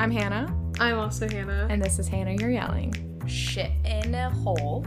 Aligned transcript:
I'm 0.00 0.10
Hannah, 0.10 0.50
I'm 0.78 0.98
also 0.98 1.28
Hannah. 1.28 1.66
and 1.68 1.82
this 1.82 1.98
is 1.98 2.08
Hannah 2.08 2.32
You're 2.32 2.48
Yelling. 2.50 3.22
Shit 3.26 3.70
in 3.84 4.14
a 4.14 4.30
hole 4.30 4.82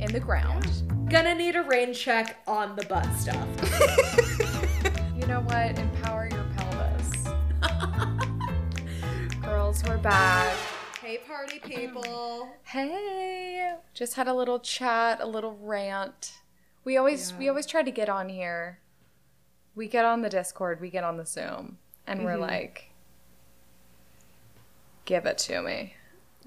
in 0.00 0.10
the 0.10 0.18
ground. 0.18 0.66
Gonna 1.08 1.32
need 1.36 1.54
a 1.54 1.62
rain 1.62 1.94
check 1.94 2.38
on 2.48 2.74
the 2.74 2.84
butt 2.86 3.06
stuff. 3.14 3.46
You 5.16 5.28
know 5.28 5.40
what? 5.42 5.78
Empower 5.78 6.28
your 6.28 6.44
pelvis. 6.56 7.28
Girls, 9.42 9.84
we're 9.84 9.98
back. 9.98 10.56
hey, 11.00 11.18
party 11.18 11.60
people. 11.60 12.48
Hey, 12.64 13.72
just 13.94 14.14
had 14.14 14.26
a 14.26 14.34
little 14.34 14.58
chat, 14.58 15.20
a 15.20 15.26
little 15.26 15.56
rant. 15.62 16.32
We 16.84 16.96
always 16.96 17.32
we 17.34 17.48
always 17.48 17.66
try 17.66 17.84
to 17.84 17.92
get 17.92 18.08
on 18.08 18.28
here. 18.30 18.80
We 19.76 19.86
get 19.86 20.04
on 20.04 20.22
the 20.22 20.28
Discord, 20.28 20.80
we 20.80 20.90
get 20.90 21.04
on 21.04 21.16
the 21.18 21.26
Zoom, 21.26 21.78
and 22.04 22.24
we're 22.24 22.36
Mhm. 22.36 22.40
like, 22.40 22.91
give 25.12 25.26
it 25.26 25.38
to 25.38 25.60
me. 25.62 25.94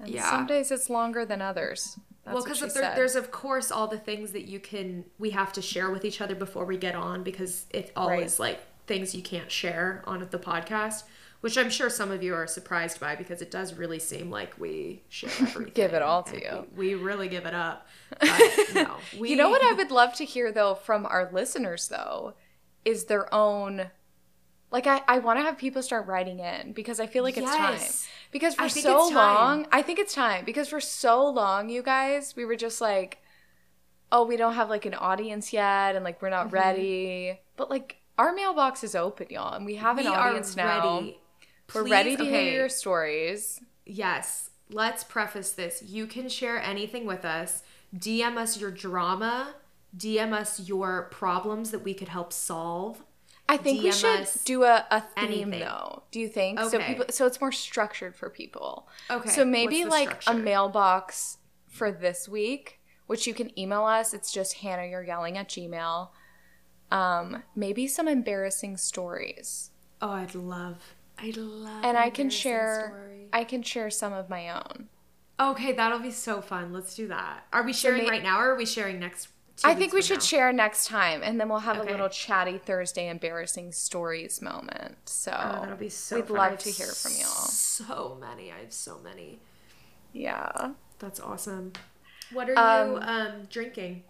And 0.00 0.08
Yeah. 0.08 0.28
some 0.28 0.46
days 0.46 0.70
it's 0.70 0.90
longer 0.90 1.24
than 1.24 1.40
others. 1.40 1.98
That's 2.24 2.34
well, 2.34 2.44
because 2.44 2.74
there, 2.74 2.92
there's 2.96 3.14
of 3.14 3.30
course 3.30 3.70
all 3.70 3.86
the 3.86 3.98
things 3.98 4.32
that 4.32 4.46
you 4.46 4.58
can 4.58 5.04
we 5.18 5.30
have 5.30 5.52
to 5.52 5.62
share 5.62 5.90
with 5.90 6.04
each 6.04 6.20
other 6.20 6.34
before 6.34 6.64
we 6.64 6.76
get 6.76 6.96
on 6.96 7.22
because 7.22 7.66
it's 7.70 7.92
always 7.94 8.40
like 8.40 8.58
things 8.88 9.14
you 9.14 9.22
can't 9.22 9.50
share 9.50 10.02
on 10.06 10.26
the 10.30 10.38
podcast, 10.38 11.04
which 11.40 11.56
I'm 11.56 11.70
sure 11.70 11.88
some 11.88 12.10
of 12.10 12.24
you 12.24 12.34
are 12.34 12.48
surprised 12.48 12.98
by 12.98 13.14
because 13.14 13.40
it 13.42 13.52
does 13.52 13.74
really 13.74 14.00
seem 14.00 14.28
like 14.28 14.58
we 14.58 15.02
share 15.08 15.30
everything. 15.40 15.72
Give 15.82 15.94
it 15.94 16.02
all 16.02 16.24
to 16.24 16.36
you. 16.36 16.66
We, 16.74 16.96
we 16.96 17.02
really 17.02 17.28
give 17.28 17.46
it 17.46 17.54
up. 17.54 17.86
But 18.20 18.74
no, 18.74 18.96
we, 19.18 19.30
you 19.30 19.36
know 19.36 19.50
what 19.50 19.62
I 19.62 19.72
would 19.72 19.90
love 19.92 20.14
to 20.14 20.24
hear 20.24 20.50
though 20.50 20.74
from 20.74 21.06
our 21.06 21.30
listeners 21.32 21.86
though 21.88 22.34
is 22.84 23.04
their 23.04 23.32
own 23.32 23.90
like 24.72 24.86
I, 24.86 25.02
I 25.06 25.18
want 25.20 25.38
to 25.38 25.42
have 25.44 25.56
people 25.58 25.82
start 25.82 26.06
writing 26.06 26.40
in 26.40 26.72
because 26.72 26.98
I 26.98 27.06
feel 27.06 27.22
like 27.22 27.36
it's 27.36 27.46
time. 27.46 27.78
Because 28.36 28.54
for 28.54 28.68
so 28.68 29.08
long, 29.08 29.66
I 29.72 29.80
think 29.80 29.98
it's 29.98 30.12
time 30.14 30.44
because 30.44 30.68
for 30.68 30.80
so 30.80 31.24
long, 31.26 31.70
you 31.70 31.82
guys, 31.82 32.34
we 32.36 32.44
were 32.44 32.54
just 32.56 32.82
like, 32.82 33.18
oh, 34.12 34.26
we 34.26 34.36
don't 34.36 34.52
have 34.54 34.68
like 34.68 34.84
an 34.84 34.92
audience 34.92 35.54
yet, 35.54 35.94
and 35.96 36.04
like 36.04 36.20
we're 36.20 36.28
not 36.28 36.46
Mm-hmm. 36.48 36.54
ready. 36.54 37.40
But 37.56 37.70
like 37.70 37.96
our 38.18 38.34
mailbox 38.34 38.84
is 38.84 38.94
open, 38.94 39.28
y'all, 39.30 39.54
and 39.54 39.64
we 39.64 39.76
have 39.76 39.96
an 39.96 40.04
we 40.04 40.10
audience 40.10 40.54
are 40.54 40.66
now. 40.66 40.94
ready. 40.98 41.18
We're 41.74 41.88
ready 41.88 42.16
to 42.16 42.22
okay. 42.22 42.44
hear 42.44 42.52
your 42.60 42.68
stories. 42.68 43.60
Yes, 43.86 44.50
let's 44.70 45.02
preface 45.02 45.52
this. 45.52 45.82
You 45.82 46.06
can 46.06 46.28
share 46.28 46.60
anything 46.60 47.06
with 47.06 47.24
us. 47.24 47.62
DM 47.96 48.36
us 48.36 48.60
your 48.60 48.70
drama. 48.70 49.54
DM 49.96 50.32
us 50.34 50.60
your 50.68 51.08
problems 51.10 51.70
that 51.70 51.82
we 51.82 51.94
could 51.94 52.08
help 52.08 52.32
solve. 52.34 53.02
I 53.48 53.56
think 53.56 53.82
we 53.82 53.92
should 53.92 54.20
us 54.20 54.42
do 54.44 54.64
a, 54.64 54.84
a 54.90 55.00
theme 55.00 55.24
anything. 55.24 55.60
though. 55.60 56.02
Do 56.10 56.20
you 56.20 56.28
think? 56.28 56.58
So 56.58 56.78
people 56.80 57.06
so 57.10 57.26
it's 57.26 57.40
more 57.40 57.52
structured 57.52 58.16
for 58.16 58.28
people. 58.28 58.88
Okay. 59.10 59.28
So 59.28 59.44
maybe 59.44 59.84
like 59.84 60.22
a 60.26 60.34
mailbox 60.34 61.38
for 61.68 61.92
this 61.92 62.28
week, 62.28 62.80
which 63.06 63.26
you 63.26 63.34
can 63.34 63.56
email 63.58 63.84
us. 63.84 64.14
It's 64.14 64.32
just 64.32 64.54
Hannah, 64.54 64.86
you're 64.86 65.04
yelling 65.04 65.38
at 65.38 65.48
Gmail. 65.48 66.08
Um, 66.90 67.42
maybe 67.54 67.86
some 67.86 68.08
embarrassing 68.08 68.76
stories. 68.76 69.70
Oh, 70.00 70.10
I'd 70.10 70.34
love. 70.34 70.94
I'd 71.18 71.36
love. 71.36 71.84
And 71.84 71.96
I 71.96 72.10
can 72.10 72.30
share 72.30 72.92
story. 72.94 73.28
I 73.32 73.44
can 73.44 73.62
share 73.62 73.90
some 73.90 74.12
of 74.12 74.28
my 74.28 74.50
own. 74.50 74.88
Okay, 75.38 75.72
that'll 75.72 75.98
be 75.98 76.10
so 76.10 76.40
fun. 76.40 76.72
Let's 76.72 76.94
do 76.94 77.08
that. 77.08 77.46
Are 77.52 77.62
we 77.62 77.72
sharing 77.72 78.04
may- 78.04 78.10
right 78.10 78.22
now, 78.22 78.38
or 78.38 78.52
are 78.52 78.56
we 78.56 78.66
sharing 78.66 79.00
next? 79.00 79.28
Two 79.56 79.68
I 79.68 79.74
think 79.74 79.92
we 79.92 80.02
should 80.02 80.18
now? 80.18 80.24
share 80.24 80.52
next 80.52 80.86
time 80.86 81.22
and 81.22 81.40
then 81.40 81.48
we'll 81.48 81.60
have 81.60 81.78
Okay. 81.78 81.88
a 81.88 81.90
little 81.90 82.08
chatty 82.08 82.58
Thursday 82.58 83.08
embarrassing 83.08 83.72
stories 83.72 84.40
moment. 84.42 84.96
So 85.08 85.32
Oh, 85.32 85.60
that'll 85.60 85.76
be 85.76 85.88
so. 85.88 86.16
we'd 86.16 86.26
fun. 86.28 86.36
Love 86.36 86.58
to 86.58 86.70
hear 86.70 86.88
from 86.88 87.12
y'all. 87.12 87.26
So 87.48 88.16
many. 88.20 88.52
I 88.52 88.58
have 88.60 88.72
so 88.72 88.98
many. 89.02 89.38
yeah. 90.12 90.72
That's 90.98 91.20
awesome. 91.20 91.72
What 92.32 92.48
are 92.48 92.52
you 92.52 92.58
Um, 92.96 93.02
um 93.02 93.44
drinking? 93.50 94.04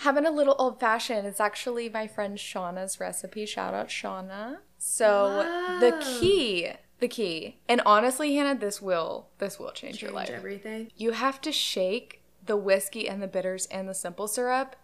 Having 0.00 0.26
a 0.26 0.30
little 0.30 0.54
old 0.58 0.78
fashioned. 0.78 1.26
It's 1.26 1.40
actually 1.40 1.88
my 1.88 2.06
friend 2.06 2.36
Shauna's 2.36 3.00
recipe. 3.00 3.46
Shout 3.46 3.72
out 3.72 3.88
Shauna. 3.88 4.58
So 4.78 5.42
the 5.80 5.96
key, 6.20 6.68
the 6.98 7.08
key, 7.08 7.60
and 7.68 7.80
honestly, 7.86 8.34
Hannah, 8.36 8.58
this 8.58 8.82
will 8.82 9.28
this 9.38 9.58
will 9.58 9.70
change, 9.72 10.02
your 10.02 10.10
life. 10.10 10.28
everything. 10.28 10.90
You 10.96 11.12
have 11.12 11.40
to 11.42 11.52
shake 11.52 12.20
the 12.46 12.56
whiskey 12.56 13.08
and 13.08 13.22
the 13.22 13.26
bitters 13.28 13.66
and 13.66 13.88
the 13.88 13.94
simple 13.94 14.28
syrup 14.28 14.76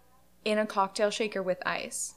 in 0.45 0.57
a 0.57 0.65
cocktail 0.65 1.09
shaker 1.09 1.41
with 1.41 1.61
ice. 1.65 2.15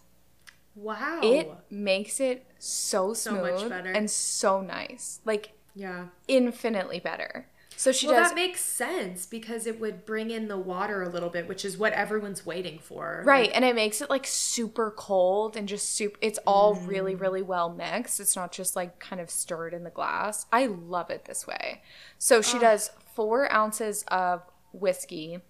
Wow. 0.74 1.20
It 1.22 1.50
makes 1.70 2.20
it 2.20 2.44
so 2.58 3.14
So 3.14 3.30
smooth 3.30 3.60
much 3.62 3.68
better. 3.68 3.90
and 3.92 4.10
so 4.10 4.60
nice, 4.60 5.20
like 5.24 5.52
yeah. 5.74 6.06
infinitely 6.28 7.00
better. 7.00 7.46
So 7.78 7.92
she 7.92 8.06
well, 8.06 8.16
does 8.16 8.30
that 8.30 8.34
makes 8.34 8.60
sense 8.62 9.26
because 9.26 9.66
it 9.66 9.78
would 9.78 10.06
bring 10.06 10.30
in 10.30 10.48
the 10.48 10.56
water 10.56 11.02
a 11.02 11.10
little 11.10 11.28
bit, 11.28 11.46
which 11.46 11.62
is 11.62 11.76
what 11.76 11.92
everyone's 11.92 12.46
waiting 12.46 12.78
for. 12.78 13.22
Right, 13.26 13.50
and 13.54 13.66
it 13.66 13.74
makes 13.74 14.00
it 14.00 14.08
like 14.08 14.26
super 14.26 14.90
cold 14.96 15.56
and 15.58 15.68
just 15.68 15.90
super. 15.94 16.16
It's 16.22 16.38
all 16.46 16.74
really, 16.74 17.14
Mm. 17.14 17.20
really 17.20 17.42
well 17.42 17.68
mixed. 17.70 18.18
It's 18.18 18.34
not 18.34 18.50
just 18.50 18.76
like 18.76 18.98
kind 18.98 19.20
of 19.20 19.28
stirred 19.28 19.74
in 19.74 19.84
the 19.84 19.90
glass. 19.90 20.46
I 20.50 20.66
love 20.66 21.10
it 21.10 21.26
this 21.26 21.46
way. 21.46 21.82
So 22.16 22.40
she 22.40 22.58
does 22.58 22.90
four 23.14 23.52
ounces 23.52 24.04
of 24.08 24.42
whiskey, 24.80 25.40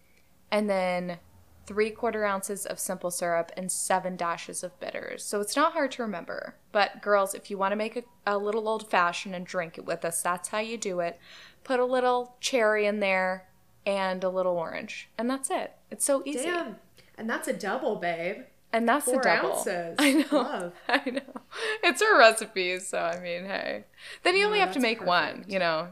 and 0.50 0.69
then 0.69 1.19
three 1.66 1.91
quarter 1.91 2.25
ounces 2.25 2.64
of 2.64 2.78
simple 2.78 3.10
syrup 3.10 3.50
and 3.56 3.70
seven 3.70 4.16
dashes 4.16 4.62
of 4.62 4.78
bitters. 4.78 5.25
So 5.25 5.41
it's 5.41 5.56
not 5.56 5.72
hard 5.72 5.91
to 5.92 6.03
remember. 6.03 6.54
But 6.72 7.03
girls, 7.03 7.34
if 7.34 7.50
you 7.50 7.59
want 7.59 7.72
to 7.72 7.76
make 7.76 7.97
a, 7.97 8.04
a 8.26 8.38
little 8.38 8.69
old 8.69 8.88
fashioned 8.88 9.34
and 9.34 9.44
drink 9.44 9.76
it 9.76 9.84
with 9.84 10.04
us, 10.04 10.22
that's 10.22 10.48
how 10.48 10.59
you 10.59 10.78
do 10.78 11.00
it. 11.00 11.19
Put 11.64 11.81
a 11.81 11.84
little 11.84 12.37
cherry 12.41 12.87
in 12.87 13.00
there 13.00 13.48
and 13.84 14.22
a 14.22 14.28
little 14.28 14.56
orange, 14.56 15.09
and 15.19 15.28
that's 15.28 15.50
it. 15.50 15.72
It's 15.91 16.04
so 16.04 16.22
easy. 16.25 16.44
Damn. 16.44 16.76
And 17.19 17.28
that's 17.28 17.48
a 17.48 17.53
double, 17.53 17.97
babe. 17.97 18.43
And 18.72 18.88
that's 18.88 19.06
Four 19.06 19.22
the 19.22 19.22
double. 19.22 19.53
ounces. 19.53 19.97
I 19.98 20.12
know. 20.12 20.26
Love. 20.32 20.72
I 20.88 21.10
know. 21.10 21.41
It's 21.82 22.03
her 22.03 22.19
recipe, 22.19 22.78
so 22.78 22.98
I 22.98 23.20
mean, 23.20 23.44
hey. 23.44 23.84
Then 24.22 24.37
you 24.37 24.44
only 24.44 24.58
have 24.58 24.72
to 24.72 24.81
make 24.81 25.04
one, 25.04 25.44
you 25.48 25.58
know. 25.58 25.88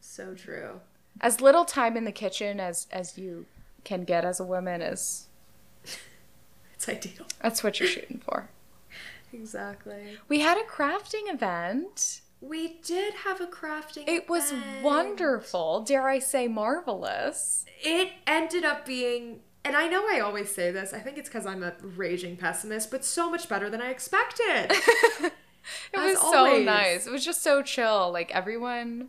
So 0.00 0.34
true. 0.34 0.80
As 1.20 1.40
little 1.40 1.64
time 1.64 1.96
in 1.96 2.04
the 2.04 2.12
kitchen 2.12 2.60
as 2.60 2.86
as 2.90 3.16
you 3.18 3.46
can 3.84 4.04
get 4.04 4.24
as 4.24 4.40
a 4.40 4.44
woman 4.44 4.80
is 4.82 5.28
It's 6.74 6.88
ideal. 6.88 7.26
that's 7.40 7.62
what 7.62 7.78
you're 7.80 7.88
shooting 7.88 8.20
for. 8.24 8.48
Exactly. 9.32 10.16
We 10.28 10.40
had 10.40 10.56
a 10.58 10.62
crafting 10.62 11.22
event. 11.32 12.20
We 12.40 12.78
did 12.84 13.14
have 13.24 13.40
a 13.40 13.46
crafting. 13.48 14.08
It 14.08 14.28
was 14.28 14.52
event. 14.52 14.84
wonderful, 14.84 15.80
dare 15.80 16.08
I 16.08 16.20
say 16.20 16.46
marvelous. 16.46 17.64
It 17.82 18.12
ended 18.28 18.64
up 18.64 18.86
being, 18.86 19.40
and 19.64 19.74
I 19.74 19.88
know 19.88 20.04
I 20.08 20.20
always 20.20 20.54
say 20.54 20.70
this, 20.70 20.92
I 20.92 21.00
think 21.00 21.18
it's 21.18 21.28
because 21.28 21.46
I'm 21.46 21.64
a 21.64 21.72
raging 21.82 22.36
pessimist, 22.36 22.92
but 22.92 23.04
so 23.04 23.28
much 23.28 23.48
better 23.48 23.68
than 23.68 23.80
I 23.82 23.90
expected. 23.90 24.70
It 25.92 25.98
As 25.98 26.14
was 26.14 26.20
so 26.30 26.58
nice. 26.58 27.06
It 27.06 27.10
was 27.10 27.24
just 27.24 27.42
so 27.42 27.60
chill. 27.62 28.12
Like 28.12 28.30
everyone 28.32 29.08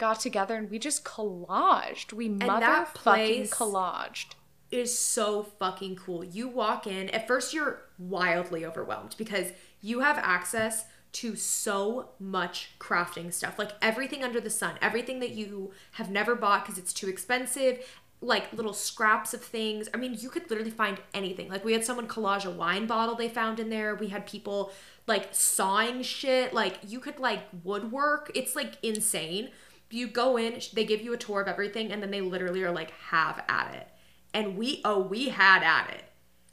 got 0.00 0.18
together 0.18 0.56
and 0.56 0.70
we 0.70 0.78
just 0.80 1.04
collaged. 1.04 2.12
We 2.12 2.28
mother 2.28 2.86
fucking 2.94 3.44
collaged. 3.48 4.34
is 4.72 4.98
so 4.98 5.44
fucking 5.58 5.96
cool. 5.96 6.24
You 6.24 6.48
walk 6.48 6.86
in, 6.86 7.10
at 7.10 7.28
first 7.28 7.54
you're 7.54 7.82
wildly 7.98 8.64
overwhelmed 8.64 9.14
because 9.16 9.52
you 9.80 10.00
have 10.00 10.18
access 10.18 10.86
to 11.12 11.36
so 11.36 12.10
much 12.18 12.70
crafting 12.78 13.32
stuff. 13.32 13.58
Like 13.58 13.72
everything 13.82 14.22
under 14.24 14.40
the 14.40 14.50
sun, 14.50 14.74
everything 14.80 15.20
that 15.20 15.30
you 15.30 15.72
have 15.92 16.10
never 16.10 16.34
bought 16.34 16.64
because 16.64 16.78
it's 16.78 16.92
too 16.92 17.08
expensive, 17.08 17.84
like 18.22 18.52
little 18.52 18.72
scraps 18.72 19.34
of 19.34 19.42
things. 19.42 19.88
I 19.92 19.96
mean, 19.96 20.16
you 20.18 20.28
could 20.28 20.48
literally 20.50 20.70
find 20.70 20.98
anything. 21.14 21.48
Like 21.48 21.64
we 21.64 21.72
had 21.72 21.84
someone 21.84 22.06
collage 22.06 22.44
a 22.44 22.50
wine 22.50 22.86
bottle 22.86 23.14
they 23.16 23.28
found 23.28 23.58
in 23.58 23.70
there. 23.70 23.94
We 23.94 24.08
had 24.08 24.26
people 24.26 24.72
like 25.06 25.28
sawing 25.32 26.02
shit. 26.02 26.54
Like 26.54 26.78
you 26.86 27.00
could 27.00 27.18
like 27.18 27.40
woodwork. 27.64 28.30
It's 28.34 28.54
like 28.54 28.74
insane. 28.82 29.50
You 29.90 30.06
go 30.06 30.36
in, 30.36 30.60
they 30.72 30.84
give 30.84 31.00
you 31.02 31.12
a 31.12 31.18
tour 31.18 31.40
of 31.40 31.48
everything, 31.48 31.90
and 31.92 32.02
then 32.02 32.10
they 32.10 32.20
literally 32.20 32.62
are 32.62 32.70
like, 32.72 32.92
have 33.10 33.42
at 33.48 33.74
it 33.74 33.88
and 34.32 34.56
we 34.56 34.80
oh 34.84 35.00
we 35.00 35.30
had 35.30 35.62
at 35.64 35.90
it 35.90 36.04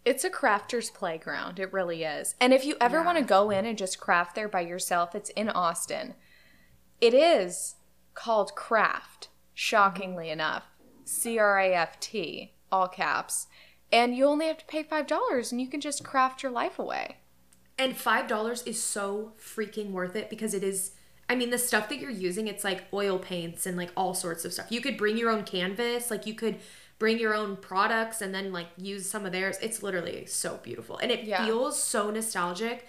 It's 0.03 0.23
a 0.23 0.29
crafter's 0.29 0.89
playground. 0.89 1.59
It 1.59 1.71
really 1.73 2.03
is. 2.03 2.33
And 2.41 2.53
if 2.53 2.65
you 2.65 2.75
ever 2.81 2.99
Yeah. 2.99 3.05
want 3.05 3.17
to 3.19 3.23
go 3.23 3.49
in 3.51 3.65
and 3.65 3.77
just 3.77 3.99
craft 3.99 4.35
there 4.35 4.47
by 4.47 4.61
yourself, 4.61 5.13
it's 5.13 5.29
in 5.31 5.49
Austin. 5.49 6.15
It 7.01 7.13
is 7.13 7.75
called 8.15 8.55
Craft, 8.55 9.29
shockingly 9.53 10.25
mm-hmm. 10.25 10.33
enough. 10.33 10.63
C 11.03 11.37
R 11.37 11.59
A 11.59 11.73
F 11.73 11.99
T, 11.99 12.53
all 12.71 12.87
caps. 12.87 13.47
And 13.91 14.15
you 14.15 14.25
only 14.25 14.47
have 14.47 14.57
to 14.57 14.65
pay 14.65 14.83
$5 14.83 15.51
and 15.51 15.61
you 15.61 15.67
can 15.67 15.81
just 15.81 16.03
craft 16.03 16.41
your 16.43 16.51
life 16.51 16.79
away. 16.79 17.17
and 17.77 17.95
five 17.95 18.27
dollars 18.27 18.63
is 18.63 18.81
so 18.81 19.33
freaking 19.39 19.91
worth 19.91 20.15
it 20.15 20.29
because 20.29 20.53
it 20.55 20.63
is 20.63 20.91
i 21.29 21.35
mean 21.35 21.49
the 21.49 21.57
stuff 21.57 21.89
that 21.89 21.99
you're 21.99 22.09
using 22.11 22.47
it's 22.47 22.63
like 22.63 22.85
oil 22.93 23.17
paints 23.19 23.65
and 23.65 23.77
like 23.77 23.91
all 23.97 24.13
sorts 24.13 24.45
of 24.45 24.53
stuff 24.53 24.67
you 24.71 24.81
could 24.81 24.97
bring 24.97 25.17
your 25.17 25.29
own 25.29 25.43
canvas 25.43 26.09
like 26.11 26.25
you 26.25 26.33
could 26.33 26.57
bring 26.99 27.19
your 27.19 27.33
own 27.35 27.55
products 27.57 28.21
and 28.21 28.33
then 28.33 28.51
like 28.51 28.67
use 28.77 29.09
some 29.09 29.25
of 29.25 29.31
theirs 29.31 29.57
it's 29.61 29.83
literally 29.83 30.25
so 30.25 30.57
beautiful 30.63 30.97
and 30.97 31.11
it 31.11 31.23
Yeah. 31.25 31.45
feels 31.45 31.81
so 31.81 32.09
nostalgic 32.09 32.87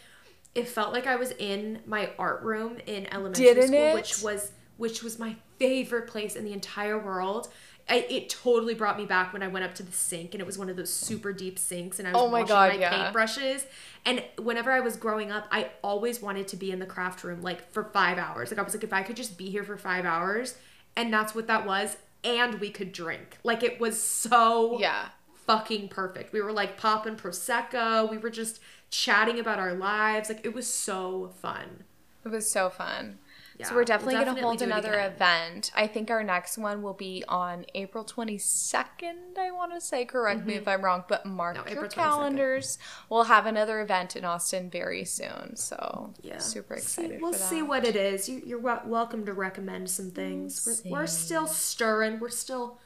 it 0.55 0.67
felt 0.69 0.93
like 0.93 1.06
i 1.06 1.17
was 1.17 1.32
in 1.32 1.81
my 1.87 2.11
art 2.19 2.43
room 2.43 2.79
in 2.87 3.06
elementary 3.12 3.44
Didn't 3.46 3.69
school 3.69 3.79
it? 3.82 3.94
which 3.94 4.23
was 4.23 4.52
which 4.79 5.02
was 5.02 5.19
my 5.19 5.35
favorite 5.58 6.06
place 6.06 6.37
in 6.37 6.44
the 6.44 6.52
entire 6.52 6.96
world. 7.00 7.49
I, 7.88 8.06
it 8.11 8.29
totally 8.29 8.75
brought 8.75 8.99
me 8.99 9.06
back 9.06 9.32
when 9.32 9.43
I 9.43 9.49
went 9.49 9.64
up 9.64 9.75
to 9.76 9.82
the 9.82 9.93
sink 9.93 10.35
and 10.35 10.40
it 10.40 10.46
was 10.46 10.58
one 10.58 10.69
of 10.69 10.76
those 10.76 10.93
super 10.93 11.32
deep 11.32 11.58
sinks 11.58 11.99
and 11.99 12.06
I 12.06 12.12
was 12.12 12.20
Oh 12.23 12.29
my 12.29 12.40
washing 12.40 12.49
God, 12.49 12.69
my 12.75 12.81
yeah. 12.81 13.12
paintbrushes. 13.12 13.64
And 14.05 14.23
whenever 14.38 14.70
I 14.70 14.81
was 14.81 14.96
growing 14.96 15.31
up, 15.32 15.46
I 15.50 15.70
always 15.82 16.20
wanted 16.20 16.49
to 16.49 16.56
be 16.56 16.70
in 16.70 16.79
the 16.79 16.87
craft 16.87 17.25
room 17.25 17.40
like 17.43 17.70
for 17.73 17.85
five 17.85 18.19
hours. 18.19 18.50
Like 18.50 18.58
I 18.58 18.62
was 18.62 18.75
like, 18.75 18.85
if 18.85 18.93
I 18.93 19.02
could 19.02 19.17
just 19.17 19.38
be 19.38 19.50
here 19.50 19.64
for 19.64 19.76
five 19.76 20.05
hours, 20.05 20.56
and 20.96 21.12
that's 21.12 21.35
what 21.35 21.46
that 21.46 21.64
was, 21.67 21.96
and 22.25 22.61
we 22.61 22.70
could 22.70 22.93
drink. 22.93 23.38
Like 23.44 23.62
it 23.62 23.81
was 23.81 24.02
so 24.02 24.79
Yeah. 24.81 25.08
fucking 25.46 25.88
perfect. 25.88 26.32
We 26.32 26.40
were 26.43 26.52
like 26.52 26.76
popping 26.76 27.17
prosecco. 27.17 28.11
We 28.11 28.19
were 28.19 28.31
just 28.31 28.61
chatting 28.90 29.38
about 29.38 29.58
our 29.58 29.75
lives. 29.75 30.29
Like 30.29 30.44
it 30.44 30.55
was 30.55 30.67
so 30.67 31.32
fun. 31.40 31.85
It 32.25 32.29
was 32.29 32.50
so 32.50 32.69
fun. 32.69 33.19
Yeah, 33.58 33.66
so 33.69 33.75
we're 33.75 33.84
definitely, 33.84 34.14
we'll 34.14 34.25
going 34.25 34.37
to 34.37 34.43
hold 34.43 34.62
another 34.62 34.94
event. 35.00 35.72
I 35.75 35.88
think 35.88 36.10
our 36.12 36.22
next 36.22 36.58
one 36.58 36.81
will 36.81 36.94
be 36.94 37.25
on 37.28 37.66
April 37.75 38.05
22nd, 38.05 39.37
I 39.37 39.50
want 39.50 39.72
to 39.75 39.81
say. 39.81 40.05
Correct 40.05 40.46
me 40.46 40.55
if 40.55 40.69
I'm 40.69 40.82
wrong, 40.84 41.05
but 41.08 41.26
mark 41.26 41.56
Mm-hmm. 41.56 41.75
No, 41.75 41.81
your 41.81 41.88
calendars. 41.88 42.78
We'll 43.10 43.25
have 43.25 43.46
another 43.46 43.81
event 43.81 44.14
in 44.14 44.25
Austin 44.25 44.70
very 44.70 45.05
soon. 45.05 45.56
So, 45.56 46.14
Yeah, 46.22 46.38
super 46.38 46.76
See- 46.76 46.82
excited 47.02 47.20
we'll 47.20 47.32
for 47.32 47.38
that. 47.38 47.49
see 47.49 47.62
what 47.62 47.84
it 47.84 47.96
is. 47.96 48.28
You, 48.28 48.43
you're 48.46 48.60
wel- 48.60 48.82
welcome 48.87 49.26
to 49.26 49.32
recommend 49.32 49.90
some 49.90 50.11
things. 50.12 50.64
We'll 50.84 50.93
we're, 50.93 51.00
we're 51.00 51.06
still 51.08 51.46
stirring. 51.49 52.20
We're 52.20 52.28
still 52.28 52.78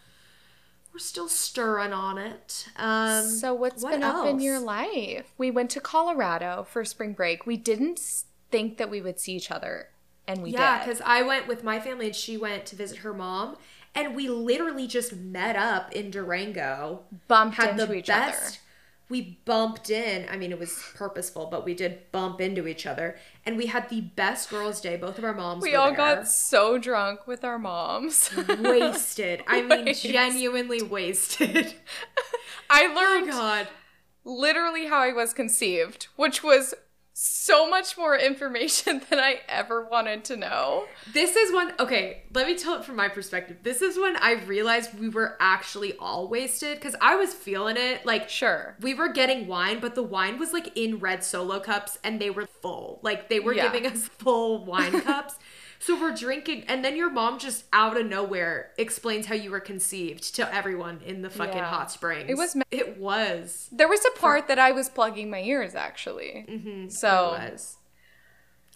we're 0.93 0.99
still 0.99 1.29
stirring 1.29 1.93
on 1.93 2.19
it. 2.19 2.67
Um, 2.77 3.25
So, 3.27 3.55
what's 3.55 3.83
what 3.83 3.93
been 3.93 4.03
up 4.03 4.27
in 4.27 4.41
your 4.41 4.59
life? 4.59 5.33
We 5.39 5.51
went 5.51 5.71
to 5.71 5.81
Colorado 5.81 6.67
for 6.69 6.85
spring 6.85 7.15
break. 7.15 7.47
We 7.47 7.57
didn't 7.57 7.99
think 8.51 8.77
that 8.77 8.91
we 8.91 9.01
would 9.01 9.19
see 9.19 9.33
each 9.35 9.51
other, 9.51 9.89
and 10.27 10.43
we 10.43 10.51
yeah, 10.51 10.85
because 10.85 11.01
I 11.05 11.23
went 11.23 11.49
with 11.49 11.65
my 11.65 11.81
family 11.81 12.07
and 12.07 12.17
she 12.17 12.37
went 12.37 12.67
to 12.67 12.77
visit 12.77 12.99
her 12.99 13.13
mom, 13.13 13.57
and 13.95 14.15
we 14.15 14.29
literally 14.29 14.87
just 14.87 15.15
met 15.15 15.57
up 15.57 15.93
in 15.93 16.11
Durango. 16.11 17.01
Bumped 17.29 17.57
Had 17.57 17.71
into 17.71 17.87
the 17.87 17.95
each 17.95 18.07
best. 18.07 18.39
other. 18.43 18.57
We 19.09 19.39
bumped 19.45 19.91
in. 19.91 20.27
I 20.31 20.39
mean, 20.39 20.53
it 20.53 20.59
was 20.59 20.83
purposeful, 20.95 21.47
but 21.51 21.67
we 21.67 21.75
did 21.75 22.11
bump 22.13 22.41
into 22.41 22.67
each 22.67 22.87
other, 22.87 23.19
and 23.45 23.59
we 23.59 23.67
had 23.67 23.91
the 23.91 24.01
best 24.01 24.49
girls' 24.49 24.81
day. 24.81 24.97
Both 24.97 25.19
of 25.19 25.25
our 25.25 25.35
moms. 25.35 25.63
We 25.63 25.75
all 25.75 25.89
there. 25.89 25.97
got 25.97 26.29
so 26.29 26.79
drunk 26.79 27.27
with 27.27 27.45
our 27.45 27.59
moms. 27.59 28.31
wasted. 28.61 29.43
I 29.47 29.61
mean, 29.61 29.93
genuinely 29.93 30.83
wasted. 30.83 31.75
I 32.71 32.87
oh 32.87 32.95
learned 32.95 33.29
God. 33.29 33.69
literally 34.25 34.87
how 34.87 35.01
I 35.01 35.13
was 35.13 35.35
conceived, 35.35 36.07
which 36.17 36.43
was 36.43 36.73
so 37.15 37.69
much 37.69 37.97
more 37.99 38.17
information 38.17 39.03
than 39.11 39.19
I 39.19 39.41
ever 39.49 39.85
wanted 39.85 40.25
to 40.25 40.37
know. 40.37 40.87
This 41.13 41.37
is 41.37 41.53
when, 41.53 41.73
okay, 41.79 42.23
let 42.35 42.47
me 42.47 42.57
tell 42.57 42.75
it 42.79 42.85
from 42.85 42.97
my 42.97 43.09
perspective. 43.09 43.59
This 43.63 43.83
is 43.83 43.99
when 43.99 44.17
I 44.17 44.33
realized 44.47 44.99
we 44.99 45.09
were 45.09 45.37
actually 45.41 45.95
all 45.99 46.29
wasted 46.29 46.79
because 46.79 46.97
I 47.01 47.17
was 47.17 47.35
feeling 47.35 47.77
it. 47.77 48.07
Like, 48.07 48.29
Sure. 48.29 48.77
we 48.81 48.95
were 48.95 49.09
getting 49.11 49.47
wine, 49.47 49.79
but 49.81 49.95
the 49.95 50.03
wine 50.03 50.39
was 50.39 50.53
like 50.53 50.77
in 50.77 50.99
red 50.99 51.23
solo 51.23 51.61
cups 51.61 51.99
and 52.03 52.21
they 52.21 52.31
were 52.31 52.47
full. 52.47 52.99
Like, 53.03 53.29
they 53.29 53.41
were 53.41 53.53
Yeah. 53.55 53.71
giving 53.71 53.91
us 53.91 54.09
full 54.19 54.65
wine 54.65 55.01
cups. 55.03 55.35
So 55.85 56.01
we're 56.01 56.15
drinking, 56.15 56.65
and 56.69 56.85
then 56.85 56.97
your 56.97 57.11
mom 57.11 57.41
just 57.41 57.65
out 57.73 57.97
of 58.01 58.07
nowhere 58.07 58.71
explains 58.79 59.27
how 59.27 59.35
you 59.35 59.51
were 59.51 59.59
conceived 59.59 60.33
to 60.37 60.55
everyone 60.55 61.01
in 61.05 61.23
the 61.23 61.29
fucking 61.31 61.57
Yeah. 61.57 61.69
hot 61.69 61.91
springs. 61.91 62.31
It 62.31 62.37
was 62.37 62.55
ma- 62.55 62.63
It 62.71 62.99
was. 62.99 63.69
There 63.73 63.89
was 63.89 64.05
a 64.05 64.11
part 64.19 64.47
that 64.47 64.61
I 64.61 64.71
was 64.71 64.89
plugging 64.89 65.29
my 65.29 65.41
ears 65.43 65.75
actually. 65.75 66.47
Mm-hmm. 66.49 66.89
So 66.89 67.35
It 67.35 67.53
was. 67.53 67.77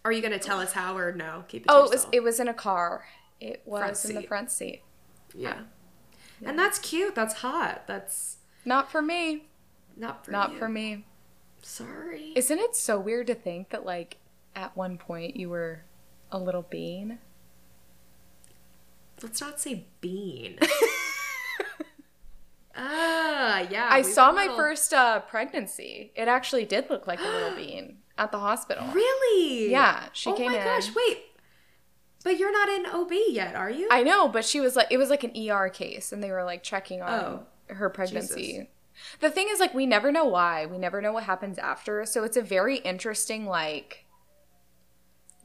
Are 0.05 0.11
you 0.11 0.21
gonna 0.21 0.41
tell 0.41 0.59
us 0.61 0.73
how 0.73 0.97
or 0.97 1.13
no? 1.13 1.45
Keep 1.47 1.63
it. 1.63 1.67
Oh, 1.69 1.85
it 1.85 1.91
was 1.91 2.07
it 2.11 2.23
was 2.25 2.41
in 2.41 2.49
a 2.49 2.55
car. 2.55 3.05
It 3.41 3.63
was 3.65 4.05
in 4.05 4.17
the 4.17 4.23
front 4.23 4.51
seat. 4.51 4.83
Yeah. 5.33 5.61
And 6.45 6.59
that's 6.59 6.79
cute. 6.81 7.15
That's 7.15 7.35
hot. 7.35 7.87
That's 7.87 8.39
Not 8.65 8.91
for 8.91 9.01
me. 9.01 9.47
not 9.97 10.25
for 10.25 10.33
Not 10.33 10.53
you. 10.53 10.59
for 10.59 10.69
me. 10.69 11.05
Sorry. 11.63 12.33
Isn't 12.35 12.59
it 12.59 12.75
so 12.75 12.99
weird 12.99 13.29
to 13.29 13.35
think 13.37 13.71
that 13.71 13.87
like 13.87 14.17
at 14.57 14.77
one 14.77 14.99
point 14.99 15.37
you 15.37 15.49
were 15.51 15.83
a 16.37 16.45
little 16.45 16.63
bean? 16.63 17.19
Let's 19.23 19.41
not 19.41 19.61
say 19.61 19.87
bean. 20.01 20.59
ah, 22.77 23.67
yeah. 23.71 23.89
I 23.91 24.03
saw 24.03 24.33
my 24.33 24.43
little- 24.43 24.57
first 24.57 24.93
uh, 24.93 25.21
pregnancy. 25.21 26.13
It 26.15 26.29
actually 26.29 26.65
did 26.65 26.91
look 26.91 27.07
like 27.07 27.21
a 27.21 27.25
little 27.25 27.51
bean 27.57 27.99
at 28.19 28.33
the 28.33 28.39
hospital. 28.39 28.87
Really? 28.93 29.71
Yeah, 29.71 30.05
she 30.13 30.31
oh 30.31 30.35
came 30.35 30.51
in. 30.53 30.57
Oh 30.57 30.59
my 30.59 30.65
gosh! 30.65 30.95
Wait, 30.95 31.19
but 32.25 32.39
you're 32.39 32.53
not 32.53 32.69
in 32.69 32.87
OB 32.87 33.13
yet, 33.31 33.55
are 33.55 33.71
you? 33.71 33.89
I 33.91 34.03
know, 34.03 34.29
but 34.29 34.45
she 34.45 34.61
was 34.61 34.77
like, 34.77 34.89
it 34.91 34.99
was 34.99 35.11
like 35.11 35.25
an 35.25 35.33
ER 35.51 35.69
case, 35.69 36.13
and 36.13 36.23
they 36.23 36.31
were 36.31 36.45
like 36.45 36.63
checking 36.63 37.03
on 37.03 37.11
Oh, 37.11 37.47
her 37.75 37.89
pregnancy. 37.89 38.53
Jesus. 38.53 38.67
The 39.21 39.31
thing 39.31 39.49
is, 39.51 39.61
like, 39.61 39.75
we 39.75 39.85
never 39.85 40.11
know 40.11 40.25
why. 40.25 40.65
We 40.65 40.79
never 40.79 41.03
know 41.03 41.13
what 41.13 41.25
happens 41.25 41.59
after. 41.59 42.07
So 42.07 42.25
it's 42.25 42.39
a 42.39 42.43
very 42.43 42.79
interesting, 42.79 43.45
like, 43.45 44.06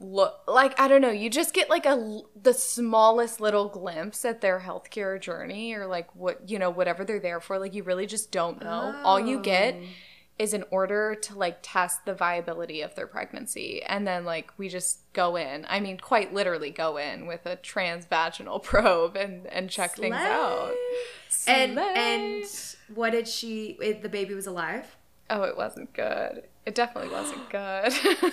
look. 0.02 0.40
Like, 0.48 0.78
I 0.80 0.88
don't 0.88 1.00
know. 1.00 1.10
You 1.10 1.30
just 1.30 1.54
get 1.54 1.70
like 1.70 1.86
a 1.86 2.20
the 2.40 2.52
smallest 2.54 3.40
little 3.40 3.68
glimpse 3.68 4.24
at 4.24 4.40
their 4.40 4.60
healthcare 4.60 5.20
journey, 5.20 5.72
or 5.74 5.86
like 5.86 6.14
what 6.14 6.48
you 6.50 6.58
know, 6.58 6.70
whatever 6.70 7.04
they're 7.04 7.20
there 7.20 7.40
for. 7.40 7.58
Like, 7.58 7.74
you 7.74 7.82
really 7.82 8.06
just 8.06 8.30
don't 8.32 8.60
know. 8.60 8.94
All 9.04 9.18
you 9.20 9.40
get 9.40 9.74
Oh. 9.76 9.82
is 10.38 10.54
an 10.54 10.64
order 10.70 11.14
to 11.14 11.38
like 11.38 11.58
test 11.62 12.04
the 12.04 12.14
viability 12.14 12.80
of 12.82 12.94
their 12.96 13.06
pregnancy 13.06 13.82
and 13.84 14.06
then 14.06 14.24
like 14.24 14.50
we 14.56 14.68
just 14.68 15.00
go 15.12 15.36
in 15.36 15.64
i 15.68 15.78
mean 15.78 15.98
quite 15.98 16.32
literally 16.32 16.70
go 16.70 16.96
in 16.96 17.26
with 17.26 17.44
a 17.46 17.54
transvaginal 17.58 18.60
probe 18.70 19.14
and 19.14 19.46
and 19.48 19.68
check 19.70 19.94
things 19.94 20.16
Slay. 20.16 20.26
out 20.26 20.72
And 21.46 21.74
Slay. 21.74 21.94
and 21.96 22.96
what 22.96 23.10
did 23.10 23.28
she? 23.28 23.76
It, 23.80 24.02
the 24.02 24.08
baby 24.08 24.34
was 24.34 24.46
alive. 24.46 24.96
oh 25.30 25.42
it 25.44 25.56
wasn't 25.56 25.92
good 25.92 26.44
it 26.66 26.74
definitely 26.74 27.10
wasn't 27.12 27.48
good 27.50 27.92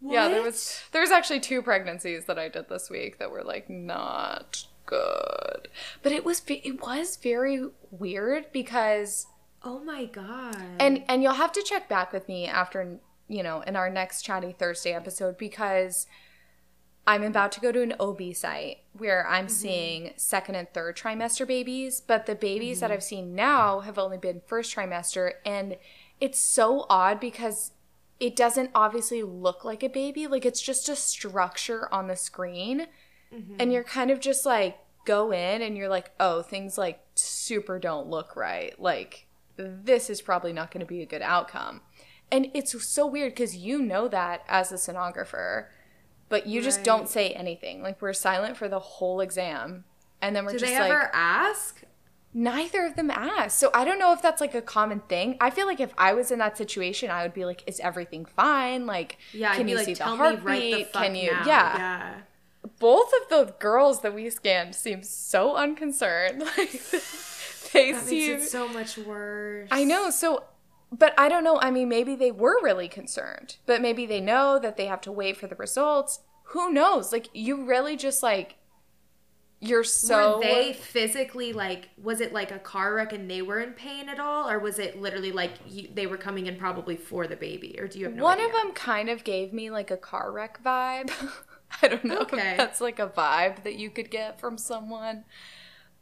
yeah 0.00 0.28
there 0.28 0.42
was 0.42 0.82
there 0.92 1.00
was 1.00 1.10
actually 1.10 1.40
two 1.40 1.60
pregnancies 1.60 2.26
that 2.26 2.38
i 2.38 2.48
did 2.48 2.68
this 2.68 2.88
week 2.88 3.18
that 3.18 3.30
were 3.30 3.42
like 3.42 3.68
not 3.68 4.64
good. 4.88 5.68
But 6.02 6.12
it 6.12 6.24
was 6.24 6.42
it 6.48 6.80
was 6.80 7.16
very 7.16 7.66
weird 7.90 8.50
because 8.52 9.26
Oh 9.62 9.80
my 9.80 10.06
god. 10.06 10.56
and 10.80 11.04
and 11.08 11.22
you'll 11.22 11.34
have 11.34 11.52
to 11.52 11.62
check 11.62 11.88
back 11.88 12.12
with 12.12 12.28
me 12.28 12.46
after 12.46 12.98
you 13.28 13.42
know 13.42 13.60
in 13.62 13.76
our 13.76 13.90
next 13.90 14.22
chatty 14.22 14.52
thursday 14.52 14.94
episode 14.94 15.36
because 15.36 16.06
i'm 17.06 17.22
about 17.22 17.52
to 17.52 17.60
go 17.60 17.70
to 17.70 17.82
an 17.82 17.92
ob 18.00 18.34
site 18.34 18.78
where 18.94 19.26
i'm 19.28 19.44
mm-hmm. 19.44 19.52
seeing 19.52 20.10
second 20.16 20.54
and 20.54 20.72
third 20.72 20.96
trimester 20.96 21.46
babies 21.46 22.00
but 22.00 22.24
the 22.24 22.34
babies 22.34 22.80
that 22.80 22.86
mm-hmm. 22.86 22.94
i've 22.94 23.02
seen 23.02 23.34
now 23.34 23.80
have 23.80 23.98
only 23.98 24.16
been 24.16 24.40
first 24.46 24.74
trimester. 24.74 25.32
And 25.44 25.76
it's 26.20 26.38
so 26.38 26.86
odd 26.88 27.20
because 27.20 27.72
it 28.20 28.34
doesn't 28.34 28.70
obviously 28.74 29.22
look 29.22 29.64
like 29.64 29.82
a 29.82 29.88
baby. 29.88 30.26
Like 30.26 30.44
it's 30.44 30.60
just 30.60 30.88
a 30.88 30.96
structure 30.96 31.92
on 31.92 32.08
the 32.08 32.16
screen. 32.16 32.86
And 33.58 33.72
you're 33.72 33.84
kind 33.84 34.10
of 34.10 34.20
just 34.20 34.46
like 34.46 34.78
go 35.04 35.32
in 35.32 35.62
and 35.62 35.76
you're 35.76 35.88
like 35.88 36.10
oh 36.18 36.42
things 36.42 36.76
like 36.78 37.00
super 37.14 37.78
don't 37.78 38.08
look 38.08 38.36
right. 38.36 38.78
Like 38.80 39.26
this 39.56 40.08
is 40.08 40.22
probably 40.22 40.52
not 40.52 40.70
going 40.70 40.80
to 40.80 40.86
be 40.86 41.02
a 41.02 41.06
good 41.06 41.22
outcome. 41.22 41.82
And 42.30 42.48
it's 42.54 42.80
so 42.86 43.06
weird 43.06 43.32
because 43.32 43.56
you 43.56 43.80
know 43.80 44.08
that 44.08 44.42
as 44.48 44.72
a 44.72 44.76
sonographer 44.76 45.66
but 46.28 46.46
you 46.46 46.60
just 46.60 46.84
don't 46.84 47.08
say 47.08 47.30
anything. 47.30 47.82
Like 47.82 48.02
we're 48.02 48.12
silent 48.12 48.56
for 48.56 48.68
the 48.68 48.78
whole 48.78 49.20
exam. 49.20 49.84
And 50.20 50.34
then 50.34 50.44
we're 50.44 50.52
Did 50.52 50.60
just 50.60 50.72
they 50.72 50.78
like 50.78 50.90
ever 50.90 51.10
ask? 51.14 51.82
Neither 52.34 52.84
of 52.84 52.94
them 52.96 53.10
asked 53.10 53.58
so 53.58 53.70
i 53.74 53.84
don't 53.84 53.98
know 53.98 54.12
if 54.12 54.20
that's 54.20 54.40
like 54.40 54.54
a 54.54 54.62
common 54.62 55.00
thing 55.08 55.36
i 55.40 55.48
feel 55.50 55.66
like 55.66 55.80
if 55.80 55.92
i 55.98 56.12
was 56.12 56.30
in 56.30 56.38
that 56.38 56.56
situation 56.56 57.10
i 57.10 57.22
would 57.22 57.32
be 57.34 57.44
like 57.44 57.64
is 57.66 57.80
everything 57.80 58.24
fine 58.24 58.86
like 58.86 59.16
Yeah, 59.32 59.54
can 59.54 59.66
you 59.66 59.76
like, 59.76 59.86
see 59.86 59.94
the 59.94 60.04
heartbeat 60.04 60.44
right 60.44 60.74
the 60.74 60.84
fuck 60.84 61.02
can 61.04 61.14
you 61.14 61.32
now. 61.32 61.42
yeah 61.46 61.76
yeah. 61.78 62.14
both 62.78 63.10
of 63.22 63.28
the 63.30 63.54
girls 63.58 64.02
that 64.02 64.14
we 64.14 64.28
scanned 64.30 64.74
seem 64.74 65.02
so 65.02 65.56
unconcerned. 65.56 66.42
Like 66.58 67.72
they 67.72 67.92
That 67.92 68.06
makes 68.06 68.06
seem 68.06 68.36
it 68.36 68.42
so 68.42 68.68
much 68.68 68.96
worse. 68.96 69.68
I 69.70 69.84
know, 69.84 70.10
so 70.10 70.44
but 70.90 71.12
I 71.18 71.28
don't 71.28 71.44
know. 71.44 71.58
I 71.60 71.70
mean, 71.70 71.88
maybe 71.88 72.14
they 72.16 72.30
were 72.30 72.62
really 72.62 72.88
concerned, 72.88 73.56
but 73.66 73.82
maybe 73.82 74.06
they 74.06 74.20
know 74.20 74.58
that 74.58 74.76
they 74.78 74.86
have 74.86 75.02
to 75.02 75.12
wait 75.12 75.36
for 75.36 75.46
the 75.46 75.54
results. 75.56 76.20
Who 76.44 76.72
knows? 76.72 77.12
Like 77.12 77.28
you 77.34 77.64
really 77.64 77.94
just 77.96 78.22
like 78.22 78.56
you're 79.60 79.84
so 79.84 80.40
were 80.42 80.70
they 80.70 80.72
physically 80.72 81.52
like? 81.52 81.90
Was 81.96 82.20
it 82.20 82.32
like 82.32 82.50
a 82.52 82.58
car 82.58 82.94
wreck 82.94 83.12
and 83.12 83.30
they 83.30 83.42
were 83.42 83.60
in 83.60 83.72
pain 83.72 84.08
at 84.08 84.18
all, 84.20 84.48
or 84.48 84.58
was 84.58 84.78
it 84.78 85.00
literally 85.00 85.32
like 85.32 85.52
you, 85.66 85.88
they 85.92 86.06
were 86.06 86.16
coming 86.18 86.46
in 86.46 86.56
probably 86.56 86.96
for 86.96 87.26
the 87.26 87.36
baby? 87.36 87.76
Or 87.78 87.88
do 87.88 87.98
you 87.98 88.04
have 88.06 88.14
no 88.14 88.26
One 88.26 88.28
idea? 88.28 88.46
of 88.46 88.52
them 88.52 88.72
kind 88.72 89.08
of 89.08 89.22
gave 89.24 89.52
me 89.52 89.70
like 89.70 89.90
a 89.90 89.96
car 89.96 90.32
wreck 90.32 90.62
vibe. 90.64 91.10
I 91.82 91.88
don't 91.88 92.04
know 92.04 92.20
Okay. 92.20 92.52
if 92.52 92.56
that's 92.56 92.80
like 92.80 92.98
a 92.98 93.08
vibe 93.08 93.62
that 93.64 93.74
you 93.76 93.90
could 93.90 94.10
get 94.10 94.40
from 94.40 94.56
someone. 94.58 95.24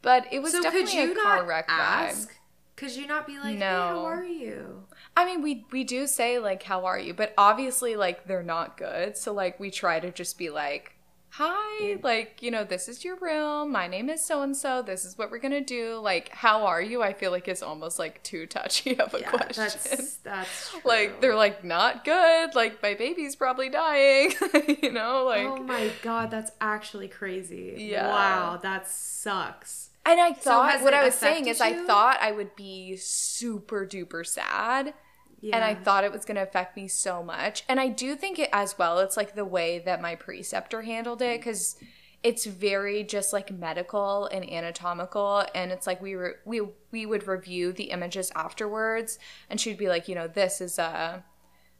But 0.01 0.27
it 0.31 0.41
was 0.41 0.53
so 0.53 0.61
definitely 0.61 0.89
could 0.89 0.93
you 0.93 1.13
a 1.13 1.15
car 1.15 1.43
not 1.43 1.45
wreck 1.45 1.75
vibe. 1.77 2.27
ask? 2.27 2.39
Could 2.75 2.95
you 2.95 3.07
not 3.07 3.27
be 3.27 3.39
like, 3.39 3.59
hey, 3.59 3.81
how 3.81 4.05
are 4.05 4.23
you? 4.23 4.87
I 5.15 5.25
mean, 5.25 5.41
we 5.41 5.65
we 5.71 5.83
do 5.83 6.07
say 6.07 6.39
like, 6.39 6.63
"How 6.63 6.85
are 6.85 6.99
you?" 6.99 7.13
But 7.13 7.33
obviously, 7.37 7.95
like, 7.95 8.25
they're 8.27 8.43
not 8.43 8.77
good. 8.77 9.17
So 9.17 9.33
like, 9.33 9.59
we 9.59 9.71
try 9.71 9.99
to 9.99 10.11
just 10.11 10.37
be 10.37 10.49
like, 10.49 10.96
hi, 11.37 11.99
like, 12.01 12.41
you 12.41 12.49
know, 12.49 12.63
this 12.63 12.89
is 12.89 13.05
your 13.05 13.15
room. 13.17 13.71
My 13.71 13.87
name 13.87 14.09
is 14.09 14.23
so 14.25 14.41
and 14.41 14.57
so. 14.57 14.81
This 14.81 15.05
is 15.05 15.19
what 15.19 15.29
we're 15.29 15.37
going 15.37 15.51
to 15.51 15.61
do. 15.61 15.99
Like, 15.99 16.29
how 16.29 16.65
are 16.65 16.81
you? 16.81 17.03
I 17.03 17.13
feel 17.13 17.29
like 17.29 17.47
it's 17.47 17.61
almost 17.61 17.99
like 17.99 18.23
too 18.23 18.47
touchy 18.47 18.99
of 18.99 19.13
a 19.13 19.19
Yeah, 19.19 19.29
question. 19.29 19.63
that's 19.65 20.17
that's 20.17 20.71
true. 20.71 20.81
like, 20.85 21.21
they're 21.21 21.35
like, 21.35 21.63
not 21.63 22.03
good. 22.03 22.55
Like, 22.55 22.81
my 22.81 22.95
baby's 22.95 23.35
probably 23.35 23.69
dying. 23.69 24.33
you 24.81 24.91
know, 24.91 25.25
like. 25.25 25.45
oh 25.45 25.57
my 25.57 25.91
god, 26.01 26.31
that's 26.31 26.51
actually 26.59 27.07
crazy. 27.07 27.75
Yeah. 27.77 28.07
Wow, 28.07 28.59
that 28.63 28.87
sucks. 28.89 29.91
And 30.07 30.19
I 30.19 30.33
thought 30.33 30.71
has 30.71 30.81
what 30.81 30.93
I 30.93 31.03
was 31.03 31.15
saying 31.15 31.47
is 31.47 31.61
I 31.61 31.85
thought 31.85 32.17
I 32.19 32.31
would 32.31 32.55
be 32.55 32.95
super 32.95 33.85
duper 33.85 34.25
sad. 34.25 34.93
Yeah. 35.39 35.55
And 35.55 35.63
I 35.63 35.75
thought 35.75 36.03
it 36.03 36.11
was 36.11 36.25
going 36.25 36.35
to 36.35 36.43
affect 36.43 36.75
me 36.75 36.87
so 36.87 37.21
much. 37.21 37.63
And 37.69 37.79
I 37.79 37.89
do 37.89 38.15
think 38.15 38.39
it 38.39 38.49
as 38.51 38.77
well. 38.77 38.99
It's 38.99 39.17
like 39.17 39.35
the 39.35 39.45
way 39.45 39.79
that 39.79 40.01
my 40.01 40.15
preceptor 40.15 40.81
handled 40.81 41.21
it 41.21 41.39
because 41.39 41.77
it's 42.23 42.45
very 42.45 43.03
just 43.03 43.33
like 43.33 43.51
medical 43.51 44.25
and 44.25 44.49
anatomical. 44.49 45.45
And 45.53 45.71
it's 45.71 45.85
like 45.85 46.01
we 46.01 46.15
were 46.15 46.39
we 46.45 46.61
we 46.91 47.05
would 47.05 47.27
review 47.27 47.71
the 47.71 47.85
images 47.85 48.31
afterwards, 48.35 49.19
and 49.49 49.61
she'd 49.61 49.77
be 49.77 49.89
like, 49.89 50.07
you 50.07 50.15
know, 50.15 50.27
this 50.27 50.59
is 50.59 50.79
a 50.79 51.23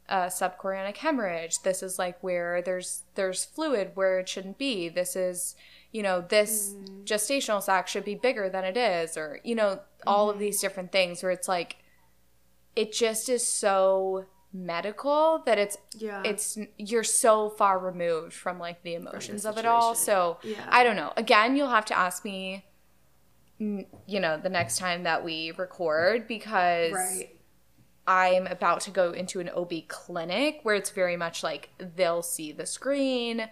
a 0.09 0.27
subchorionic 0.27 0.97
hemorrhage. 0.97 1.63
This 1.63 1.83
is 1.83 1.99
like 1.99 2.21
where 2.21 2.61
there's 2.61 3.03
there's 3.15 3.43
fluid 3.43 3.91
where 3.95 4.19
it 4.19 4.29
shouldn't 4.29 4.57
be. 4.57 4.87
This 4.89 5.15
is 5.15 5.55
you 5.91 6.03
know 6.03 6.21
this 6.21 6.73
mm. 6.73 7.03
gestational 7.05 7.61
sac 7.61 7.87
should 7.87 8.05
be 8.05 8.15
bigger 8.15 8.49
than 8.49 8.63
it 8.63 8.77
is, 8.77 9.17
or 9.17 9.39
you 9.43 9.55
know 9.55 9.79
all 10.05 10.29
of 10.29 10.35
mm-hmm. 10.35 10.45
these 10.45 10.61
different 10.61 10.91
things 10.91 11.23
where 11.23 11.31
it's 11.31 11.47
like 11.47 11.77
it 12.77 12.93
just 12.93 13.27
is 13.27 13.45
so 13.45 14.25
medical 14.53 15.41
that 15.45 15.57
it's 15.57 15.77
Yeah. 15.97 16.21
it's 16.23 16.57
you're 16.77 17.03
so 17.03 17.49
far 17.49 17.77
removed 17.79 18.33
from 18.33 18.59
like 18.59 18.81
the 18.83 18.93
emotions 18.95 19.45
of 19.45 19.57
it 19.57 19.65
all 19.65 19.93
so. 19.93 20.37
Yeah. 20.41 20.65
i 20.69 20.83
don't 20.83 20.95
know 20.95 21.11
again 21.17 21.55
you'll 21.55 21.69
have 21.69 21.85
to 21.85 21.97
ask 21.97 22.23
me 22.23 22.65
you 23.59 24.19
know 24.19 24.37
the 24.37 24.49
next 24.49 24.77
time 24.77 25.03
that 25.03 25.23
we 25.25 25.51
record 25.57 26.27
because 26.27 26.93
right. 26.93 27.35
i'm 28.07 28.47
about 28.47 28.81
to 28.81 28.91
go 28.91 29.11
into 29.11 29.39
an 29.39 29.49
ob 29.49 29.73
clinic 29.87 30.59
where 30.63 30.75
it's 30.75 30.91
very 30.91 31.17
much 31.17 31.43
like 31.43 31.69
they'll 31.95 32.23
see 32.23 32.51
the 32.51 32.65
screen 32.65 33.49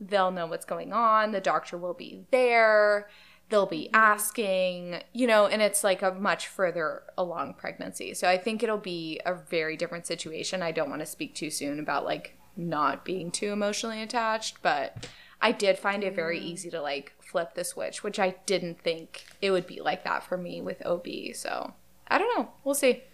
they'll 0.00 0.30
know 0.30 0.46
what's 0.46 0.64
going 0.64 0.92
on 0.92 1.32
the 1.32 1.40
doctor 1.40 1.76
will 1.76 1.94
be 1.94 2.24
there 2.30 3.08
they'll 3.50 3.66
be 3.66 3.90
asking 3.92 5.02
you 5.12 5.26
know 5.26 5.46
and 5.46 5.60
it's 5.60 5.84
like 5.84 6.02
a 6.02 6.12
much 6.12 6.46
further 6.46 7.02
along 7.18 7.54
pregnancy. 7.54 8.14
So 8.14 8.28
i 8.28 8.38
think 8.38 8.62
it'll 8.62 8.78
be 8.78 9.20
a 9.26 9.34
very 9.34 9.76
different 9.76 10.06
situation. 10.06 10.62
I 10.62 10.72
don't 10.72 10.88
want 10.90 11.00
to 11.00 11.06
speak 11.06 11.34
too 11.34 11.50
soon 11.50 11.78
about 11.78 12.04
like 12.04 12.36
not 12.56 13.04
being 13.04 13.30
too 13.30 13.52
emotionally 13.52 14.02
attached 14.02 14.60
but 14.60 15.06
i 15.40 15.50
did 15.52 15.78
find 15.78 16.02
it 16.04 16.14
very 16.14 16.38
easy 16.38 16.68
to 16.68 16.80
like 16.82 17.14
flip 17.22 17.54
the 17.54 17.64
switch 17.64 18.02
which 18.02 18.18
i 18.18 18.34
didn't 18.44 18.78
think 18.80 19.24
it 19.40 19.50
would 19.52 19.66
be 19.66 19.80
like 19.80 20.02
that 20.04 20.22
for 20.22 20.36
me 20.36 20.60
with 20.60 20.84
ob 20.84 21.06
so 21.32 21.72
i 22.08 22.18
don't 22.18 22.36
know. 22.36 22.50
We'll 22.64 22.74
see. 22.74 23.04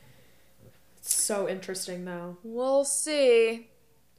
It's 0.97 1.14
So 1.14 1.47
interesting 1.49 2.05
though. 2.07 2.38
we'll 2.43 2.85
see. 2.85 3.69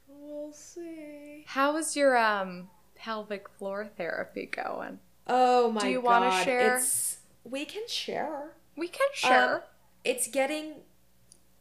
We'll 0.08 0.54
see. 0.54 1.44
how 1.48 1.76
is 1.78 1.96
your 1.96 2.16
um 2.18 2.70
pelvic 2.96 3.50
floor 3.50 3.90
therapy 3.98 4.46
going 4.46 5.00
Oh 5.28 5.72
my 5.72 5.82
god. 5.82 5.86
Do 5.86 5.92
you 5.92 6.02
wanna 6.02 6.44
share? 6.44 6.78
It's 6.78 7.18
we 7.44 7.66
can 7.66 7.84
share. 7.88 8.52
we 8.76 8.88
can 8.88 9.08
share 9.14 9.56
Um, 9.56 9.62
it's 10.04 10.28
getting 10.28 10.76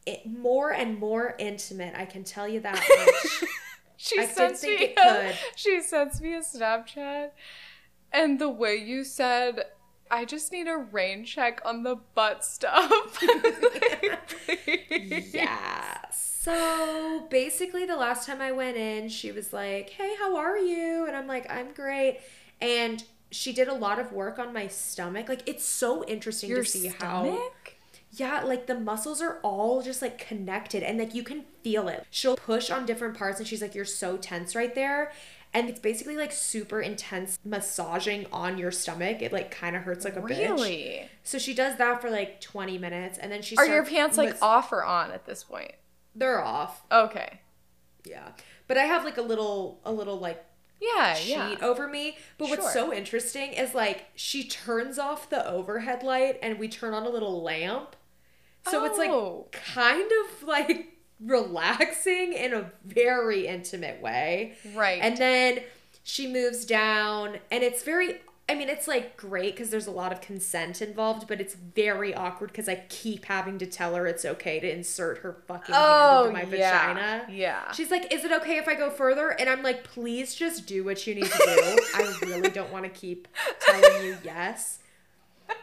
it 0.05 0.25
more 0.25 0.71
and 0.71 0.97
more 0.97 1.35
intimate, 1.37 1.93
I 1.95 2.05
can 2.05 2.23
tell 2.23 2.47
you 2.47 2.61
that 2.61 2.75
much. 2.97 3.49
She 3.97 4.19
I 4.19 4.25
sends 4.25 4.63
me 4.63 4.93
a, 4.97 5.33
she 5.55 5.81
sends 5.81 6.21
me 6.21 6.33
a 6.35 6.39
Snapchat, 6.39 7.31
and 8.13 8.39
the 8.39 8.49
way 8.49 8.75
you 8.75 9.03
said, 9.03 9.65
"I 10.09 10.23
just 10.23 10.51
need 10.51 10.67
a 10.67 10.77
rain 10.77 11.25
check 11.25 11.61
on 11.65 11.83
the 11.83 11.95
butt 12.15 12.45
stuff." 12.45 13.21
yeah. 15.33 15.97
So 16.11 17.27
basically, 17.29 17.85
the 17.85 17.97
last 17.97 18.25
time 18.25 18.39
I 18.41 18.51
went 18.53 18.77
in, 18.77 19.09
she 19.09 19.31
was 19.31 19.51
like, 19.51 19.89
Hey, 19.89 20.15
how 20.17 20.37
are 20.37 20.57
you? 20.57 21.05
And 21.05 21.15
I'm 21.15 21.27
like, 21.27 21.49
I'm 21.51 21.73
great. 21.73 22.19
And 22.61 23.03
she 23.31 23.53
did 23.53 23.67
a 23.67 23.73
lot 23.73 23.99
of 23.99 24.11
work 24.11 24.39
on 24.39 24.53
my 24.53 24.67
stomach. 24.67 25.27
Like, 25.29 25.43
it's 25.45 25.65
so 25.65 26.03
interesting 26.05 26.49
Your 26.49 26.63
to 26.63 26.69
see 26.69 26.87
how. 26.87 27.23
stomach? 27.23 27.75
Yeah, 28.11 28.41
like 28.41 28.67
the 28.67 28.79
muscles 28.79 29.21
are 29.21 29.39
all 29.43 29.81
just 29.81 30.01
like 30.01 30.17
connected 30.17 30.81
and 30.81 30.97
like 30.97 31.13
you 31.13 31.23
can 31.23 31.43
feel 31.61 31.87
it. 31.87 32.05
She'll 32.09 32.37
push 32.37 32.71
on 32.71 32.85
different 32.85 33.17
parts 33.17 33.37
and 33.39 33.47
she's 33.47 33.61
like, 33.61 33.75
You're 33.75 33.85
so 33.85 34.17
tense 34.17 34.55
right 34.55 34.73
there. 34.73 35.11
And 35.53 35.69
it's 35.69 35.79
basically 35.79 36.15
like 36.15 36.31
super 36.31 36.81
intense 36.81 37.37
massaging 37.43 38.25
on 38.31 38.57
your 38.57 38.71
stomach. 38.71 39.21
It 39.21 39.31
like 39.31 39.51
kind 39.51 39.75
of 39.75 39.83
hurts 39.83 40.05
like 40.05 40.15
a 40.15 40.21
bitch. 40.21 40.29
Really? 40.29 41.09
So 41.23 41.37
she 41.37 41.53
does 41.53 41.77
that 41.77 42.01
for 42.01 42.09
like 42.09 42.41
20 42.41 42.77
minutes 42.77 43.17
and 43.17 43.31
then 43.31 43.41
she 43.41 43.55
Are 43.57 43.65
your 43.65 43.85
pants 43.85 44.17
like 44.17 44.29
mas- 44.29 44.41
off 44.41 44.71
or 44.71 44.83
on 44.83 45.11
at 45.11 45.25
this 45.25 45.43
point? 45.43 45.73
They're 46.15 46.43
off. 46.43 46.83
Okay. 46.91 47.41
Yeah. 48.05 48.29
But 48.67 48.77
I 48.77 48.83
have 48.83 49.03
like 49.03 49.17
a 49.17 49.21
little 49.21 49.79
a 49.83 49.91
little 49.91 50.17
like 50.17 50.43
Yeah, 50.79 51.13
sheet 51.15 51.29
yeah. 51.31 51.55
over 51.61 51.87
me. 51.87 52.17
But 52.37 52.49
what's 52.49 52.71
so 52.73 52.93
interesting 52.93 53.53
is 53.53 53.73
like 53.73 54.05
she 54.15 54.43
turns 54.47 54.99
off 54.99 55.29
the 55.29 55.47
overhead 55.47 56.03
light 56.03 56.37
and 56.41 56.59
we 56.59 56.67
turn 56.67 56.93
on 56.93 57.03
a 57.05 57.09
little 57.09 57.41
lamp. 57.41 57.95
So 58.69 58.85
it's 58.85 58.99
Oh. 58.99 59.45
like 59.45 59.51
kind 59.51 60.11
of 60.11 60.43
like 60.47 60.97
relaxing 61.19 62.33
in 62.33 62.53
a 62.53 62.71
very 62.85 63.47
intimate 63.47 64.01
way. 64.01 64.53
Right. 64.75 64.99
And 65.01 65.17
then 65.17 65.59
she 66.03 66.27
moves 66.27 66.63
down 66.65 67.37
and 67.51 67.63
it's 67.63 67.83
very 67.83 68.21
I 68.49 68.55
mean 68.55 68.69
it's 68.69 68.87
like 68.87 69.17
great 69.17 69.57
cuz 69.57 69.69
there's 69.69 69.87
a 69.87 69.91
lot 69.91 70.13
of 70.13 70.21
consent 70.21 70.81
involved, 70.81 71.27
but 71.27 71.41
it's 71.41 71.53
very 71.53 72.15
awkward 72.15 72.53
cuz 72.53 72.69
I 72.69 72.83
keep 72.87 73.25
having 73.25 73.57
to 73.59 73.65
tell 73.65 73.95
her 73.95 74.07
it's 74.07 74.23
okay 74.23 74.59
to 74.59 74.71
insert 74.71 75.19
her 75.19 75.33
fucking 75.47 75.75
oh, 75.77 76.25
hand 76.25 76.37
into 76.37 76.51
my 76.51 76.57
yeah. 76.57 76.93
vagina. 76.93 77.25
Yeah. 77.29 77.71
She's 77.73 77.91
like, 77.91 78.13
"Is 78.13 78.23
it 78.23 78.31
okay 78.31 78.57
if 78.57 78.67
I 78.67 78.75
go 78.75 78.89
further?" 78.89 79.29
And 79.29 79.49
I'm 79.49 79.63
like, 79.63 79.83
"Please 79.83 80.33
just 80.33 80.65
do 80.65 80.83
what 80.85 81.05
you 81.05 81.15
need 81.15 81.25
to 81.25 81.37
do. 81.37 81.79
I 81.95 82.17
really 82.21 82.49
don't 82.49 82.71
want 82.71 82.85
to 82.85 82.89
keep 82.89 83.27
telling 83.59 84.05
you 84.05 84.17
yes." 84.23 84.79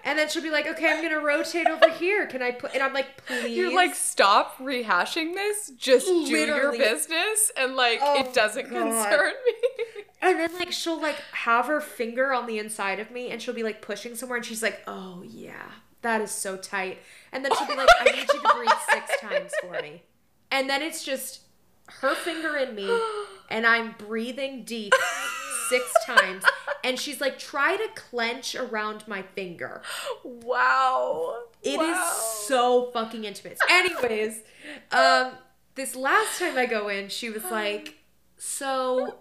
And 0.03 0.19
then 0.19 0.29
she'll 0.29 0.43
be 0.43 0.51
like, 0.51 0.67
"Okay, 0.67 0.91
I'm 0.91 1.03
gonna 1.03 1.21
rotate 1.21 1.67
over 1.67 1.91
here. 1.91 2.27
Can 2.27 2.43
I 2.43 2.53
put?" 2.53 2.75
And 2.75 2.83
I'm 2.83 2.93
like, 2.93 3.25
"Please." 3.27 3.57
You're 3.57 3.75
like, 3.75 3.95
stop 3.95 4.59
rehashing 4.59 5.35
this. 5.35 5.71
Just 5.77 6.07
do 6.07 6.37
your 6.37 6.73
business, 6.73 7.51
and 7.57 7.77
like 7.77 8.01
Oh, 8.03 8.21
it 8.21 8.35
doesn't 8.35 8.71
God. 8.71 8.79
concern 8.79 9.33
me. 9.47 9.85
And 10.25 10.39
then 10.41 10.51
like 10.59 10.73
she'll 10.73 11.01
like 11.01 11.17
have 11.33 11.67
her 11.67 11.81
finger 11.81 12.33
on 12.33 12.47
the 12.47 12.59
inside 12.59 13.01
of 13.01 13.11
me, 13.11 13.31
and 13.31 13.41
she'll 13.43 13.55
be 13.55 13.63
like 13.63 13.83
pushing 13.83 14.15
somewhere, 14.15 14.37
and 14.37 14.45
she's 14.47 14.63
like, 14.63 14.83
"Oh 14.87 15.23
yeah, 15.27 15.71
that 16.03 16.21
is 16.21 16.31
so 16.31 16.57
tight." 16.57 16.99
And 17.33 17.45
then 17.45 17.53
she'll 17.57 17.67
be 17.69 17.75
like, 17.77 17.89
"I 18.01 18.05
need 18.05 18.21
you 18.33 18.41
to 18.41 18.55
breathe 18.57 18.71
six 18.91 19.11
times 19.21 19.53
for 19.61 19.81
me." 19.83 20.03
And 20.51 20.69
then 20.71 20.83
it's 20.83 21.05
just 21.05 21.41
her 22.01 22.15
finger 22.15 22.57
in 22.57 22.75
me, 22.75 22.89
and 23.51 23.67
I'm 23.67 23.95
breathing 23.99 24.65
deep 24.65 24.93
six 25.69 25.85
times. 26.07 26.45
And 26.85 26.99
she's 26.99 27.19
like, 27.21 27.39
try 27.39 27.77
to 27.77 27.89
clench 27.95 28.55
around 28.55 29.09
my 29.09 29.23
finger. 29.23 29.81
wow. 30.45 31.37
It 31.63 31.81
is 31.81 31.97
Wow. 31.97 32.13
so 32.47 32.91
fucking 32.93 33.25
intimate. 33.25 33.59
Anyways, 33.71 34.41
um, 34.93 35.33
this 35.75 35.97
last 35.97 36.39
time 36.39 36.59
I 36.59 36.67
go 36.67 36.89
in, 36.89 37.09
she 37.09 37.31
was 37.31 37.43
like, 37.45 37.95
so 38.37 39.17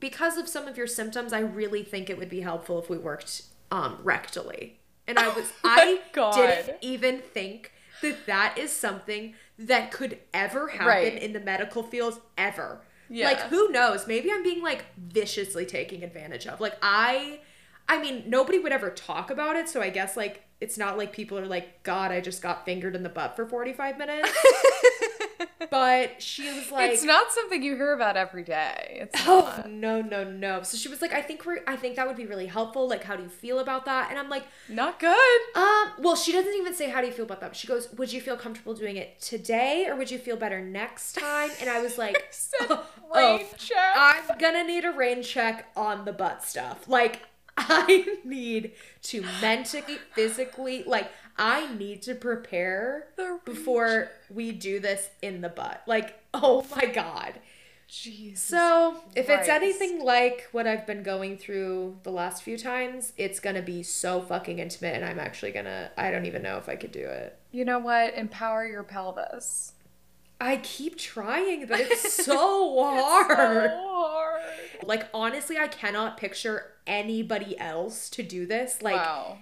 because 0.00 0.36
of 0.38 0.48
some 0.48 0.66
of 0.68 0.76
your 0.76 0.86
symptoms, 0.86 1.32
I 1.32 1.40
really 1.40 1.82
think 1.82 2.08
it 2.10 2.18
would 2.18 2.28
be 2.30 2.40
helpful 2.40 2.78
if 2.78 2.88
we 2.90 2.98
worked 2.98 3.42
um 3.70 3.98
rectally. 4.04 4.72
And 5.06 5.18
I 5.18 5.28
was 5.28 5.52
my 5.64 5.76
I 5.78 6.00
God. 6.12 6.34
didn't 6.34 6.76
even 6.82 7.20
think 7.20 7.72
that 8.02 8.26
that 8.26 8.56
is 8.58 8.70
something 8.72 9.34
that 9.58 9.90
could 9.90 10.18
ever 10.32 10.68
happen 10.68 10.86
Right. 10.86 11.22
in 11.22 11.32
the 11.32 11.40
medical 11.40 11.82
field 11.82 12.20
ever. 12.36 12.80
Yeah. 13.10 13.26
Like 13.28 13.40
who 13.42 13.70
knows? 13.70 14.06
Maybe 14.06 14.30
I'm 14.30 14.42
being 14.42 14.62
like 14.62 14.84
viciously 14.96 15.64
taken 15.66 16.02
advantage 16.02 16.46
of. 16.46 16.60
Like 16.60 16.76
I 16.82 17.40
I 17.88 17.98
mean, 18.00 18.24
nobody 18.26 18.58
would 18.58 18.70
ever 18.72 18.90
talk 18.90 19.30
about 19.30 19.56
it, 19.56 19.66
so 19.68 19.80
I 19.80 19.88
guess 19.88 20.16
like 20.16 20.44
it's 20.60 20.76
not 20.76 20.98
like 20.98 21.12
people 21.12 21.38
are 21.38 21.46
like, 21.46 21.82
God, 21.84 22.10
I 22.12 22.20
just 22.20 22.42
got 22.42 22.64
fingered 22.66 22.94
in 22.94 23.02
the 23.02 23.08
butt 23.08 23.34
for 23.36 23.46
45 23.46 23.96
minutes. 23.96 24.28
but 25.70 26.22
she 26.22 26.50
was 26.52 26.70
like 26.70 26.90
it's 26.92 27.04
not 27.04 27.30
something 27.32 27.62
you 27.62 27.76
hear 27.76 27.92
about 27.92 28.16
every 28.16 28.42
day. 28.42 28.98
It's 29.02 29.20
Oh 29.26 29.52
not. 29.56 29.70
no 29.70 30.00
no 30.00 30.24
no! 30.24 30.62
So 30.62 30.76
she 30.76 30.88
was 30.88 31.00
like, 31.02 31.12
I 31.12 31.22
think 31.22 31.44
we're, 31.44 31.60
I 31.66 31.76
think 31.76 31.96
that 31.96 32.06
would 32.06 32.16
be 32.16 32.26
really 32.26 32.46
helpful. 32.46 32.88
Like, 32.88 33.04
how 33.04 33.16
do 33.16 33.22
you 33.22 33.28
feel 33.28 33.58
about 33.58 33.84
that? 33.86 34.10
And 34.10 34.18
I'm 34.18 34.28
like, 34.28 34.44
Not 34.68 34.98
good. 34.98 35.40
um, 35.54 35.92
well, 35.98 36.16
she 36.16 36.32
doesn't 36.32 36.54
even 36.54 36.74
say 36.74 36.88
how 36.88 37.00
do 37.00 37.06
you 37.06 37.12
feel 37.12 37.24
about 37.24 37.40
that. 37.40 37.54
She 37.56 37.66
goes, 37.66 37.92
would 37.94 38.12
you 38.12 38.20
feel 38.20 38.36
comfortable 38.36 38.74
doing 38.74 38.96
it 38.96 39.20
today, 39.20 39.86
or 39.88 39.96
would 39.96 40.10
you 40.10 40.18
feel 40.18 40.36
better 40.36 40.60
next 40.60 41.14
time? 41.14 41.50
And 41.60 41.68
I 41.70 41.80
was 41.82 41.98
like, 42.04 42.26
Said 42.30 42.68
oh, 42.70 42.86
rain 43.14 43.46
check. 43.58 43.76
I'm 43.96 44.38
gonna 44.38 44.64
need 44.64 44.84
a 44.84 44.92
rain 44.92 45.22
check 45.22 45.68
on 45.76 46.04
the 46.04 46.12
butt 46.12 46.44
stuff. 46.44 46.88
Like, 46.88 47.22
I 47.60 48.18
need 48.24 48.72
to 49.02 49.24
mentally, 49.42 49.98
physically, 50.14 50.84
like, 50.86 51.10
I 51.38 51.72
need 51.74 52.02
to 52.02 52.14
prepare 52.14 53.08
before 53.44 54.10
we 54.28 54.52
do 54.52 54.80
this 54.80 55.08
in 55.22 55.40
the 55.40 55.48
butt. 55.48 55.82
Like, 55.86 56.18
oh 56.34 56.66
my 56.74 56.86
god. 56.86 57.34
Jesus. 57.86 58.44
So, 58.44 58.96
if 59.16 59.30
it's 59.30 59.48
anything 59.48 60.04
like 60.04 60.46
what 60.52 60.66
I've 60.66 60.86
been 60.86 61.02
going 61.02 61.38
through 61.38 61.96
the 62.02 62.10
last 62.10 62.42
few 62.42 62.58
times, 62.58 63.14
it's 63.16 63.40
gonna 63.40 63.62
be 63.62 63.82
so 63.82 64.20
fucking 64.20 64.58
intimate, 64.58 64.94
and 64.94 65.04
I'm 65.06 65.18
actually 65.18 65.52
gonna. 65.52 65.90
I 65.96 66.10
don't 66.10 66.26
even 66.26 66.42
know 66.42 66.58
if 66.58 66.68
I 66.68 66.76
could 66.76 66.92
do 66.92 67.06
it. 67.06 67.38
you 67.50 67.64
know 67.64 67.78
what? 67.78 68.14
Empower 68.14 68.66
your 68.66 68.82
pelvis. 68.82 69.72
I 70.40 70.58
keep 70.58 70.98
trying, 70.98 71.66
but 71.66 71.80
it's 71.80 72.12
so 72.24 72.78
hard. 72.82 73.70
So 73.70 73.76
hard. 73.78 74.42
Like, 74.84 75.08
honestly, 75.14 75.56
I 75.56 75.66
cannot 75.68 76.18
picture 76.18 76.72
anybody 76.86 77.58
else 77.58 78.10
to 78.10 78.22
do 78.22 78.44
this. 78.46 78.82
Like, 78.82 78.96
wow. 78.96 79.38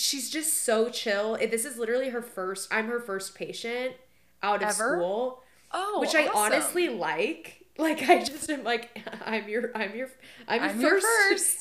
She's 0.00 0.30
just 0.30 0.64
so 0.64 0.88
chill. 0.88 1.36
This 1.36 1.64
is 1.64 1.76
literally 1.76 2.10
her 2.10 2.22
first, 2.22 2.68
I'm 2.72 2.86
her 2.88 3.00
first 3.00 3.34
patient 3.34 3.94
out 4.42 4.62
of 4.62 4.68
Ever? 4.70 4.96
school. 4.98 5.42
Oh, 5.72 5.98
which 6.00 6.14
I 6.14 6.26
awesome. 6.26 6.36
honestly 6.36 6.88
like. 6.88 7.56
Like 7.78 8.02
I 8.10 8.22
just 8.22 8.50
am 8.50 8.62
like 8.62 8.90
I'm 9.24 9.48
your 9.48 9.70
I'm 9.74 9.96
your 9.96 10.08
I'm 10.46 10.60
your 10.60 10.70
I'm 10.72 10.80
your 10.82 11.00
first. 11.00 11.06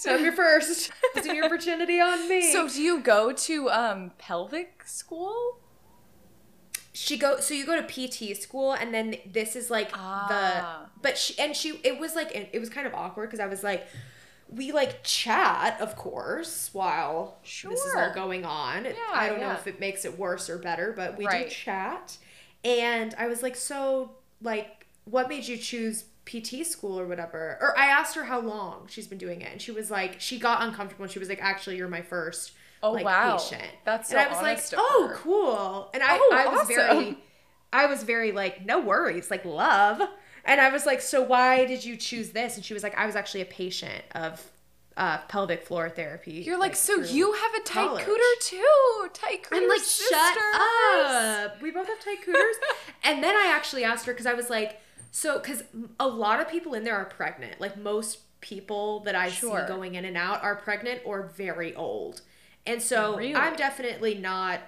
first. 0.04 0.08
I'm 0.10 0.22
your 0.22 0.34
first. 0.34 0.92
Putting 1.14 1.34
your 1.34 1.48
virginity 1.48 2.02
on 2.02 2.28
me. 2.28 2.52
So 2.52 2.68
do 2.68 2.82
you 2.82 3.00
go 3.00 3.32
to 3.32 3.70
um 3.70 4.12
pelvic 4.18 4.84
school? 4.86 5.60
she 6.92 7.16
go 7.18 7.40
so 7.40 7.54
you 7.54 7.66
go 7.66 7.80
to 7.82 7.84
PT 7.84 8.36
school 8.36 8.74
and 8.74 8.94
then 8.94 9.16
this 9.32 9.56
is 9.56 9.70
like 9.72 9.92
Ah. 9.94 10.28
the 10.28 11.02
but 11.02 11.18
she 11.18 11.40
and 11.40 11.56
she 11.56 11.80
it 11.86 11.98
was 12.00 12.16
like 12.16 12.32
it 12.36 12.60
was 12.60 12.70
kind 12.70 12.86
of 12.86 12.94
awkward 12.94 13.28
because 13.30 13.40
I 13.40 13.48
was 13.48 13.64
like 13.64 13.88
we 14.50 14.72
like 14.72 15.04
chat 15.04 15.80
of 15.80 15.96
course 15.96 16.70
while 16.74 17.40
this 17.68 17.86
is 17.86 17.96
all 17.96 18.10
going 18.12 18.46
on. 18.46 18.86
Yeah, 18.86 18.94
I 19.14 19.28
don't 19.28 19.40
know 19.40 19.54
if 19.54 19.68
it 19.68 19.80
makes 19.80 20.06
it 20.06 20.18
worse 20.18 20.50
or 20.50 20.58
better, 20.58 20.92
but 20.96 21.18
we 21.18 21.28
Right. 21.28 21.46
do 21.46 21.50
chat. 21.50 22.18
And 22.64 23.14
I 23.18 23.28
was 23.28 23.44
like, 23.44 23.56
so 23.56 24.12
like 24.42 24.88
what 25.06 25.30
made 25.30 25.48
you 25.48 25.58
choose 25.58 26.06
PT 26.26 26.64
school 26.64 27.00
or 27.00 27.06
whatever? 27.08 27.58
Or 27.62 27.78
I 27.78 27.88
asked 27.88 28.16
her 28.16 28.26
how 28.26 28.40
long 28.40 28.88
she's 28.88 29.08
been 29.08 29.18
doing 29.18 29.42
it 29.42 29.52
and 29.52 29.62
she 29.62 29.72
was 29.72 29.90
like 29.92 30.20
she 30.20 30.40
got 30.40 30.62
uncomfortable 30.64 31.04
and 31.04 31.12
she 31.12 31.20
was 31.20 31.30
like 31.30 31.42
actually 31.42 31.78
you're 31.78 31.88
my 31.88 32.02
first 32.02 32.54
Oh, 32.82 32.94
like 32.94 33.04
wow. 33.04 33.18
patient. 33.18 33.72
That's 33.86 34.12
and 34.12 34.20
I 34.20 34.28
was 34.28 34.42
like, 34.42 34.72
"Oh, 34.76 35.12
cool." 35.16 35.92
And 35.94 36.02
I 36.04 36.18
Oh, 36.18 36.30
I 36.32 36.48
was 36.48 36.64
awesome. 36.64 36.66
very 36.66 37.24
I 37.72 37.86
was 37.86 38.04
very 38.04 38.32
like, 38.32 38.66
"No 38.66 38.80
worries, 38.80 39.30
like 39.30 39.46
love." 39.46 40.02
And 40.50 40.60
I 40.60 40.70
was 40.70 40.86
like, 40.86 41.00
"So 41.02 41.22
why 41.22 41.66
did 41.66 41.86
you 41.86 41.96
choose 41.96 42.32
this?" 42.32 42.56
And 42.56 42.66
she 42.66 42.74
was 42.74 42.84
like, 42.84 42.98
"I 42.98 43.06
was 43.06 43.16
actually 43.16 43.42
a 43.42 43.46
patient 43.46 44.04
of 44.14 44.44
uh, 44.98 45.20
pelvic 45.30 45.66
floor 45.66 45.90
therapy." 45.90 46.44
You're 46.46 46.58
like, 46.60 46.76
so 46.76 46.96
you 47.00 47.32
have 47.34 47.54
a 47.54 47.64
tight 47.64 47.86
college." 47.88 48.04
cooter 48.06 48.42
too. 48.42 49.08
Tight 49.14 49.44
cooter 49.44 49.58
I'm 49.58 49.70
like, 49.70 49.80
sisters. 49.80 50.10
shut 50.10 50.38
up. 50.56 51.62
We 51.62 51.72
both 51.72 51.88
have 51.88 52.00
tight 52.04 52.22
cooters. 52.26 52.56
and 53.04 53.24
then 53.24 53.36
I 53.36 53.52
actually 53.56 53.84
asked 53.84 54.06
her 54.08 54.12
because 54.14 54.26
I 54.26 54.34
was 54.34 54.50
like, 54.50 54.82
so, 55.12 55.40
because 55.40 55.64
a 56.00 56.08
lot 56.08 56.40
of 56.42 56.50
people 56.50 56.74
in 56.74 56.84
there 56.84 56.96
are 56.98 57.06
pregnant. 57.06 57.62
Like 57.62 57.78
most 57.78 58.20
people 58.42 59.02
that 59.02 59.16
I 59.16 59.30
Sure. 59.30 59.62
see 59.62 59.68
going 59.68 59.96
in 59.96 60.06
and 60.06 60.18
out 60.18 60.44
are 60.44 60.56
pregnant 60.56 61.02
or 61.06 61.24
very 61.36 61.76
old. 61.76 62.22
And 62.66 62.82
so 62.82 63.18
Really? 63.18 63.36
I'm 63.36 63.56
definitely 63.56 64.16
not 64.16 64.60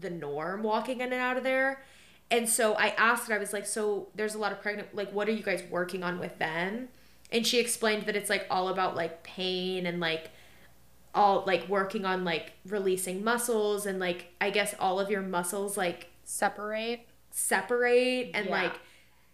the 0.00 0.10
norm 0.10 0.62
walking 0.62 1.00
in 1.00 1.12
and 1.12 1.20
out 1.22 1.36
of 1.36 1.42
there. 1.44 1.82
And 2.30 2.48
so 2.48 2.74
I 2.74 2.88
asked, 2.90 3.30
I 3.30 3.38
was 3.38 3.52
like, 3.52 3.66
so 3.66 4.08
there's 4.14 4.34
a 4.34 4.38
lot 4.38 4.50
of 4.52 4.60
pregnant, 4.60 4.94
like, 4.94 5.10
what 5.12 5.28
are 5.28 5.32
you 5.32 5.42
guys 5.42 5.62
working 5.70 6.02
on 6.02 6.18
with 6.18 6.38
them? 6.38 6.88
And 7.30 7.46
she 7.46 7.58
explained 7.60 8.06
that 8.06 8.16
it's 8.16 8.30
like 8.30 8.46
all 8.50 8.68
about 8.68 8.96
like 8.96 9.22
pain 9.22 9.86
and 9.86 10.00
like 10.00 10.30
all 11.14 11.44
like 11.46 11.68
working 11.68 12.04
on 12.04 12.24
like 12.24 12.52
releasing 12.66 13.22
muscles 13.22 13.86
and 13.86 13.98
like 14.00 14.32
I 14.40 14.50
guess 14.50 14.74
all 14.80 14.98
of 15.00 15.10
your 15.10 15.22
muscles 15.22 15.76
like 15.76 16.08
Separate. 16.24 17.06
separate 17.30 18.30
and 18.34 18.46
Yeah. 18.46 18.52
like 18.62 18.72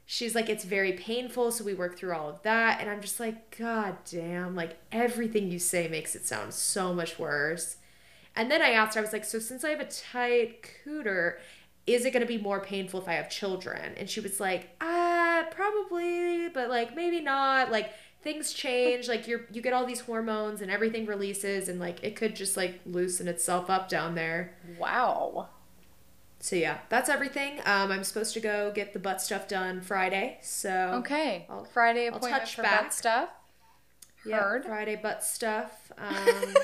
she's 0.07 0.35
like 0.35 0.49
it's 0.51 0.65
very 0.65 0.93
painful 0.93 1.51
so 1.53 1.65
we 1.65 1.73
work 1.75 1.97
through 1.99 2.13
all 2.13 2.29
of 2.29 2.43
that 2.43 2.81
and 2.81 2.91
I'm 2.91 3.01
just 3.01 3.19
like 3.21 3.57
god 3.59 3.97
damn 4.11 4.55
like 4.55 4.77
everything 4.93 5.51
you 5.51 5.59
say 5.59 5.89
makes 5.89 6.15
it 6.15 6.27
sound 6.27 6.53
so 6.55 6.93
much 6.93 7.19
worse. 7.19 7.77
And 8.37 8.51
then 8.51 8.63
I 8.63 8.71
asked 8.71 8.95
her 8.95 9.01
I 9.01 9.03
was 9.05 9.13
like 9.13 9.25
so 9.25 9.39
since 9.39 9.65
I 9.65 9.71
have 9.71 9.81
a 9.81 9.85
tight 9.87 10.67
cooter 10.85 11.35
is 11.95 12.05
it 12.05 12.13
going 12.13 12.21
to 12.23 12.27
be 12.27 12.39
more 12.39 12.61
painful 12.61 13.01
if 13.01 13.09
I 13.09 13.15
have 13.15 13.29
children? 13.31 13.95
And 13.97 14.09
she 14.09 14.21
was 14.21 14.39
like, 14.41 14.71
ah, 14.81 15.45
probably, 15.51 16.49
but 16.49 16.69
like 16.69 16.95
maybe 16.95 17.21
not. 17.21 17.71
Like 17.71 17.93
things 18.23 18.53
change. 18.53 19.09
Like 19.09 19.27
you're 19.27 19.43
you 19.53 19.61
get 19.63 19.73
all 19.73 19.87
these 19.87 20.01
hormones 20.01 20.61
and 20.61 20.71
everything 20.71 21.07
releases 21.07 21.69
and 21.69 21.81
like 21.81 22.03
it 22.03 22.17
could 22.17 22.37
just 22.37 22.57
like 22.57 22.81
loosen 22.87 23.29
itself 23.29 23.69
up 23.71 23.89
down 23.89 24.15
there." 24.15 24.55
Wow. 24.79 25.49
So 26.43 26.57
yeah, 26.57 26.79
that's 26.89 27.09
everything. 27.11 27.59
Um, 27.67 27.91
I'm 27.93 28.05
supposed 28.05 28.33
to 28.35 28.41
go 28.41 28.73
get 28.75 28.93
the 28.95 28.99
butt 28.99 29.21
stuff 29.21 29.47
done 29.49 29.81
Friday. 29.83 30.39
So 30.43 30.71
Okay. 31.01 31.47
I'll- 31.51 31.65
Friday 31.67 32.09
I'll 32.09 32.17
appointment 32.17 32.43
touch 32.45 32.55
for 32.57 32.63
back. 32.63 32.83
butt 32.85 32.95
stuff. 32.95 33.29
yeah, 34.25 34.41
Heard. 34.41 34.65
Friday 34.65 34.97
butt 34.97 35.23
stuff. 35.23 35.93
Um, 35.99 36.55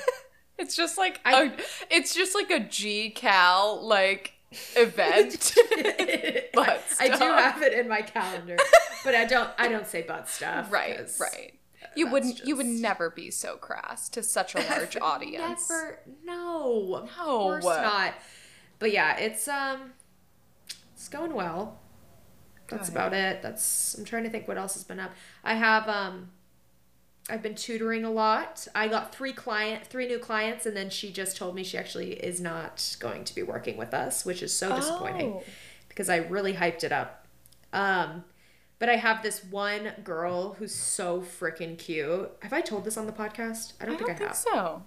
It's 0.57 0.75
just 0.75 0.97
like 0.97 1.19
I- 1.23 1.43
a, 1.43 1.51
it's 1.91 2.15
just 2.15 2.33
like 2.33 2.49
a 2.49 2.59
G 2.59 3.11
Cal 3.11 3.79
like 3.85 4.33
event. 4.75 5.53
Butt 6.53 6.83
I 6.99 7.07
do 7.09 7.23
have 7.23 7.61
it 7.61 7.73
in 7.73 7.87
my 7.87 8.01
calendar, 8.01 8.57
but 9.03 9.15
I 9.15 9.25
don't. 9.25 9.49
I 9.57 9.67
don't 9.67 9.87
say 9.87 10.01
butt 10.01 10.29
stuff. 10.29 10.71
right, 10.71 10.99
right. 11.19 11.53
You 11.95 12.09
wouldn't 12.09 12.45
you 12.45 12.55
would 12.55 12.65
never 12.65 13.09
be 13.09 13.31
so 13.31 13.55
crass 13.55 14.09
to 14.09 14.23
such 14.23 14.55
a 14.55 14.59
large 14.69 14.97
audience. 14.97 15.69
Never. 15.69 15.99
No. 16.23 16.89
No. 16.89 17.03
Of 17.03 17.15
course 17.15 17.65
not. 17.65 18.13
But 18.79 18.91
yeah, 18.91 19.17
it's 19.17 19.47
um, 19.47 19.93
it's 20.93 21.07
going 21.07 21.33
well. 21.33 21.79
That's 22.69 22.89
about 22.89 23.13
it. 23.13 23.41
That's. 23.41 23.95
I'm 23.97 24.05
trying 24.05 24.23
to 24.23 24.29
think 24.29 24.47
what 24.47 24.57
else 24.57 24.73
has 24.73 24.83
been 24.83 24.99
up. 24.99 25.11
I 25.43 25.55
have 25.55 25.87
um. 25.87 26.31
I've 27.29 27.41
been 27.43 27.55
tutoring 27.55 28.05
a 28.05 28.09
lot. 28.11 28.67
I 28.73 28.87
got 28.87 29.13
three 29.13 29.33
client, 29.33 29.85
three 29.85 30.07
new 30.07 30.17
clients, 30.19 30.65
and 30.65 30.75
then 30.77 30.89
she 30.89 31.11
just 31.11 31.35
told 31.35 31.55
me 31.55 31.63
she 31.63 31.77
actually 31.77 32.13
is 32.13 32.39
not 32.39 32.95
going 32.99 33.25
to 33.25 33.35
be 33.35 33.43
working 33.43 33.75
with 33.75 33.93
us, 33.93 34.25
which 34.25 34.41
is 34.41 34.53
so 34.53 34.73
disappointing 34.75 35.33
Oh. 35.33 35.43
because 35.89 36.09
I 36.09 36.17
really 36.17 36.53
hyped 36.53 36.83
it 36.85 36.91
up. 36.93 37.27
Um, 37.73 38.23
but 38.79 38.87
I 38.89 38.95
have 38.95 39.23
this 39.23 39.43
one 39.43 39.91
girl 40.05 40.53
who's 40.53 40.73
so 40.73 41.19
freaking 41.21 41.77
cute. 41.77 42.31
Have 42.43 42.53
I 42.53 42.61
told 42.61 42.85
this 42.85 42.95
on 42.95 43.07
the 43.07 43.11
podcast? 43.11 43.73
I 43.81 43.83
I 43.83 43.85
don't 43.87 43.97
don't 43.97 44.07
think 44.07 44.09
I 44.11 44.13
think 44.19 44.27
have. 44.29 44.37
so. 44.37 44.83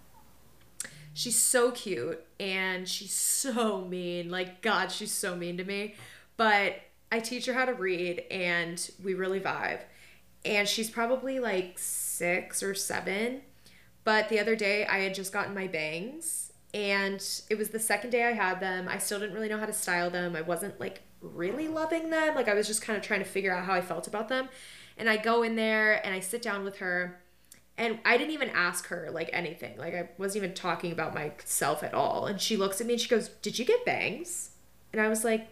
She's 1.13 1.37
so 1.41 1.73
cute 1.73 2.25
and 2.39 2.89
she's 2.89 3.13
so 3.13 3.83
mean. 3.85 4.31
Like, 4.31 4.63
God, 4.63 4.91
she's 4.93 5.13
so 5.13 5.37
mean 5.37 5.57
to 5.59 5.65
me. 5.65 5.95
But 6.37 6.77
I 7.13 7.19
teach 7.21 7.47
her 7.47 7.53
how 7.53 7.65
to 7.65 7.75
read 7.75 8.21
and 8.31 8.91
we 9.03 9.15
really 9.15 9.41
vibe. 9.41 9.81
And 10.45 10.67
she's 10.69 10.89
probably 10.89 11.41
like 11.41 11.75
six 12.21 12.63
or 12.63 12.75
seven. 12.75 13.41
But 14.05 14.29
the 14.29 14.39
other 14.39 14.55
day 14.55 14.85
I 14.85 14.99
had 14.99 15.15
just 15.15 15.33
gotten 15.33 15.55
my 15.55 15.67
bangs 15.67 16.53
and 16.75 17.25
it 17.49 17.57
was 17.57 17.71
the 17.71 17.79
second 17.79 18.11
day 18.11 18.25
I 18.25 18.33
had 18.33 18.61
them. 18.61 18.89
I 18.89 18.99
still 18.99 19.19
didn't 19.19 19.35
really 19.35 19.49
know 19.49 19.59
how 19.59 19.67
to 19.67 19.73
style 19.73 20.11
them. 20.11 20.37
I 20.37 20.43
wasn't 20.43 20.79
like 20.79 21.01
really 21.23 21.67
loving 21.67 22.11
them. 22.11 22.35
Like, 22.35 22.49
I 22.49 22.55
was 22.55 22.67
just 22.67 22.83
kind 22.83 22.97
of 22.97 23.03
trying 23.03 23.21
to 23.21 23.27
figure 23.27 23.55
out 23.55 23.65
how 23.65 23.73
I 23.73 23.81
felt 23.81 24.07
about 24.07 24.29
them. 24.29 24.49
And 24.99 25.09
I 25.09 25.17
go 25.17 25.43
in 25.43 25.57
there 25.57 26.05
and 26.05 26.15
I 26.15 26.21
sit 26.21 26.43
down 26.43 26.63
with 26.63 26.77
her 26.79 27.21
and 27.79 27.99
I 28.05 28.19
didn't 28.19 28.35
even 28.35 28.51
ask 28.51 28.89
her 28.89 29.09
like 29.11 29.31
anything. 29.33 29.79
Like 29.79 29.95
I 29.95 30.11
wasn't 30.19 30.45
even 30.45 30.55
talking 30.55 30.93
about 30.93 31.15
myself 31.15 31.83
at 31.83 31.95
all. 31.95 32.27
And 32.27 32.39
she 32.39 32.59
looks 32.59 32.81
at 32.81 32.87
me 32.87 32.95
and 32.95 33.01
she 33.01 33.09
goes, 33.09 33.29
"Did 33.41 33.59
you 33.59 33.65
get 33.65 33.87
bangs?" 33.87 34.51
And 34.93 35.01
I 35.01 35.09
was 35.09 35.25
like, 35.25 35.49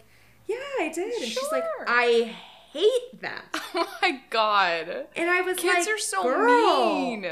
"Yeah, 0.46 0.57
I 0.78 0.92
did." 0.94 1.22
And 1.22 1.33
she's 1.33 1.50
like, 1.50 1.64
"I 1.87 2.37
hate 2.72 3.20
them." 3.20 3.42
Oh 3.74 3.87
my 4.00 4.22
god. 4.31 5.07
And 5.14 5.28
I 5.28 5.42
was 5.42 5.59
Kids 5.59 5.66
like, 5.66 5.76
Kids 5.76 5.88
are 5.88 5.98
so 5.98 6.22
"Girl." 6.22 6.94
mean. 6.94 7.31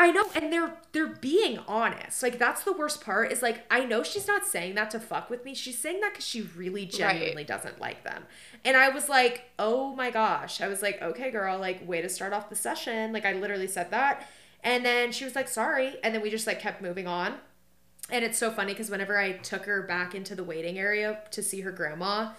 I 0.00 0.12
know, 0.12 0.26
and 0.36 0.52
they're 0.52 0.74
they're 0.92 1.08
being 1.08 1.58
honest. 1.66 2.22
Like 2.22 2.38
that's 2.38 2.62
the 2.62 2.72
worst 2.72 3.00
part. 3.00 3.32
Is 3.32 3.42
like 3.42 3.64
I 3.68 3.84
know 3.84 4.04
she's 4.04 4.28
not 4.28 4.46
saying 4.46 4.76
that 4.76 4.92
to 4.92 5.00
fuck 5.00 5.28
with 5.28 5.44
me. 5.44 5.54
She's 5.54 5.76
saying 5.76 6.00
that 6.00 6.12
because 6.12 6.24
she 6.24 6.42
really 6.42 6.86
genuinely 6.86 7.42
doesn't 7.42 7.80
like 7.80 8.04
them. 8.04 8.22
And 8.64 8.76
I 8.76 8.90
was 8.90 9.08
like, 9.08 9.50
oh 9.58 9.96
my 9.96 10.10
gosh. 10.12 10.60
I 10.60 10.68
was 10.68 10.82
like, 10.82 11.02
okay, 11.02 11.32
girl, 11.32 11.58
like 11.58 11.86
way 11.86 12.00
to 12.00 12.08
start 12.08 12.32
off 12.32 12.48
the 12.48 12.54
session. 12.54 13.12
Like 13.12 13.24
I 13.24 13.32
literally 13.32 13.66
said 13.66 13.90
that, 13.90 14.24
and 14.62 14.84
then 14.84 15.10
she 15.10 15.24
was 15.24 15.34
like, 15.34 15.48
sorry, 15.48 15.96
and 16.04 16.14
then 16.14 16.22
we 16.22 16.30
just 16.30 16.46
like 16.46 16.60
kept 16.60 16.80
moving 16.80 17.08
on. 17.08 17.34
And 18.08 18.24
it's 18.24 18.38
so 18.38 18.52
funny 18.52 18.72
because 18.74 18.90
whenever 18.90 19.18
I 19.18 19.32
took 19.32 19.64
her 19.66 19.82
back 19.82 20.14
into 20.14 20.36
the 20.36 20.44
waiting 20.44 20.78
area 20.78 21.22
to 21.32 21.42
see 21.42 21.62
her 21.62 21.72
grandma, 21.72 22.30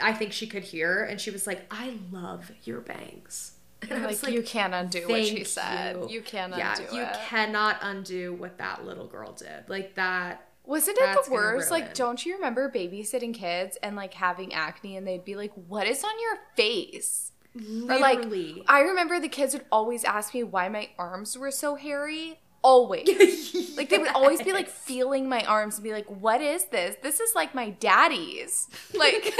I 0.00 0.12
think 0.12 0.32
she 0.32 0.46
could 0.46 0.64
hear, 0.64 1.04
and 1.04 1.20
she 1.20 1.30
was 1.30 1.46
like, 1.46 1.66
I 1.70 1.96
love 2.10 2.50
your 2.64 2.80
bangs. 2.80 3.52
And 3.82 3.94
I 3.94 3.96
Like, 4.02 4.08
was 4.10 4.22
like, 4.22 4.32
you 4.32 4.42
can't 4.42 4.72
undo 4.74 5.08
what 5.08 5.26
she 5.26 5.42
said. 5.42 5.96
you. 5.96 6.08
You, 6.08 6.22
can't 6.22 6.56
yeah, 6.56 6.76
undo 6.78 6.94
you 6.94 7.02
it. 7.02 7.14
cannot 7.26 7.78
undo 7.82 8.32
what 8.32 8.58
that 8.58 8.84
little 8.86 9.08
girl 9.08 9.32
did. 9.32 9.68
Like 9.68 9.96
that. 9.96 10.46
Wasn't 10.64 10.96
it 11.00 11.18
the 11.24 11.32
worst? 11.32 11.72
Like, 11.72 11.92
don't 11.92 12.24
you 12.24 12.34
remember 12.36 12.70
babysitting 12.70 13.34
kids 13.34 13.76
and 13.82 13.96
like 13.96 14.14
having 14.14 14.54
acne 14.54 14.96
and 14.96 15.04
they'd 15.04 15.24
be 15.24 15.34
like, 15.34 15.50
What 15.66 15.88
is 15.88 16.04
on 16.04 16.12
your 16.20 16.38
face? 16.56 17.32
Or 17.56 17.98
like 17.98 18.18
Literally. 18.18 18.62
I 18.68 18.82
remember 18.82 19.18
the 19.18 19.28
kids 19.28 19.52
would 19.54 19.64
always 19.72 20.04
ask 20.04 20.32
me 20.32 20.44
why 20.44 20.68
my 20.68 20.90
arms 20.96 21.36
were 21.36 21.50
so 21.50 21.74
hairy. 21.74 22.38
Always. 22.62 23.50
Like 23.74 23.88
they 23.88 23.98
would 23.98 24.08
always 24.08 24.42
be 24.42 24.52
like 24.52 24.68
feeling 24.68 25.28
my 25.28 25.42
arms 25.44 25.76
and 25.76 25.82
be 25.82 25.92
like, 25.92 26.06
"What 26.06 26.40
is 26.42 26.66
this? 26.66 26.94
This 27.02 27.20
is 27.20 27.34
like 27.34 27.54
my 27.54 27.70
daddy's." 27.70 28.68
Like, 28.94 29.32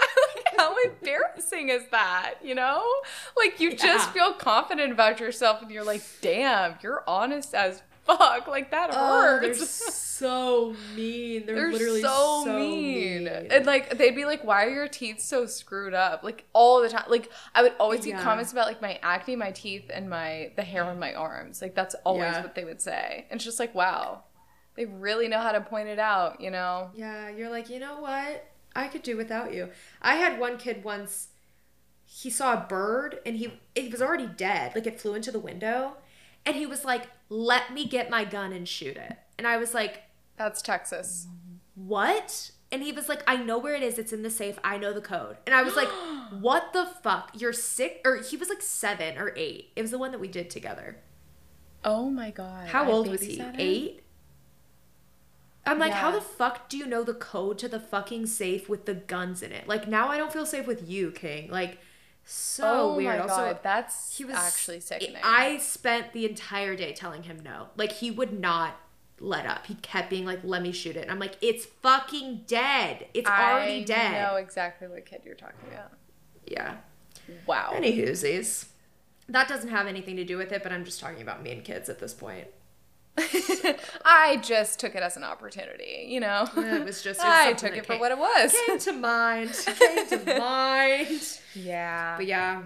how 0.58 0.76
embarrassing 0.84 1.70
is 1.70 1.82
that? 1.90 2.34
You 2.42 2.54
know? 2.54 2.84
Like 3.36 3.60
you 3.60 3.74
just 3.74 4.10
feel 4.10 4.34
confident 4.34 4.92
about 4.92 5.20
yourself 5.20 5.62
and 5.62 5.70
you're 5.70 5.84
like, 5.84 6.02
damn, 6.20 6.74
you're 6.82 7.02
honest 7.06 7.54
as 7.54 7.82
fuck. 8.08 8.48
Like 8.48 8.70
that 8.72 8.90
Oh, 8.92 9.38
they're 9.40 9.54
so 9.54 10.74
mean. 10.96 11.46
They're, 11.46 11.54
They're 11.54 11.72
literally 11.72 12.00
so, 12.02 12.42
so, 12.44 12.58
mean. 12.58 13.24
mean. 13.24 13.28
And 13.28 13.64
like 13.66 13.96
they'd 13.98 14.16
be 14.16 14.24
like, 14.24 14.42
Why 14.44 14.64
are 14.64 14.70
your 14.70 14.88
teeth 14.88 15.20
so 15.20 15.46
screwed 15.46 15.94
up? 15.94 16.22
Like 16.24 16.44
all 16.52 16.80
the 16.82 16.88
time. 16.88 17.04
Like 17.08 17.30
I 17.54 17.62
would 17.62 17.74
always 17.78 18.04
Yeah. 18.06 18.16
get 18.16 18.22
comments 18.24 18.50
about 18.52 18.66
like 18.66 18.82
my 18.82 18.98
acne, 19.02 19.36
my 19.36 19.52
teeth, 19.52 19.90
and 19.94 20.10
my 20.10 20.52
the 20.56 20.62
hair 20.62 20.82
on 20.84 20.98
my 20.98 21.14
arms. 21.14 21.62
Like 21.62 21.74
that's 21.76 21.94
always 22.04 22.32
Yeah. 22.32 22.42
what 22.42 22.54
they 22.56 22.64
would 22.64 22.80
say. 22.80 23.26
And 23.30 23.36
it's 23.38 23.44
just 23.44 23.60
like, 23.60 23.74
wow. 23.74 24.24
They 24.74 24.84
really 24.86 25.26
know 25.28 25.38
how 25.40 25.52
to 25.52 25.60
point 25.60 25.88
it 25.88 25.98
out, 25.98 26.40
you 26.40 26.52
know? 26.52 26.90
Yeah, 26.94 27.30
you're 27.30 27.50
like, 27.50 27.68
you 27.68 27.80
know 27.80 27.98
what? 28.00 28.44
I 28.76 28.86
could 28.86 29.02
do 29.02 29.16
without 29.16 29.52
you. 29.52 29.70
I 30.00 30.14
had 30.14 30.38
one 30.38 30.56
kid 30.56 30.84
once. 30.84 31.28
He 32.06 32.30
saw 32.30 32.52
a 32.54 32.66
bird 32.68 33.18
and 33.26 33.36
he 33.36 33.52
it 33.74 33.90
was 33.90 34.00
already 34.00 34.26
dead. 34.28 34.74
Like 34.74 34.86
it 34.86 35.00
flew 35.00 35.14
into 35.14 35.30
the 35.32 35.38
window, 35.40 35.96
and 36.48 36.56
he 36.56 36.64
was 36.64 36.82
like, 36.84 37.08
"Let 37.28 37.74
me 37.74 37.86
get 37.86 38.08
my 38.08 38.24
gun 38.24 38.52
and 38.52 38.66
shoot 38.66 38.96
it." 38.96 39.18
And 39.36 39.46
I 39.46 39.58
was 39.58 39.74
like, 39.74 40.02
That's 40.36 40.62
Texas. 40.62 41.26
"What?" 41.74 42.52
And 42.72 42.82
he 42.82 42.90
was 42.90 43.08
like, 43.08 43.22
"I 43.26 43.36
know 43.36 43.58
where 43.58 43.74
it 43.74 43.82
is. 43.82 43.98
It's 43.98 44.14
in 44.14 44.22
the 44.22 44.30
safe. 44.30 44.58
I 44.64 44.78
know 44.78 44.94
the 44.94 45.02
code." 45.02 45.36
And 45.46 45.54
I 45.54 45.62
was 45.62 45.76
like, 45.76 45.88
"What 46.40 46.72
the 46.72 46.86
fuck? 46.86 47.32
You're 47.34 47.52
sick?" 47.52 48.00
Or 48.06 48.16
he 48.16 48.38
was 48.38 48.48
like 48.48 48.62
seven 48.62 49.18
or 49.18 49.34
eight. 49.36 49.72
It 49.76 49.82
was 49.82 49.90
the 49.90 49.98
one 49.98 50.10
that 50.12 50.20
we 50.20 50.28
did 50.28 50.48
together. 50.48 50.96
Oh 51.84 52.08
my 52.08 52.30
god. 52.30 52.68
How 52.68 52.84
I 52.84 52.88
old 52.88 53.08
was 53.08 53.20
he? 53.20 53.42
Eight? 53.58 54.02
I'm 55.66 55.78
like, 55.78 55.92
how 55.92 56.10
the 56.10 56.22
fuck 56.22 56.70
do 56.70 56.78
you 56.78 56.86
know 56.86 57.04
the 57.04 57.12
code 57.12 57.58
to 57.58 57.68
the 57.68 57.78
fucking 57.78 58.24
safe 58.24 58.70
with 58.70 58.86
the 58.86 58.94
guns 58.94 59.42
in 59.42 59.52
it? 59.52 59.68
Like 59.68 59.86
now 59.86 60.08
I 60.08 60.16
don't 60.16 60.32
feel 60.32 60.46
safe 60.46 60.66
with 60.66 60.88
you, 60.88 61.10
King. 61.10 61.50
Like 61.50 61.78
so 62.30 62.92
Oh 62.92 62.96
weird. 62.96 63.20
my 63.20 63.26
god, 63.26 63.30
Also, 63.30 63.58
that's 63.62 64.16
he 64.18 64.24
was 64.24 64.34
actually 64.36 64.80
sickening. 64.80 65.16
I 65.24 65.56
spent 65.58 66.12
the 66.12 66.26
entire 66.26 66.76
day 66.76 66.92
telling 66.92 67.22
him 67.22 67.40
no. 67.42 67.68
Like 67.74 67.92
he 67.92 68.10
would 68.10 68.38
not 68.38 68.76
let 69.18 69.46
up. 69.46 69.64
He 69.66 69.74
kept 69.76 70.10
being 70.10 70.26
like, 70.26 70.40
"Let 70.44 70.60
me 70.62 70.70
shoot 70.70 70.94
it." 70.96 71.02
And 71.02 71.10
I'm 71.10 71.18
like, 71.18 71.36
"It's 71.40 71.64
fucking 71.64 72.42
dead. 72.46 73.06
It's 73.14 73.28
already 73.28 73.82
dead." 73.84 73.98
I 73.98 74.10
dead." 74.12 74.30
know 74.30 74.36
exactly 74.36 74.88
what 74.88 75.06
kid 75.06 75.22
you're 75.24 75.34
talking 75.34 75.68
about. 75.72 75.92
Yeah. 76.46 76.76
Wow. 77.46 77.72
Any 77.74 77.96
whoosies. 77.96 78.66
That 79.28 79.48
doesn't 79.48 79.70
have 79.70 79.86
anything 79.86 80.16
to 80.16 80.24
do 80.24 80.36
with 80.36 80.52
it, 80.52 80.62
but 80.62 80.70
I'm 80.72 80.84
just 80.84 81.00
talking 81.00 81.22
about 81.22 81.42
mean 81.42 81.62
kids 81.62 81.88
at 81.88 81.98
this 81.98 82.12
point. 82.14 82.48
I 84.04 84.38
just 84.42 84.78
took 84.80 84.94
it 84.94 85.02
as 85.02 85.16
an 85.16 85.24
opportunity, 85.24 86.06
you 86.08 86.20
know. 86.20 86.48
It 86.56 86.84
was 86.84 87.02
just. 87.02 87.20
It 87.20 87.24
was 87.26 87.34
I 87.34 87.52
took 87.54 87.76
it 87.76 87.86
for 87.86 87.98
what 87.98 88.12
it 88.12 88.18
was. 88.18 88.54
came 88.66 88.78
to 88.78 88.92
mind. 89.00 89.50
Came 89.78 90.06
to 90.08 90.38
mind. 90.38 91.38
yeah. 91.54 92.16
But 92.16 92.26
yeah. 92.26 92.62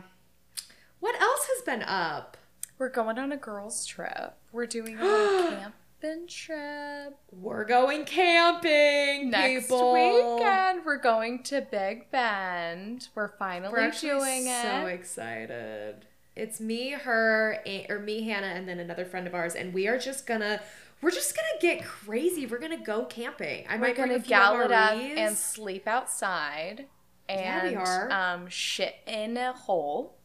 What 1.00 1.20
else 1.20 1.48
has 1.54 1.62
been 1.64 1.82
up? 1.82 2.36
We're 2.78 2.88
going 2.90 3.18
on 3.18 3.32
a 3.32 3.36
girls' 3.36 3.84
trip. 3.86 4.34
We're 4.52 4.66
doing 4.66 4.98
a 4.98 5.02
little 5.04 5.50
camping 6.02 6.26
trip. 6.28 7.16
We're 7.32 7.64
going 7.64 8.04
camping, 8.04 9.30
Next 9.30 9.64
people. 9.64 9.92
weekend, 9.92 10.84
we're 10.84 10.98
going 10.98 11.42
to 11.44 11.60
Big 11.70 12.10
Bend. 12.10 13.08
We're 13.14 13.36
finally 13.38 13.72
We're 13.72 13.90
doing 13.92 14.44
so 14.46 14.86
it. 14.86 14.92
excited. 14.94 16.06
It's 16.34 16.60
me, 16.60 16.90
her, 16.90 17.58
or 17.88 17.98
me, 17.98 18.22
Hannah, 18.22 18.46
and 18.46 18.68
then 18.68 18.80
another 18.80 19.04
friend 19.04 19.26
of 19.26 19.34
ours, 19.34 19.54
and 19.54 19.72
we 19.74 19.86
are 19.88 19.98
just 19.98 20.26
gonna. 20.26 20.60
We're 21.02 21.10
just 21.10 21.34
gonna 21.34 21.60
get 21.60 21.84
crazy. 21.84 22.46
We're 22.46 22.60
gonna 22.60 22.82
go 22.82 23.04
camping. 23.04 23.66
I 23.68 23.76
might 23.76 23.96
gonna 23.96 24.20
few 24.20 24.28
gallop 24.28 24.70
up 24.70 24.92
and 24.94 25.36
sleep 25.36 25.88
outside 25.88 26.86
Yeah, 27.28 27.60
and 27.64 27.70
we 27.70 27.76
are. 27.76 28.10
um 28.12 28.48
shit 28.48 28.94
in 29.06 29.36
a 29.36 29.52
hole 29.52 30.16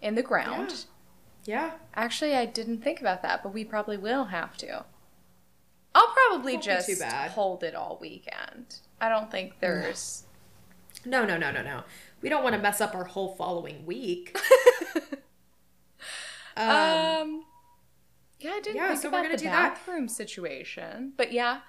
in 0.00 0.14
the 0.14 0.22
ground. 0.22 0.86
Yeah. 1.44 1.72
Actually, 1.94 2.34
I 2.34 2.46
didn't 2.46 2.82
think 2.82 3.00
about 3.02 3.20
that, 3.22 3.42
but 3.42 3.52
we 3.52 3.64
probably 3.64 3.98
will 3.98 4.24
have 4.24 4.56
to. 4.58 4.86
I'll 5.94 6.12
probably 6.28 6.54
Won't 6.54 6.64
just 6.64 7.02
hold 7.02 7.62
it 7.62 7.74
all 7.74 7.98
weekend. 8.00 8.76
I 9.00 9.10
don't 9.10 9.30
think 9.30 9.60
there's. 9.60 10.24
No, 11.04 11.24
no, 11.26 11.36
no, 11.36 11.52
no, 11.52 11.62
no. 11.62 11.82
We 12.22 12.30
don't 12.30 12.42
want 12.42 12.56
to 12.56 12.62
mess 12.62 12.80
up 12.80 12.94
our 12.94 13.04
whole 13.04 13.34
following 13.36 13.84
week. 13.84 14.36
um, 16.56 16.68
Um, 16.70 17.44
yeah, 18.40 18.52
I 18.52 18.60
didn't 18.60 18.76
yeah, 18.76 18.88
think 18.88 19.00
so 19.00 19.08
we're 19.08 19.10
about 19.10 19.22
gonna 19.24 19.36
the 19.36 19.38
do 19.38 19.44
that. 19.46 19.74
bathroom 19.74 20.08
situation, 20.08 21.12
but 21.16 21.32
yeah, 21.32 21.60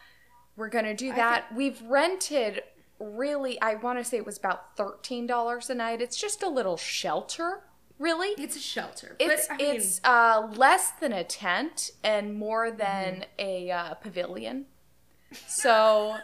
we're 0.55 0.69
gonna 0.69 0.95
do 0.95 1.13
that. 1.13 1.53
We've 1.55 1.81
rented 1.83 2.63
really. 2.99 3.59
I 3.61 3.75
want 3.75 3.99
to 3.99 4.03
say 4.03 4.17
it 4.17 4.25
was 4.25 4.37
about 4.37 4.75
thirteen 4.77 5.25
dollars 5.27 5.69
a 5.69 5.75
night. 5.75 6.01
It's 6.01 6.17
just 6.17 6.43
a 6.43 6.49
little 6.49 6.77
shelter, 6.77 7.63
really. 7.99 8.29
it's 8.41 8.55
a 8.55 8.59
shelter. 8.59 9.15
It's 9.19 9.47
but, 9.47 9.55
I 9.55 9.57
mean, 9.57 9.75
it's 9.75 10.01
uh, 10.03 10.49
less 10.55 10.91
than 10.91 11.11
a 11.13 11.23
tent 11.23 11.91
and 12.03 12.35
more 12.37 12.67
Mm-hmm. 12.67 12.77
than 12.77 13.25
a 13.39 13.71
uh, 13.71 13.93
pavilion. 13.95 14.65
So 15.47 16.15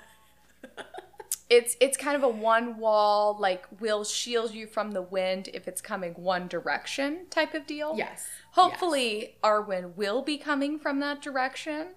it's 1.57 1.75
it's 1.81 1.97
kind 1.97 2.15
of 2.15 2.23
a 2.23 2.29
one 2.29 2.77
wall 2.77 3.37
like 3.39 3.65
will 3.81 4.03
shield 4.05 4.53
you 4.53 4.65
from 4.65 4.91
the 4.91 5.01
wind 5.01 5.49
if 5.53 5.67
it's 5.67 5.81
coming 5.81 6.13
one 6.13 6.47
direction 6.47 7.25
type 7.29 7.53
of 7.53 7.67
deal. 7.67 7.93
yes. 7.97 8.25
Hopefully 8.51 9.35
our 9.43 9.61
wind 9.61 9.97
will 9.97 10.21
be 10.21 10.37
coming 10.37 10.79
from 10.79 10.99
that 11.01 11.21
direction. 11.21 11.87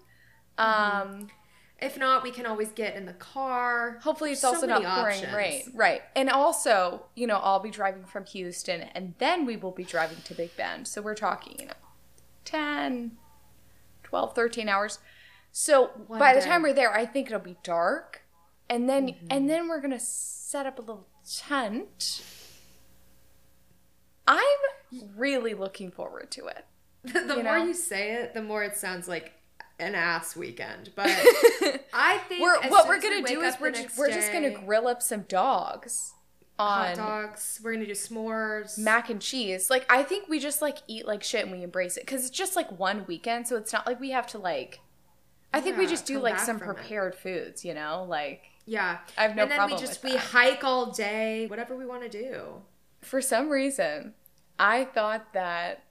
Mm-hmm. 0.58 1.10
Um 1.10 1.28
If 1.80 1.96
not, 1.98 2.22
we 2.22 2.30
can 2.30 2.46
always 2.46 2.70
get 2.72 2.96
in 2.96 3.04
the 3.06 3.12
car. 3.34 3.98
hopefully 4.02 4.32
it's 4.32 4.40
So 4.40 4.48
also 4.48 4.66
not 4.66 4.82
pouring 4.82 5.18
options. 5.18 5.34
rain. 5.34 5.62
Right. 5.74 6.02
And 6.16 6.28
also, 6.30 7.06
you 7.14 7.26
know, 7.26 7.38
I'll 7.38 7.60
be 7.60 7.70
driving 7.70 8.04
from 8.04 8.24
Houston 8.26 8.80
and 8.94 9.14
then 9.18 9.46
we 9.46 9.56
will 9.56 9.72
be 9.82 9.84
driving 9.84 10.18
to 10.24 10.34
Big 10.34 10.56
Bend. 10.56 10.88
So 10.88 11.00
we're 11.00 11.14
talking, 11.28 11.54
you 11.60 11.66
know, 11.66 11.80
10 12.44 13.12
12 14.02 14.34
13 14.34 14.68
hours. 14.68 14.98
So 15.52 15.90
One 16.08 16.18
by 16.18 16.34
the 16.34 16.40
time 16.40 16.62
we're 16.62 16.74
there, 16.74 16.92
I 16.92 17.06
think 17.06 17.28
it'll 17.28 17.38
be 17.54 17.58
dark. 17.62 18.23
And 18.68 18.88
then 18.88 19.08
Mm-hmm. 19.08 19.26
and 19.30 19.48
then 19.50 19.68
we're 19.68 19.80
going 19.80 19.92
to 19.92 20.00
set 20.00 20.66
up 20.66 20.78
a 20.78 20.82
little 20.82 21.06
tent. 21.28 22.22
I'm 24.26 24.38
really 25.16 25.54
looking 25.54 25.90
forward 25.90 26.30
to 26.32 26.46
it. 26.46 26.64
the 27.04 27.20
You 27.36 27.42
more 27.42 27.58
know? 27.58 27.64
you 27.64 27.74
say 27.74 28.12
it, 28.14 28.34
the 28.34 28.42
more 28.42 28.64
it 28.64 28.76
sounds 28.76 29.06
like 29.06 29.32
an 29.78 29.94
ass 29.94 30.34
weekend. 30.36 30.90
But 30.94 31.06
I 31.92 32.18
think 32.28 32.40
we're 32.42 32.58
what 32.70 32.88
we're 32.88 33.00
gonna 33.00 33.16
wake 33.16 33.26
do 33.26 33.40
is 33.42 33.56
we're 33.60 33.70
just, 33.72 33.98
we're 33.98 34.10
just 34.10 34.32
gonna 34.32 34.50
grill 34.50 34.88
up 34.88 35.02
some 35.02 35.22
dogs 35.22 36.12
hot 36.58 36.94
dogs. 36.94 37.60
We're 37.62 37.72
gonna 37.74 37.84
do 37.86 37.92
s'mores. 37.92 38.78
mac 38.78 39.10
and 39.10 39.20
cheese. 39.20 39.68
Like 39.70 39.84
I 39.90 40.02
think 40.04 40.28
we 40.28 40.38
just 40.38 40.62
like 40.62 40.78
eat 40.86 41.06
like 41.06 41.22
shit 41.22 41.42
and 41.42 41.52
we 41.52 41.62
embrace 41.62 41.96
it 41.96 42.06
because 42.06 42.22
it's 42.22 42.30
just 42.30 42.56
like 42.56 42.78
one 42.78 43.04
weekend, 43.06 43.48
so 43.48 43.56
it's 43.56 43.72
not 43.72 43.86
like 43.86 44.00
we 44.00 44.10
have 44.10 44.26
to 44.28 44.38
like. 44.38 44.80
I 45.54 45.60
think 45.60 45.78
we 45.78 45.86
just 45.86 46.06
do 46.06 46.18
like 46.18 46.38
some 46.38 46.58
from 46.58 46.70
it. 46.70 46.74
prepared 46.74 47.14
foods, 47.14 47.64
you 47.64 47.74
know, 47.74 48.04
like 48.08 48.42
yeah, 48.66 48.98
I 49.16 49.22
have 49.22 49.36
no 49.36 49.42
and 49.42 49.50
then 49.50 49.58
problem 49.58 49.80
we 49.80 49.86
just 49.86 50.02
we 50.02 50.16
hike 50.16 50.64
all 50.64 50.90
day. 50.90 51.46
Whatever 51.46 51.76
we 51.76 51.86
want 51.86 52.02
to 52.02 52.08
do. 52.08 52.62
for 53.00 53.20
some 53.20 53.50
reason, 53.50 54.14
I 54.58 54.84
thought 54.84 55.32
that. 55.32 55.84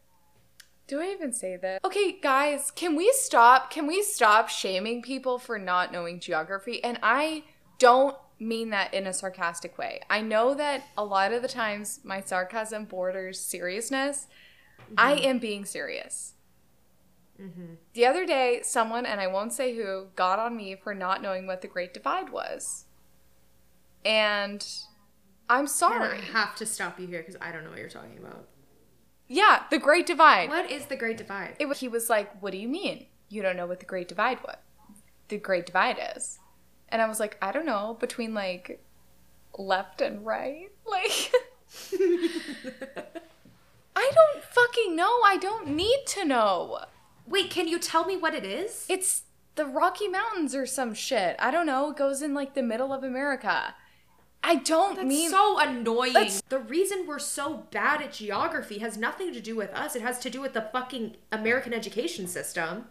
Do 0.85 0.99
I 0.99 1.11
even 1.11 1.31
say 1.31 1.55
that? 1.61 1.83
Okay, 1.85 2.19
guys, 2.19 2.69
can 2.69 2.95
we 2.95 3.11
stop? 3.13 3.71
Can 3.71 3.87
we 3.87 4.03
stop 4.03 4.49
shaming 4.49 5.01
people 5.01 5.39
for 5.39 5.57
not 5.57 5.93
knowing 5.93 6.19
geography? 6.19 6.83
And 6.83 6.99
I 7.01 7.45
don't 7.79 8.17
mean 8.37 8.71
that 8.71 8.93
in 8.93 9.07
a 9.07 9.13
sarcastic 9.13 9.77
way. 9.77 10.01
I 10.09 10.21
know 10.21 10.53
that 10.55 10.83
a 10.97 11.05
lot 11.05 11.31
of 11.31 11.41
the 11.41 11.47
times 11.47 12.01
my 12.03 12.19
sarcasm 12.19 12.85
borders 12.85 13.39
seriousness. 13.39 14.27
I 14.97 15.15
mm-hmm. 15.15 15.25
am 15.25 15.39
being 15.39 15.63
serious. 15.63 16.32
Mm-hmm. 17.41 17.75
The 17.93 18.05
other 18.05 18.25
day, 18.25 18.61
someone, 18.63 19.05
and 19.05 19.19
I 19.19 19.27
won't 19.27 19.53
say 19.53 19.75
who, 19.75 20.07
got 20.15 20.39
on 20.39 20.55
me 20.55 20.75
for 20.75 20.93
not 20.93 21.21
knowing 21.21 21.47
what 21.47 21.61
the 21.61 21.67
Great 21.67 21.93
Divide 21.93 22.29
was. 22.29 22.85
And 24.05 24.65
I'm 25.49 25.67
sorry. 25.67 26.19
I 26.19 26.21
have 26.21 26.55
to 26.55 26.65
stop 26.65 26.99
you 26.99 27.07
here 27.07 27.21
because 27.21 27.37
I 27.41 27.51
don't 27.51 27.63
know 27.63 27.69
what 27.69 27.79
you're 27.79 27.89
talking 27.89 28.17
about. 28.17 28.47
Yeah, 29.27 29.63
the 29.71 29.79
Great 29.79 30.05
Divide. 30.05 30.49
What 30.49 30.69
is 30.69 30.85
the 30.85 30.95
Great 30.95 31.17
Divide? 31.17 31.55
It 31.59 31.77
he 31.77 31.87
was 31.87 32.09
like, 32.09 32.41
"What 32.41 32.51
do 32.51 32.57
you 32.57 32.67
mean? 32.67 33.07
You 33.29 33.41
don't 33.41 33.55
know 33.57 33.65
what 33.65 33.79
the 33.79 33.85
Great 33.85 34.07
Divide 34.07 34.39
what? 34.39 34.61
The 35.29 35.37
Great 35.37 35.65
Divide 35.65 35.97
is?" 36.15 36.39
And 36.89 37.01
I 37.01 37.07
was 37.07 37.19
like, 37.19 37.37
"I 37.41 37.51
don't 37.51 37.65
know, 37.65 37.97
between 37.99 38.33
like 38.33 38.83
left 39.57 40.01
and 40.01 40.25
right, 40.25 40.69
like." 40.85 41.31
I 43.95 44.11
don't 44.13 44.43
fucking 44.43 44.95
know. 44.95 45.21
I 45.25 45.37
don't 45.37 45.67
need 45.69 46.03
to 46.07 46.25
know. 46.25 46.85
Wait, 47.27 47.49
can 47.49 47.67
you 47.67 47.79
tell 47.79 48.05
me 48.05 48.17
what 48.17 48.33
it 48.33 48.45
is? 48.45 48.85
It's 48.89 49.23
the 49.55 49.65
Rocky 49.65 50.07
Mountains 50.07 50.53
or 50.55 50.65
some 50.65 50.93
shit. 50.93 51.35
I 51.39 51.51
don't 51.51 51.65
know. 51.65 51.91
It 51.91 51.97
goes 51.97 52.21
in 52.21 52.33
like 52.33 52.53
the 52.53 52.63
middle 52.63 52.91
of 52.93 53.03
America. 53.03 53.75
I 54.45 54.55
don't 54.55 54.95
That's 54.95 55.07
mean 55.07 55.29
so 55.29 55.57
annoying. 55.59 56.13
Let's- 56.13 56.41
The 56.49 56.59
reason 56.59 57.05
we're 57.07 57.19
so 57.19 57.65
bad 57.71 58.01
at 58.01 58.11
geography 58.11 58.79
has 58.79 58.97
nothing 58.97 59.31
to 59.33 59.39
do 59.39 59.55
with 59.55 59.71
us. 59.73 59.95
It 59.95 60.01
has 60.01 60.19
to 60.19 60.29
do 60.29 60.41
with 60.41 60.51
the 60.53 60.67
fucking 60.73 61.15
American 61.31 61.73
education 61.73 62.27
system. 62.27 62.87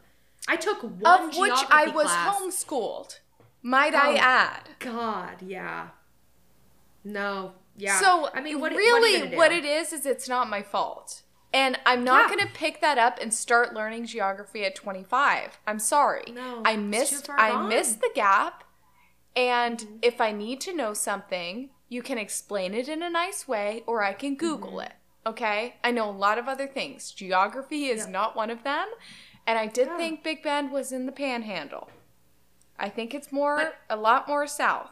I 0.49 0.57
took 0.57 0.83
one 0.83 1.25
of 1.31 1.37
which 1.37 1.53
I 1.69 1.89
was 1.89 2.07
class. 2.07 2.37
homeschooled. 2.37 3.19
Might 3.63 3.95
I 3.95 4.15
Oh. 4.15 4.17
add? 4.19 4.69
God, 4.79 5.43
yeah. 5.43 5.89
No, 7.05 7.53
Yeah. 7.77 7.99
So 8.01 8.31
I 8.35 8.41
mean, 8.41 8.61
what 8.61 8.73
really, 8.73 9.23
what, 9.29 9.37
what 9.37 9.53
it 9.53 9.65
is 9.65 9.93
is 9.93 10.07
it's 10.07 10.29
not 10.29 10.49
my 10.49 10.63
fault, 10.63 11.23
and 11.53 11.79
I'm 11.87 12.05
not 12.05 12.31
Yeah. 12.31 12.37
going 12.37 12.49
to 12.49 12.53
pick 12.55 12.81
that 12.81 12.99
up 12.99 13.19
and 13.21 13.33
start 13.33 13.75
learning 13.75 14.07
geography 14.07 14.65
at 14.65 14.75
25. 14.75 15.59
I'm 15.67 15.79
sorry. 15.79 16.25
No, 16.33 16.63
I 16.65 16.77
missed. 16.77 17.29
I 17.31 17.51
gone. 17.51 17.69
missed 17.69 18.01
the 18.01 18.11
gap, 18.15 18.65
and 19.37 19.79
Mm-hmm. 19.79 19.97
if 20.03 20.21
I 20.21 20.33
need 20.33 20.61
to 20.63 20.75
know 20.75 20.95
something, 20.95 21.71
you 21.89 22.03
can 22.03 22.19
explain 22.19 22.75
it 22.75 22.89
in 22.89 23.03
a 23.03 23.11
nice 23.11 23.47
way, 23.47 23.83
or 23.87 24.03
I 24.03 24.13
can 24.15 24.35
Google 24.37 24.73
Mm-hmm. 24.73 24.87
it. 24.87 24.93
Okay. 25.25 25.77
I 25.85 25.91
know 25.93 26.09
a 26.09 26.13
lot 26.13 26.39
of 26.39 26.49
other 26.49 26.67
things. 26.67 27.11
Geography 27.13 27.87
is 27.87 28.07
Yeah. 28.07 28.11
not 28.13 28.35
one 28.35 28.51
of 28.51 28.65
them, 28.65 28.89
and 29.47 29.59
I 29.59 29.67
did 29.67 29.87
Yeah. 29.89 29.97
think 29.97 30.23
Big 30.23 30.43
Bend 30.43 30.73
was 30.73 30.91
in 30.93 31.07
the 31.07 31.13
Panhandle. 31.13 31.91
I 32.79 32.89
think 32.89 33.15
it's 33.15 33.31
more 33.31 33.57
But- 33.57 33.77
a 33.91 33.97
lot 33.97 34.27
more 34.27 34.47
south. 34.47 34.91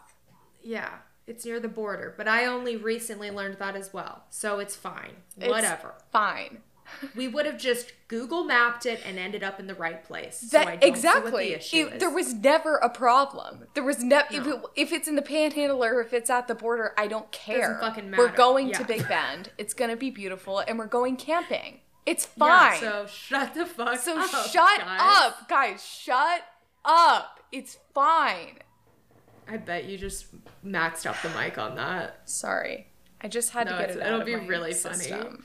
Yeah, 0.62 0.98
it's 1.30 1.44
near 1.46 1.60
the 1.60 1.68
border, 1.68 2.12
but 2.18 2.28
I 2.28 2.44
only 2.44 2.76
recently 2.76 3.30
learned 3.30 3.58
that 3.58 3.76
as 3.76 3.92
well, 3.94 4.24
so 4.30 4.58
it's 4.58 4.76
fine. 4.76 5.16
It's 5.38 5.48
Whatever. 5.48 5.94
Fine. 6.12 6.58
We 7.14 7.28
would 7.28 7.46
have 7.46 7.56
just 7.56 7.92
Google 8.08 8.42
mapped 8.42 8.84
it 8.84 9.00
and 9.06 9.16
ended 9.16 9.44
up 9.44 9.60
in 9.60 9.68
the 9.68 9.76
right 9.76 10.02
place. 10.02 10.44
so 10.50 10.58
I 10.58 10.64
That 10.64 10.80
don't 10.80 10.88
exactly. 10.90 11.44
The 11.50 11.54
issue 11.58 11.76
It- 11.86 11.92
is. 11.94 12.00
there 12.00 12.10
was 12.10 12.34
never 12.34 12.76
a 12.78 12.90
problem. 12.90 13.66
There 13.74 13.84
was 13.84 14.02
never 14.02 14.26
if, 14.34 14.44
it, 14.44 14.60
if 14.74 14.92
it's 14.92 15.06
in 15.06 15.14
the 15.14 15.22
Panhandle 15.22 15.84
or 15.84 16.00
if 16.00 16.12
it's 16.12 16.28
at 16.28 16.48
the 16.48 16.56
border, 16.56 16.92
I 16.98 17.06
don't 17.06 17.30
care. 17.30 17.60
Doesn't 17.74 17.80
fucking 17.80 18.10
matter. 18.10 18.24
We're 18.24 18.32
going 18.36 18.72
to 18.72 18.82
Big 18.84 19.06
Bend. 19.06 19.50
It's 19.56 19.72
gonna 19.72 19.94
be 19.96 20.10
beautiful, 20.10 20.58
and 20.58 20.80
we're 20.80 20.86
going 20.88 21.16
camping. 21.16 21.78
It's 22.06 22.26
Yeah, 22.36 22.70
fine. 22.70 22.80
so 22.80 23.06
shut 23.06 23.54
the 23.54 23.66
fuck 23.66 24.00
So 24.00 24.18
up. 24.18 24.28
shut 24.50 24.80
guys. 24.80 25.00
up, 25.00 25.48
guys. 25.48 25.84
Shut 25.86 26.42
up. 26.84 27.38
It's 27.52 27.78
fine. 27.94 28.58
I 29.50 29.56
bet 29.56 29.84
you 29.86 29.98
just 29.98 30.26
maxed 30.64 31.06
out 31.06 31.16
the 31.22 31.28
mic 31.30 31.58
on 31.58 31.74
that. 31.74 32.20
Sorry, 32.24 32.86
I 33.20 33.26
just 33.28 33.50
had 33.50 33.66
No, 33.66 33.72
to 33.72 33.78
get 33.78 33.90
it 33.90 34.00
out 34.00 34.06
it'll 34.06 34.20
of 34.20 34.26
be 34.26 34.36
my 34.36 34.46
really 34.46 34.72
funny. 34.72 34.94
system. 34.96 35.44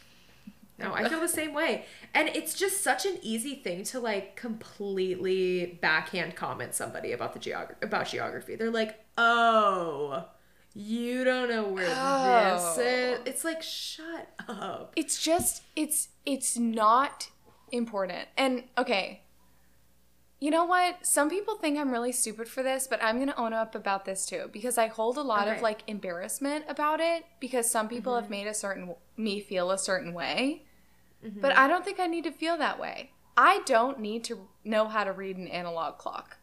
No, 0.78 0.94
I 0.94 1.08
feel 1.08 1.22
the 1.22 1.28
same 1.30 1.54
way. 1.54 1.86
And 2.13 2.28
it's 2.30 2.54
just 2.54 2.84
such 2.84 3.06
an 3.06 3.18
easy 3.22 3.56
thing 3.56 3.84
to 3.86 4.00
like 4.00 4.36
completely 4.36 5.80
backhand 5.82 6.36
comment 6.36 6.74
somebody 6.74 7.13
about 7.13 7.34
the 7.34 7.39
geog- 7.39 7.82
about 7.82 8.08
geography. 8.08 8.56
They're 8.56 8.70
like, 8.72 9.00
"Oh, 9.18 10.26
you 10.74 11.24
don't 11.24 11.50
know 11.50 11.63
where 11.70 11.88
Oh. 11.98 12.76
this 12.76 12.86
is." 12.86 13.20
It's 13.26 13.44
like, 13.46 13.62
"Shut 13.63 14.28
up." 14.48 14.94
it's 14.96 15.22
just 15.24 15.63
it's 15.76 16.10
it's 16.26 16.58
not 16.58 17.30
important 17.72 18.28
and 18.38 18.63
okay 18.78 19.22
you 20.45 20.51
know 20.51 20.65
what? 20.65 21.03
Some 21.03 21.27
people 21.27 21.55
think 21.55 21.79
i'm 21.79 21.89
really 21.89 22.12
stupid 22.12 22.47
for 22.47 22.62
this 22.62 22.86
but 22.86 23.01
i'm 23.01 23.17
gonna 23.17 23.34
own 23.36 23.51
up 23.51 23.73
about 23.73 24.05
this 24.05 24.27
too 24.27 24.47
because 24.53 24.77
i 24.77 24.86
hold 24.86 25.17
a 25.17 25.23
lot 25.23 25.47
of 25.47 25.63
like 25.63 25.81
embarrassment 25.88 26.65
about 26.67 26.99
it 26.99 27.25
because 27.39 27.67
some 27.67 27.88
people 27.88 28.13
have 28.13 28.25
mm-hmm. 28.25 28.31
made 28.31 28.47
a 28.47 28.53
certain 28.53 28.93
me 29.17 29.39
feel 29.39 29.71
a 29.71 29.77
certain 29.79 30.13
way. 30.13 30.63
Mm-hmm. 31.25 31.41
But 31.41 31.58
i 31.58 31.67
don't 31.67 31.84
think 31.84 31.99
i 31.99 32.05
need 32.05 32.25
to 32.25 32.31
feel 32.31 32.58
that 32.58 32.79
way. 32.79 33.10
I 33.36 33.63
don't 33.65 33.99
need 33.99 34.23
to 34.25 34.47
know 34.63 34.88
how 34.88 35.03
to 35.03 35.12
read 35.12 35.36
an 35.38 35.47
analog 35.47 35.97
clock. 35.97 36.38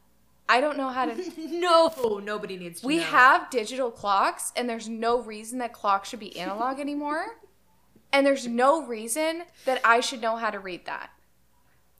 I 0.48 0.60
don't 0.60 0.76
know 0.76 0.88
how 0.88 1.04
to 1.06 1.14
No, 1.36 2.20
nobody 2.24 2.56
needs 2.56 2.80
to 2.80 2.86
we 2.88 2.96
know. 2.96 3.04
have 3.04 3.50
digital 3.50 3.92
clocks, 3.92 4.52
and 4.56 4.68
there's 4.68 4.88
no 4.88 5.22
reason 5.22 5.60
that 5.60 5.72
clocks 5.72 6.08
should 6.08 6.18
be 6.18 6.36
analog 6.44 6.80
anymore. 6.80 7.24
and 8.12 8.26
there's 8.26 8.48
no 8.48 8.84
reason 8.84 9.44
that 9.64 9.80
I 9.84 10.00
should 10.00 10.20
know 10.20 10.36
how 10.36 10.50
to 10.50 10.58
read 10.58 10.86
that. 10.86 11.10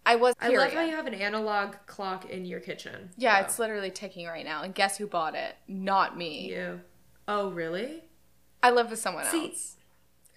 I 0.05 0.17
was 0.17 0.35
I 0.41 0.49
love 0.49 0.73
how 0.73 0.83
you 0.83 0.97
have 0.97 1.07
an 1.07 1.15
analog 1.15 1.75
clock 1.87 2.29
in 2.29 2.45
your 2.45 2.61
kitchen. 2.61 3.11
yeah, 3.17 3.41
it's 3.41 3.59
literally 3.59 3.91
ticking 3.91 4.27
right 4.27 4.45
now. 4.45 4.63
And 4.63 4.75
guess 4.75 4.99
who 4.99 5.07
bought 5.07 5.35
it? 5.35 5.55
Not 5.69 6.17
me. 6.19 6.49
you. 6.51 6.81
Oh, 7.29 7.51
really? 7.51 8.03
I 8.63 8.71
live 8.71 8.91
with 8.91 8.99
someone 8.99 9.25
See, 9.27 9.49
else 9.49 9.77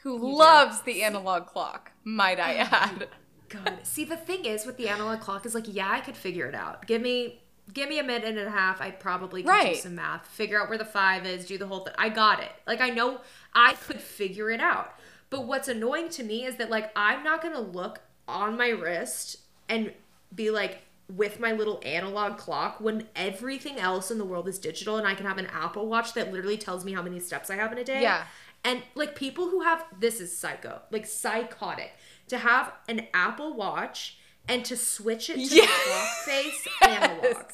who 0.03 0.13
you 0.13 0.19
do. 0.19 0.37
loves 0.37 0.81
the 0.81 1.03
analog 1.03 1.47
clock, 1.47 1.91
might 2.03 2.39
I 2.39 2.57
oh 2.57 2.67
add. 2.71 3.07
God. 3.49 3.79
See, 3.83 4.03
the 4.05 4.17
thing 4.17 4.45
is 4.45 4.65
with 4.65 4.77
the 4.77 4.87
analog 4.87 5.19
clock 5.19 5.45
is 5.45 5.55
like, 5.55 5.65
yeah, 5.67 5.89
I 5.91 5.99
could 6.01 6.15
figure 6.15 6.47
it 6.47 6.55
out. 6.55 6.85
Give 6.85 7.01
me 7.01 7.41
give 7.73 7.89
me 7.89 7.97
a 7.97 8.03
minute 8.03 8.27
and 8.27 8.37
a 8.47 8.51
half. 8.51 8.79
I 8.81 8.91
probably 8.91 9.41
could 9.41 9.65
do 9.65 9.75
some 9.75 9.95
math, 9.95 10.27
figure 10.27 10.61
out 10.61 10.69
where 10.69 10.77
the 10.77 10.85
five 10.85 11.25
is, 11.25 11.47
do 11.47 11.57
the 11.57 11.65
whole 11.67 11.79
thing. 11.79 11.93
I 11.97 12.09
got 12.09 12.39
it. 12.41 12.51
Like 12.67 12.81
I 12.81 12.89
know 12.91 13.21
I 13.53 13.73
could 13.73 13.99
figure 13.99 14.51
it 14.51 14.59
out. 14.61 14.93
But 15.31 15.47
what's 15.47 15.67
annoying 15.67 16.09
to 16.09 16.23
me 16.23 16.45
is 16.45 16.57
that 16.57 16.69
like 16.69 16.91
I'm 16.95 17.23
not 17.23 17.41
gonna 17.41 17.59
look 17.61 18.01
on 18.27 18.57
my 18.57 18.69
wrist 18.69 19.37
and 19.69 19.93
be 20.33 20.51
like 20.51 20.79
with 21.13 21.39
my 21.39 21.51
little 21.51 21.79
analog 21.85 22.37
clock 22.37 22.81
when 22.81 23.07
everything 23.15 23.77
else 23.79 24.09
in 24.09 24.17
the 24.17 24.25
world 24.25 24.47
is 24.47 24.57
digital 24.57 24.97
and 24.97 25.05
I 25.07 25.13
can 25.13 25.25
have 25.27 25.37
an 25.37 25.45
Apple 25.47 25.87
Watch 25.87 26.13
that 26.13 26.31
literally 26.33 26.57
tells 26.57 26.83
me 26.83 26.93
how 26.93 27.01
many 27.03 27.19
steps 27.19 27.49
I 27.49 27.55
have 27.57 27.71
in 27.71 27.77
a 27.77 27.83
day. 27.83 28.01
Yeah. 28.01 28.25
And 28.63 28.81
like 28.95 29.15
people 29.15 29.49
who 29.49 29.61
have 29.61 29.85
this 29.99 30.19
is 30.19 30.35
psycho, 30.35 30.81
like 30.89 31.05
psychotic, 31.05 31.91
to 32.29 32.39
have 32.39 32.71
an 32.89 33.07
Apple 33.13 33.53
Watch 33.53 34.17
and 34.47 34.65
to 34.65 34.75
switch 34.75 35.29
it 35.29 35.35
to 35.35 35.41
Yes. 35.55 35.69
the 35.85 35.91
clock 35.91 36.09
face 36.25 36.67
analog. 36.81 37.45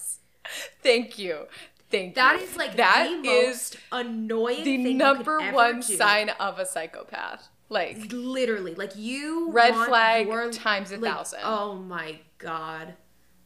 Thank 0.81 1.19
you. 1.19 1.47
Thank 1.89 2.15
That 2.15 2.37
you. 2.39 2.45
is 2.45 2.55
like 2.55 2.77
that 2.77 3.09
the 3.21 3.29
is 3.29 3.47
most 3.55 3.77
annoying 3.91 4.63
the 4.63 4.93
number 4.93 5.39
one 5.51 5.81
do. 5.81 5.95
sign 5.97 6.29
of 6.29 6.57
a 6.57 6.65
psychopath. 6.65 7.49
Like 7.71 8.11
Literally, 8.11 8.75
like 8.75 8.97
you 8.97 9.49
Red 9.51 9.73
flag 9.73 10.27
your- 10.27 10.51
times 10.51 10.91
a 10.91 10.97
like, 10.97 11.09
thousand. 11.13 11.39
Oh 11.43 11.75
my 11.75 12.19
god, 12.37 12.95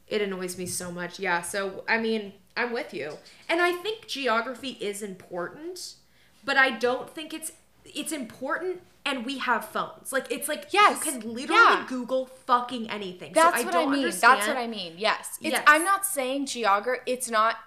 it 0.07 0.19
annoys 0.19 0.57
me 0.57 0.65
so 0.65 0.91
much. 0.91 1.19
Yeah, 1.19 1.43
so 1.43 1.83
I 1.87 1.99
mean, 1.99 2.33
I'm 2.57 2.73
with 2.73 2.91
you, 2.91 3.17
and 3.47 3.61
I 3.61 3.71
think 3.71 4.07
geography 4.07 4.77
is 4.81 5.03
important, 5.03 5.93
but 6.43 6.57
I 6.57 6.71
don't 6.71 7.07
think 7.07 7.35
it's 7.35 7.51
it's 7.85 8.11
important. 8.11 8.81
And 9.07 9.23
we 9.23 9.37
have 9.37 9.65
phones. 9.65 10.11
Like 10.11 10.31
it's 10.31 10.47
like 10.47 10.69
Yes, 10.71 11.05
you 11.05 11.11
can 11.11 11.19
literally 11.35 11.61
yeah. 11.61 11.85
Google 11.87 12.25
fucking 12.25 12.89
anything. 12.89 13.33
That's 13.33 13.57
so 13.57 13.61
I 13.61 13.65
what 13.65 13.73
don't 13.73 13.89
I 13.89 13.91
mean. 13.91 13.99
Understand. 14.05 14.39
That's 14.39 14.47
what 14.47 14.57
I 14.57 14.65
mean. 14.65 14.93
Yes. 14.97 15.37
It's 15.43 15.51
Yes. 15.51 15.63
I'm 15.67 15.83
not 15.85 16.03
saying 16.07 16.47
geography 16.47 17.03
it's 17.05 17.29
not 17.29 17.57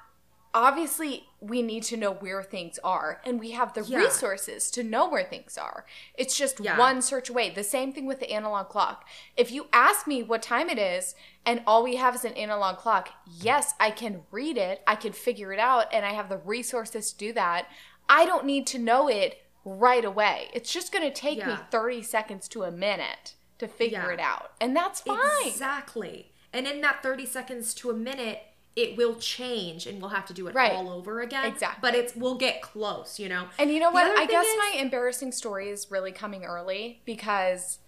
obviously 0.53 1.28
we 1.41 1.63
need 1.63 1.85
to 1.85 1.97
know 1.97 2.13
where 2.13 2.43
things 2.43 2.79
are 2.83 3.21
and 3.25 3.39
we 3.39 3.53
have 3.53 3.73
the 3.75 3.83
Yeah. 3.83 3.99
resources 3.99 4.71
to 4.73 4.83
know 4.83 5.09
where 5.09 5.23
things 5.23 5.57
are. 5.57 5.87
It's 6.15 6.37
just 6.37 6.59
Yeah. 6.59 6.77
one 6.77 7.01
search 7.01 7.29
away. 7.31 7.51
The 7.51 7.63
same 7.63 7.93
thing 7.93 8.07
with 8.07 8.19
the 8.19 8.31
analog 8.33 8.69
clock. 8.69 9.07
If 9.37 9.53
you 9.53 9.69
ask 9.73 10.07
me 10.07 10.23
what 10.25 10.43
time 10.43 10.69
it 10.69 10.79
is 10.79 11.15
and 11.47 11.63
all 11.67 11.85
we 11.85 11.95
have 11.97 12.15
is 12.17 12.25
an 12.25 12.35
analog 12.35 12.79
clock, 12.79 13.11
yes, 13.27 13.75
I 13.79 13.93
can 13.93 14.27
read 14.33 14.59
it, 14.59 14.83
I 14.87 14.97
can 14.97 15.13
figure 15.13 15.53
it 15.53 15.61
out 15.61 15.87
and 15.93 16.05
I 16.05 16.13
have 16.13 16.29
the 16.29 16.39
resources 16.39 17.13
to 17.13 17.19
do 17.19 17.33
that. 17.35 17.69
I 18.09 18.25
don't 18.27 18.45
need 18.45 18.67
to 18.69 18.79
know 18.79 19.07
it 19.09 19.41
right 19.65 20.05
away. 20.05 20.51
It's 20.53 20.73
just 20.73 20.91
going 20.93 21.05
to 21.05 21.11
take 21.15 21.45
me 21.47 21.55
30 21.71 22.03
seconds 22.03 22.49
to 22.49 22.65
a 22.65 22.71
minute 22.73 23.35
to 23.59 23.69
figure 23.69 24.07
Yeah. 24.09 24.15
it 24.15 24.21
out. 24.21 24.53
And 24.61 24.75
that's 24.75 25.01
fine. 25.03 25.19
Exactly. 25.45 26.33
And 26.53 26.67
in 26.67 26.81
that 26.81 27.03
30 27.03 27.27
seconds 27.27 27.75
to 27.75 27.91
a 27.91 27.95
minute, 27.95 28.43
it 28.79 28.97
will 28.97 29.17
change 29.17 29.87
and 29.87 30.01
we'll 30.01 30.11
have 30.11 30.25
to 30.27 30.33
do 30.33 30.47
it 30.47 30.55
Right. 30.55 30.73
all 30.73 30.89
over 30.89 31.21
again. 31.21 31.45
Exactly. 31.47 31.81
But 31.83 31.95
it's 31.99 32.15
we'll 32.15 32.37
get 32.37 32.63
close, 32.63 33.19
you 33.19 33.29
know. 33.29 33.49
And 33.59 33.71
you 33.73 33.81
know 33.81 33.89
The 33.91 33.95
what? 33.95 34.19
I 34.19 34.27
guess 34.27 34.47
is- 34.47 34.57
my 34.57 34.79
embarrassing 34.81 35.33
story 35.33 35.69
is 35.69 35.91
really 35.91 36.13
coming 36.13 36.45
early 36.45 37.03
because, 37.05 37.79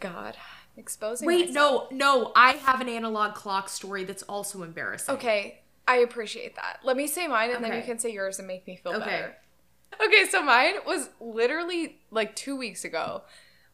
God, 0.00 0.36
exposing. 0.76 1.26
Wait, 1.26 1.48
myself. 1.48 1.90
no, 1.90 2.20
no, 2.24 2.32
I 2.36 2.52
have 2.52 2.80
an 2.80 2.88
analog 2.88 3.34
clock 3.34 3.68
story 3.68 4.04
that's 4.04 4.22
also 4.24 4.62
embarrassing. 4.62 5.14
Okay, 5.14 5.62
I 5.88 5.96
appreciate 5.96 6.56
that. 6.56 6.80
Let 6.84 6.96
me 6.96 7.06
say 7.06 7.26
mine, 7.26 7.50
and 7.50 7.64
then 7.64 7.74
you 7.74 7.82
can 7.82 7.98
say 7.98 8.10
yours 8.12 8.38
and 8.38 8.46
make 8.46 8.66
me 8.66 8.76
feel 8.76 8.92
Okay. 8.96 9.04
better. 9.06 9.36
Okay, 10.04 10.26
so 10.28 10.42
mine 10.42 10.74
was 10.86 11.08
literally 11.20 12.00
like 12.10 12.36
two 12.36 12.54
weeks 12.56 12.84
ago. 12.84 13.22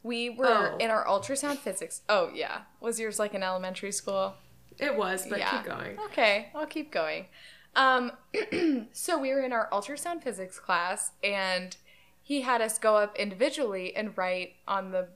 We 0.02 0.30
were 0.30 0.74
Oh. 0.74 0.76
in 0.78 0.90
our 0.90 1.04
ultrasound 1.04 1.58
physics. 1.58 2.02
Oh 2.08 2.30
yeah, 2.32 2.62
was 2.80 2.98
yours 3.00 3.18
like 3.18 3.34
in 3.34 3.42
elementary 3.42 3.90
school? 3.92 4.34
It 4.78 4.96
was, 4.96 5.26
but 5.26 5.38
yeah. 5.38 5.50
keep 5.50 5.64
going. 5.64 5.98
Okay, 6.06 6.48
I'll 6.54 6.66
keep 6.66 6.90
going. 6.92 7.26
Um, 7.74 8.12
so 8.92 9.18
we 9.18 9.30
were 9.30 9.40
in 9.40 9.52
our 9.52 9.68
ultrasound 9.70 10.22
physics 10.22 10.58
class, 10.58 11.12
and 11.22 11.76
he 12.22 12.42
had 12.42 12.60
us 12.60 12.78
go 12.78 12.96
up 12.96 13.16
individually 13.16 13.94
and 13.94 14.16
write 14.16 14.54
on 14.66 14.90
the 14.90 15.08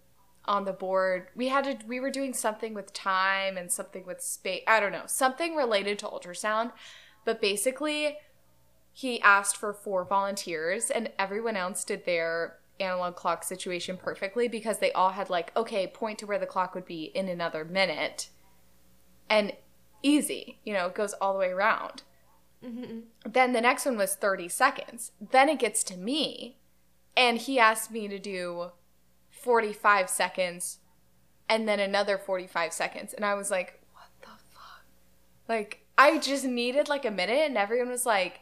on 0.45 0.65
the 0.65 0.73
board. 0.73 1.29
We 1.35 1.49
had 1.49 1.65
to. 1.65 1.87
We 1.87 2.01
were 2.01 2.11
doing 2.11 2.35
something 2.35 2.75
with 2.75 2.93
time 2.93 3.57
and 3.57 3.73
something 3.73 4.07
with 4.07 4.21
space. 4.23 4.63
I 4.67 4.81
don't 4.81 4.93
know, 4.93 5.07
something 5.07 5.57
related 5.57 5.99
to 6.01 6.07
ultrasound. 6.07 6.73
But 7.25 7.41
basically, 7.41 8.17
he 8.93 9.21
asked 9.21 9.57
for 9.57 9.73
four 9.73 10.05
volunteers, 10.05 10.91
and 10.91 11.11
everyone 11.19 11.57
else 11.57 11.85
did 11.85 12.05
their 12.05 12.59
analog 12.79 13.15
clock 13.15 13.45
situation 13.45 13.97
perfectly 13.97 14.49
because 14.49 14.79
they 14.79 14.93
all 14.93 15.11
had 15.11 15.29
like, 15.29 15.55
okay, 15.57 15.87
point 15.87 16.19
to 16.19 16.27
where 16.27 16.39
the 16.39 16.47
clock 16.47 16.75
would 16.75 16.87
be 16.87 17.05
in 17.05 17.29
another 17.29 17.65
minute 17.65 18.31
and 19.31 19.55
easy. 20.03 20.59
You 20.65 20.75
know, 20.75 20.89
it 20.89 20.95
goes 20.95 21.15
all 21.15 21.33
the 21.33 21.39
way 21.39 21.51
around. 21.51 22.03
Mm-hmm. 22.63 23.01
Then 23.25 23.53
the 23.53 23.63
next 23.63 23.87
one 23.87 23.97
was 23.97 24.15
30 24.15 24.49
seconds. 24.49 25.13
Then 25.19 25.49
it 25.49 25.59
gets 25.59 25.83
to 25.85 25.97
me, 25.97 26.59
and 27.17 27.39
he 27.39 27.59
asked 27.59 27.91
me 27.91 28.09
to 28.09 28.19
do 28.19 28.73
45 29.31 30.11
seconds 30.11 30.79
and 31.49 31.67
then 31.67 31.81
another 31.81 32.19
45 32.19 32.73
seconds. 32.73 33.15
And 33.15 33.25
I 33.25 33.35
was 33.35 33.51
like, 33.51 33.81
what 33.95 34.09
the 34.21 34.29
fuck? 34.53 34.85
Like, 35.49 35.87
I 35.97 36.19
just 36.19 36.45
needed 36.45 36.89
like 36.89 37.05
a 37.05 37.11
minute, 37.11 37.47
and 37.47 37.57
everyone 37.57 37.89
was 37.89 38.05
like, 38.05 38.41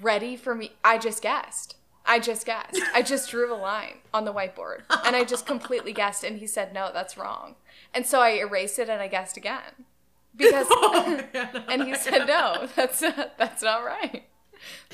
ready 0.00 0.36
for 0.36 0.54
me. 0.54 0.72
I 0.82 0.98
just 0.98 1.22
guessed. 1.22 1.76
I 2.06 2.18
just 2.18 2.46
guessed. 2.46 2.80
I 2.94 3.02
just 3.02 3.30
drew 3.30 3.54
a 3.54 3.56
line 3.56 3.98
on 4.12 4.24
the 4.24 4.32
whiteboard 4.32 4.80
and 5.04 5.14
I 5.14 5.22
just 5.22 5.46
completely 5.46 5.92
guessed. 5.92 6.24
And 6.24 6.38
he 6.38 6.46
said, 6.46 6.72
no, 6.72 6.90
that's 6.92 7.16
wrong. 7.16 7.56
And 7.94 8.06
so 8.06 8.20
I 8.20 8.30
erased 8.30 8.78
it 8.78 8.88
and 8.88 9.00
I 9.00 9.08
guessed 9.08 9.36
again. 9.36 9.86
Because, 10.36 10.66
Oh, 10.70 11.22
and 11.68 11.82
he 11.82 11.94
said, 11.94 12.26
no, 12.26 12.68
that's 12.76 13.02
not, 13.02 13.36
that's 13.36 13.62
not 13.62 13.84
right. 13.84 14.24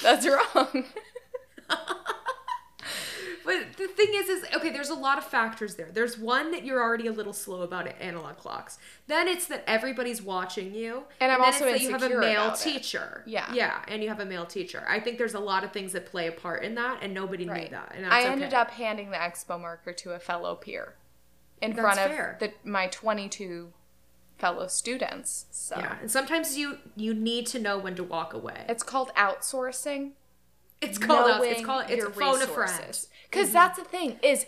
That's 0.02 0.26
wrong. 0.26 0.84
But 3.44 3.76
the 3.76 3.86
thing 3.86 4.08
is, 4.12 4.28
is 4.28 4.44
okay. 4.56 4.70
There's 4.70 4.90
a 4.90 4.94
lot 4.94 5.18
of 5.18 5.24
factors 5.24 5.76
there. 5.76 5.88
There's 5.92 6.18
one 6.18 6.50
that 6.50 6.64
you're 6.64 6.82
already 6.82 7.06
a 7.06 7.12
little 7.12 7.32
slow 7.32 7.62
about 7.62 7.86
at 7.86 8.00
analog 8.00 8.38
clocks. 8.38 8.76
Then 9.06 9.28
it's 9.28 9.46
that 9.46 9.62
everybody's 9.68 10.20
watching 10.20 10.74
you, 10.74 11.04
And 11.20 11.30
I'm 11.30 11.40
also 11.40 11.64
that 11.66 11.80
you 11.80 11.92
have 11.92 12.02
a 12.02 12.08
male 12.08 12.46
about 12.46 12.60
it. 12.60 12.64
teacher. 12.64 13.22
Yeah. 13.24 13.46
yeah, 13.54 13.82
and 13.86 14.02
you 14.02 14.08
have 14.08 14.18
a 14.18 14.24
male 14.24 14.46
teacher. 14.46 14.84
I 14.88 14.98
think 14.98 15.16
there's 15.16 15.34
a 15.34 15.40
lot 15.40 15.62
of 15.62 15.70
things 15.70 15.92
that 15.92 16.06
play 16.06 16.26
a 16.26 16.32
part 16.32 16.64
in 16.64 16.74
that, 16.74 16.98
and 17.02 17.14
nobody 17.14 17.44
knew 17.44 17.68
that. 17.70 17.92
And 17.96 18.04
I 18.04 18.22
okay. 18.22 18.30
ended 18.30 18.52
up 18.52 18.72
handing 18.72 19.10
the 19.12 19.16
expo 19.16 19.60
marker 19.60 19.92
to 19.92 20.10
a 20.14 20.18
fellow 20.18 20.56
peer 20.56 20.94
in 21.60 21.70
That's 21.70 21.80
front 21.80 21.98
of 22.00 22.06
fair. 22.06 22.36
the, 22.40 22.52
my 22.68 22.86
22 22.88 23.72
fellow 24.38 24.66
students. 24.66 25.46
So 25.50 25.76
Yeah, 25.78 25.96
and 26.00 26.10
sometimes 26.10 26.56
you 26.56 26.78
you 26.94 27.14
need 27.14 27.46
to 27.48 27.58
know 27.58 27.78
when 27.78 27.94
to 27.96 28.04
walk 28.04 28.34
away. 28.34 28.64
it's 28.68 28.82
called 28.82 29.10
outsourcing. 29.16 30.12
It's 30.82 30.98
called 30.98 31.30
out, 31.30 31.42
it's 31.42 31.52
knowing 31.62 31.64
called 31.64 31.84
it's 31.90 31.96
your 31.96 32.08
a 32.08 32.12
phone 32.12 32.42
a 32.42 32.46
friend. 32.46 32.70
resources. 32.70 33.08
Because 33.30 33.46
mm-hmm. 33.46 33.54
that's 33.54 33.78
the 33.78 33.84
thing 33.84 34.18
is 34.22 34.46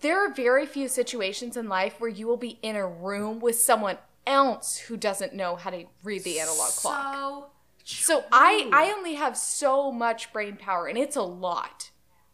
there 0.00 0.18
are 0.24 0.32
very 0.32 0.66
few 0.66 0.88
situations 0.88 1.56
in 1.56 1.68
life 1.68 2.00
where 2.00 2.10
you 2.10 2.26
will 2.26 2.36
be 2.36 2.58
in 2.62 2.76
a 2.76 2.86
room 2.86 3.38
with 3.40 3.58
someone 3.60 3.98
else 4.26 4.76
who 4.76 4.96
doesn't 4.96 5.34
know 5.34 5.56
how 5.56 5.70
to 5.70 5.84
read 6.04 6.24
the 6.24 6.40
analog 6.40 6.70
clock. 6.70 7.14
So 7.14 7.46
So 7.84 8.24
I. 8.32 8.68
I 8.72 8.92
only 8.92 9.14
have 9.14 9.36
so 9.36 9.90
much 9.92 10.32
brain 10.32 10.56
power 10.56 10.86
and 10.88 10.98
it's 10.98 11.16
a 11.16 11.22
lot. 11.22 11.90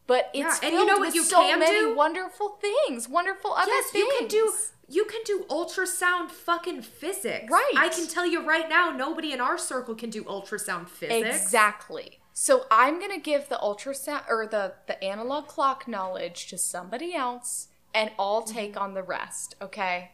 But 0.06 0.30
it's 0.34 0.62
Yeah, 0.62 0.68
and 0.68 0.74
you 0.78 0.84
know 0.86 0.98
what 0.98 1.14
you 1.14 1.24
so 1.24 1.36
can 1.42 1.58
many 1.60 1.80
do? 1.80 1.94
wonderful 1.96 2.58
things, 2.60 3.08
wonderful 3.08 3.52
other 3.54 3.70
yes, 3.72 3.90
things. 3.90 4.02
you 4.04 4.16
can 4.18 4.28
do 4.28 4.52
you 4.86 5.06
can 5.06 5.22
do 5.24 5.46
ultrasound 5.48 6.30
fucking 6.30 6.82
physics. 6.82 7.50
Right. 7.50 7.72
I 7.74 7.88
can 7.88 8.06
tell 8.06 8.26
you 8.26 8.46
right 8.46 8.68
now, 8.68 8.90
nobody 8.90 9.32
in 9.32 9.40
our 9.40 9.56
circle 9.56 9.94
can 9.94 10.10
do 10.10 10.22
ultrasound 10.24 10.90
physics. 10.90 11.42
Exactly. 11.42 12.20
So 12.34 12.66
I'm 12.70 13.00
gonna 13.00 13.18
give 13.18 13.48
the 13.48 13.56
ultrasound 13.62 14.24
or 14.28 14.46
the 14.46 14.74
the 14.86 15.02
analog 15.02 15.46
clock 15.48 15.88
knowledge 15.88 16.48
to 16.48 16.58
somebody 16.58 17.14
else, 17.14 17.68
and 17.94 18.10
I'll 18.18 18.42
Mm-hmm. 18.42 18.52
take 18.54 18.76
on 18.78 18.92
the 18.92 19.02
rest. 19.02 19.54
Okay. 19.62 20.12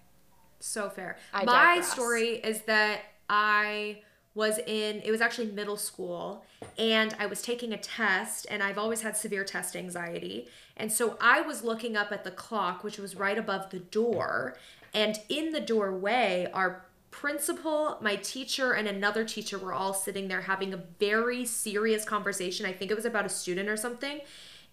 So 0.61 0.89
fair. 0.89 1.17
I 1.33 1.45
My 1.45 1.53
digress. 1.77 1.91
story 1.93 2.29
is 2.37 2.63
that 2.63 3.01
I 3.29 4.03
was 4.35 4.59
in 4.59 5.01
it 5.03 5.11
was 5.11 5.21
actually 5.21 5.51
middle 5.51 5.77
school 5.77 6.45
and 6.79 7.15
I 7.19 7.27
was 7.27 7.43
taking 7.43 7.73
a 7.73 7.77
test 7.77 8.47
and 8.49 8.63
I've 8.63 8.79
always 8.79 9.03
had 9.03 9.17
severe 9.17 9.45
test 9.45 9.75
anxiety. 9.75 10.49
And 10.77 10.93
so 10.93 11.19
I 11.21 11.41
was 11.41 11.65
looking 11.65 11.97
up 11.97 12.13
at 12.13 12.25
the 12.25 12.31
clock 12.31 12.85
which 12.85 12.99
was 12.99 13.17
right 13.17 13.37
above 13.37 13.71
the 13.71 13.81
door 13.81 14.57
and 14.95 15.19
in 15.29 15.51
the 15.51 15.61
doorway 15.61 16.49
our 16.55 16.85
principal, 17.11 17.99
my 18.01 18.17
teacher 18.17 18.73
and 18.73 18.87
another 18.87 19.25
teacher 19.25 19.59
were 19.59 19.73
all 19.73 19.93
sitting 19.93 20.29
there 20.29 20.43
having 20.43 20.73
a 20.73 20.77
very 20.77 21.45
serious 21.45 22.05
conversation. 22.05 22.67
I 22.67 22.73
think 22.73 22.91
it 22.91 22.95
was 22.95 23.05
about 23.05 23.27
a 23.27 23.29
student 23.29 23.69
or 23.69 23.77
something. 23.77 24.21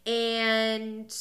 And 0.06 1.14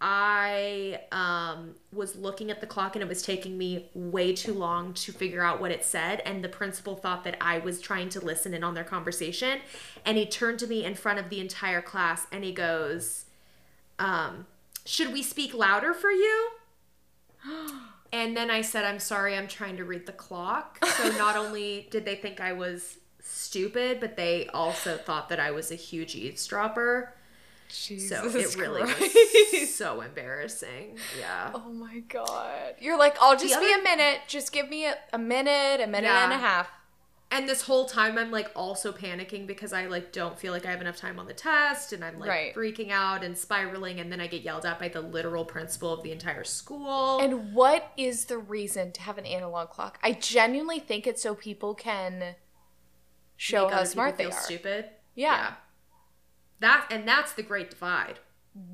I 0.00 1.00
um, 1.10 1.74
was 1.92 2.16
looking 2.16 2.50
at 2.50 2.60
the 2.60 2.66
clock 2.66 2.96
and 2.96 3.02
it 3.02 3.08
was 3.08 3.22
taking 3.22 3.56
me 3.56 3.88
way 3.94 4.34
too 4.34 4.52
long 4.52 4.92
to 4.94 5.12
figure 5.12 5.42
out 5.42 5.58
what 5.60 5.70
it 5.70 5.84
said. 5.84 6.20
And 6.26 6.44
the 6.44 6.50
principal 6.50 6.96
thought 6.96 7.24
that 7.24 7.36
I 7.40 7.58
was 7.58 7.80
trying 7.80 8.10
to 8.10 8.20
listen 8.20 8.52
in 8.52 8.62
on 8.62 8.74
their 8.74 8.84
conversation. 8.84 9.60
And 10.04 10.18
he 10.18 10.26
turned 10.26 10.58
to 10.58 10.66
me 10.66 10.84
in 10.84 10.94
front 10.94 11.18
of 11.18 11.30
the 11.30 11.40
entire 11.40 11.80
class 11.80 12.26
and 12.30 12.44
he 12.44 12.52
goes, 12.52 13.24
um, 13.98 14.46
Should 14.84 15.12
we 15.12 15.22
speak 15.22 15.54
louder 15.54 15.94
for 15.94 16.10
you? 16.10 16.50
And 18.12 18.36
then 18.36 18.52
I 18.52 18.62
said, 18.62 18.84
I'm 18.84 19.00
sorry, 19.00 19.36
I'm 19.36 19.48
trying 19.48 19.76
to 19.78 19.84
read 19.84 20.06
the 20.06 20.12
clock. 20.12 20.78
So 20.84 21.10
not 21.18 21.36
only 21.36 21.88
did 21.90 22.04
they 22.04 22.14
think 22.14 22.40
I 22.40 22.52
was 22.52 22.98
stupid, 23.20 23.98
but 23.98 24.16
they 24.16 24.46
also 24.54 24.96
thought 24.96 25.28
that 25.28 25.40
I 25.40 25.50
was 25.50 25.72
a 25.72 25.74
huge 25.74 26.14
eavesdropper. 26.14 27.12
Jesus 27.68 28.08
So 28.32 28.38
it 28.38 28.56
really 28.56 28.82
Christ. 28.82 29.16
was 29.52 29.74
so 29.74 30.00
embarrassing. 30.00 30.96
Yeah. 31.18 31.50
Oh 31.54 31.72
my 31.72 32.00
god. 32.08 32.74
You're 32.80 32.98
like, 32.98 33.16
I'll 33.20 33.36
just 33.36 33.54
The 33.54 33.60
be 33.60 33.72
a 33.72 33.82
minute. 33.82 34.20
Just 34.28 34.52
give 34.52 34.68
me 34.68 34.86
a, 34.86 34.94
a 35.12 35.18
minute, 35.18 35.80
a 35.82 35.86
minute 35.86 36.08
and 36.10 36.32
a 36.32 36.38
half. 36.38 36.70
And 37.28 37.48
this 37.48 37.62
whole 37.62 37.86
time 37.86 38.18
I'm 38.18 38.30
like 38.30 38.50
also 38.54 38.92
panicking 38.92 39.48
because 39.48 39.72
I 39.72 39.86
like 39.86 40.12
don't 40.12 40.38
feel 40.38 40.52
like 40.52 40.64
I 40.64 40.70
have 40.70 40.80
enough 40.80 40.96
time 40.96 41.18
on 41.18 41.26
the 41.26 41.34
test 41.34 41.92
and 41.92 42.04
I'm 42.04 42.20
like 42.20 42.28
Right. 42.30 42.54
freaking 42.54 42.90
out 42.92 43.24
and 43.24 43.36
spiraling 43.36 43.98
and 43.98 44.12
then 44.12 44.20
I 44.20 44.28
get 44.28 44.42
yelled 44.42 44.64
at 44.64 44.78
by 44.78 44.86
the 44.88 45.00
literal 45.00 45.44
principal 45.44 45.92
of 45.92 46.04
the 46.04 46.12
entire 46.12 46.44
school. 46.44 47.18
And 47.18 47.52
what 47.52 47.90
is 47.96 48.26
the 48.26 48.38
reason 48.38 48.92
to 48.92 49.02
have 49.02 49.18
an 49.18 49.26
analog 49.26 49.70
clock? 49.70 49.98
I 50.04 50.12
genuinely 50.12 50.78
think 50.78 51.04
it's 51.06 51.20
so 51.20 51.34
people 51.34 51.74
can 51.74 52.36
show 53.36 53.64
Make 53.66 53.74
how 53.74 53.84
smart 53.84 54.18
they 54.18 54.26
are. 54.26 54.32
Stupid. 54.32 54.86
Yeah. 55.16 55.54
That 56.60 56.86
and 56.90 57.06
that's 57.06 57.32
the 57.32 57.42
great 57.42 57.70
divide. 57.70 58.18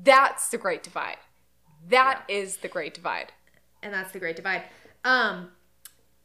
That's 0.03 0.49
the 0.49 0.57
great 0.57 0.83
divide. 0.83 1.17
That 1.89 2.23
is 2.29 2.57
the 2.57 2.67
great 2.69 2.93
divide. 2.93 3.33
and 3.81 3.93
that's 3.93 4.11
the 4.11 4.19
great 4.19 4.35
divide. 4.37 4.63
Um, 5.03 5.49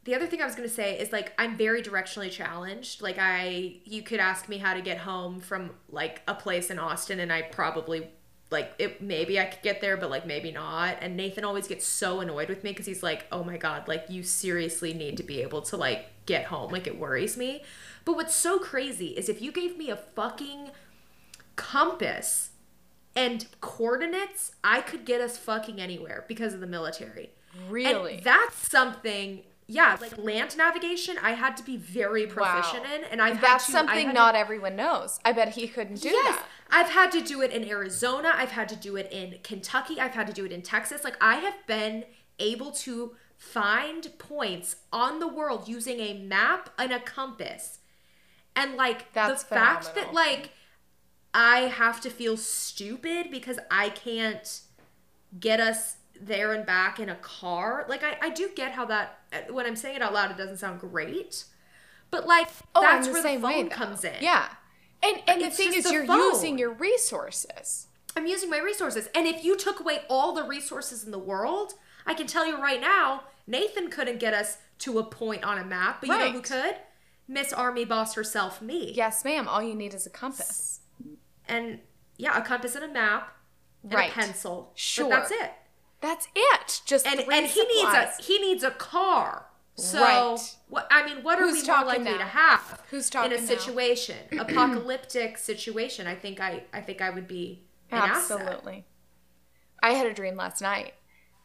the 0.05 0.15
other 0.15 0.27
thing 0.27 0.41
I 0.41 0.45
was 0.45 0.55
gonna 0.55 0.69
say 0.69 0.97
is 0.97 1.11
like 1.11 1.33
I'm 1.37 1.57
very 1.57 1.81
directionally 1.81 2.31
challenged. 2.31 3.01
Like 3.01 3.17
I, 3.19 3.79
you 3.83 4.01
could 4.01 4.19
ask 4.19 4.47
me 4.47 4.57
how 4.57 4.73
to 4.73 4.81
get 4.81 4.99
home 4.99 5.39
from 5.41 5.71
like 5.89 6.21
a 6.27 6.33
place 6.33 6.69
in 6.69 6.79
Austin, 6.79 7.19
and 7.19 7.31
I 7.33 7.41
probably 7.43 8.07
like 8.49 8.73
it. 8.79 9.01
Maybe 9.01 9.39
I 9.39 9.45
could 9.45 9.61
get 9.61 9.81
there, 9.81 9.97
but 9.97 10.09
like 10.09 10.25
maybe 10.25 10.51
not. 10.51 10.97
And 11.01 11.17
Nathan 11.17 11.43
always 11.43 11.67
gets 11.67 11.85
so 11.85 12.21
annoyed 12.21 12.47
with 12.49 12.63
me 12.63 12.71
because 12.71 12.85
he's 12.85 13.03
like, 13.03 13.25
"Oh 13.31 13.43
my 13.43 13.57
god, 13.57 13.87
like 13.87 14.05
you 14.09 14.23
seriously 14.23 14.93
need 14.93 15.17
to 15.17 15.23
be 15.23 15.41
able 15.41 15.61
to 15.63 15.77
like 15.77 16.05
get 16.25 16.45
home." 16.45 16.71
Like 16.71 16.87
it 16.87 16.97
worries 16.97 17.35
me. 17.37 17.63
But 18.05 18.15
what's 18.15 18.33
so 18.33 18.57
crazy 18.57 19.07
is 19.09 19.27
if 19.29 19.41
you 19.41 19.51
gave 19.51 19.77
me 19.77 19.89
a 19.89 19.97
fucking 19.97 20.71
compass 21.59 22.51
and 23.15 23.45
coordinates, 23.59 24.53
I 24.63 24.79
could 24.79 25.03
get 25.05 25.19
us 25.19 25.37
fucking 25.37 25.81
anywhere 25.81 26.23
because 26.27 26.53
of 26.53 26.61
the 26.61 26.67
military. 26.67 27.31
Really? 27.67 28.15
And 28.15 28.23
that's 28.23 28.55
something, 28.69 29.43
yeah, 29.67 29.97
like 29.99 30.17
land 30.17 30.55
navigation, 30.55 31.17
I 31.21 31.31
had 31.33 31.57
to 31.57 31.63
be 31.63 31.75
very 31.75 32.27
proficient 32.27 32.83
Wow. 32.85 32.95
in. 32.95 33.03
And 33.05 33.21
I've 33.21 33.41
That's 33.41 33.65
had 33.65 33.71
to, 33.71 33.71
something 33.71 34.13
not 34.13 34.31
To, 34.33 34.37
everyone 34.39 34.75
knows. 34.75 35.19
I 35.25 35.33
bet 35.33 35.49
he 35.49 35.67
couldn't 35.67 36.01
do 36.01 36.09
yes, 36.09 36.35
that. 36.37 36.45
I've 36.71 36.89
had 36.89 37.11
to 37.11 37.21
do 37.21 37.41
it 37.41 37.51
in 37.51 37.67
Arizona. 37.67 38.31
I've 38.33 38.51
had 38.51 38.69
to 38.69 38.75
do 38.75 38.95
it 38.95 39.11
in 39.11 39.39
Kentucky. 39.43 39.99
I've 39.99 40.13
had 40.13 40.27
to 40.27 40.33
do 40.33 40.45
it 40.45 40.51
in 40.51 40.61
Texas. 40.61 41.03
Like, 41.03 41.17
I 41.19 41.35
have 41.37 41.55
been 41.67 42.05
able 42.37 42.71
to 42.71 43.15
find 43.37 44.07
points 44.17 44.77
on 44.93 45.19
the 45.19 45.27
world 45.27 45.67
using 45.67 45.99
a 45.99 46.13
map 46.13 46.69
and 46.77 46.93
a 46.93 46.99
compass. 46.99 47.79
And, 48.55 48.75
like, 48.75 49.11
That's 49.13 49.43
the 49.43 49.55
fact 49.55 49.95
that, 49.95 50.13
like, 50.13 50.51
I 51.33 51.59
have 51.61 52.01
to 52.01 52.09
feel 52.09 52.37
stupid 52.37 53.29
because 53.31 53.59
I 53.69 53.89
can't 53.89 54.61
get 55.39 55.59
us 55.59 55.97
there 56.19 56.53
and 56.53 56.65
back 56.65 56.99
in 56.99 57.09
a 57.09 57.15
car. 57.15 57.85
Like 57.87 58.03
I, 58.03 58.17
I 58.21 58.29
do 58.29 58.49
get 58.55 58.73
how 58.73 58.85
that 58.85 59.19
uh, 59.31 59.53
when 59.53 59.65
I'm 59.65 59.75
saying 59.75 59.97
it 59.97 60.01
out 60.01 60.13
loud, 60.13 60.31
it 60.31 60.37
doesn't 60.37 60.57
sound 60.57 60.79
great. 60.79 61.45
But 62.11 62.27
like 62.27 62.47
Oh, 62.75 62.81
that's 62.81 63.07
the 63.07 63.13
where 63.13 63.21
the 63.21 63.39
phone 63.39 63.41
way, 63.41 63.69
comes 63.69 64.03
in. 64.03 64.15
Yeah. 64.21 64.49
And 65.03 65.21
and 65.27 65.41
the 65.41 65.49
thing 65.49 65.73
is 65.73 65.85
the 65.85 65.93
you're 65.93 66.05
phone. 66.05 66.17
using 66.17 66.57
your 66.57 66.73
resources. 66.73 67.87
I'm 68.17 68.25
using 68.25 68.49
my 68.49 68.57
resources. 68.59 69.07
And 69.15 69.27
if 69.27 69.45
you 69.45 69.55
took 69.55 69.79
away 69.79 69.99
all 70.09 70.33
the 70.33 70.43
resources 70.43 71.03
in 71.03 71.11
the 71.11 71.19
world, 71.19 71.73
I 72.05 72.13
can 72.13 72.27
tell 72.27 72.45
you 72.45 72.57
right 72.61 72.81
now, 72.81 73.23
Nathan 73.47 73.89
couldn't 73.89 74.19
get 74.19 74.33
us 74.33 74.57
to 74.79 74.97
a 74.99 75.03
point 75.03 75.43
on 75.43 75.57
a 75.57 75.63
map. 75.63 76.01
But 76.01 76.09
you 76.09 76.17
know 76.17 76.31
who 76.31 76.41
could? 76.41 76.75
Miss 77.27 77.53
Army 77.53 77.85
Boss 77.85 78.15
herself, 78.15 78.61
me. 78.61 78.91
Yes, 78.95 79.23
ma'am. 79.23 79.47
All 79.47 79.61
you 79.61 79.75
need 79.75 79.93
is 79.93 80.07
a 80.07 80.09
compass. 80.09 80.78
And 81.49 81.79
yeah, 82.17 82.37
a 82.37 82.41
compass 82.41 82.75
and 82.75 82.85
a 82.85 82.87
map 82.87 83.35
and 83.83 83.93
Right. 83.93 84.11
a 84.11 84.13
pencil. 84.13 84.71
Sure. 84.75 85.09
But 85.09 85.15
that's 85.15 85.31
it. 85.31 85.51
That's 86.01 86.27
it. 86.35 86.81
Just 86.85 87.05
and 87.05 87.19
and 87.19 87.45
he 87.47 87.63
needs 87.65 87.93
a 87.93 88.11
he 88.21 88.39
needs 88.39 88.63
a 88.63 88.71
car. 88.71 89.47
So 89.75 90.01
Right. 90.01 90.55
what 90.67 90.87
I 90.91 91.05
mean, 91.05 91.23
what 91.23 91.39
are 91.39 91.45
we 91.45 91.53
more 91.53 91.63
talking 91.63 91.87
likely 91.87 92.03
now? 92.11 92.17
to 92.17 92.23
have 92.25 92.81
Who's 92.89 93.09
talking 93.09 93.31
in 93.31 93.43
a 93.43 93.47
situation, 93.47 94.17
apocalyptic 94.39 95.37
situation? 95.37 96.07
I 96.07 96.15
think 96.15 96.39
I 96.39 96.63
I 96.73 96.81
think 96.81 97.01
I 97.01 97.09
would 97.09 97.27
be. 97.27 97.65
Absolutely. 97.91 98.85
I 99.81 99.91
had 99.91 100.05
a 100.05 100.13
dream 100.13 100.35
last 100.35 100.61
night 100.61 100.93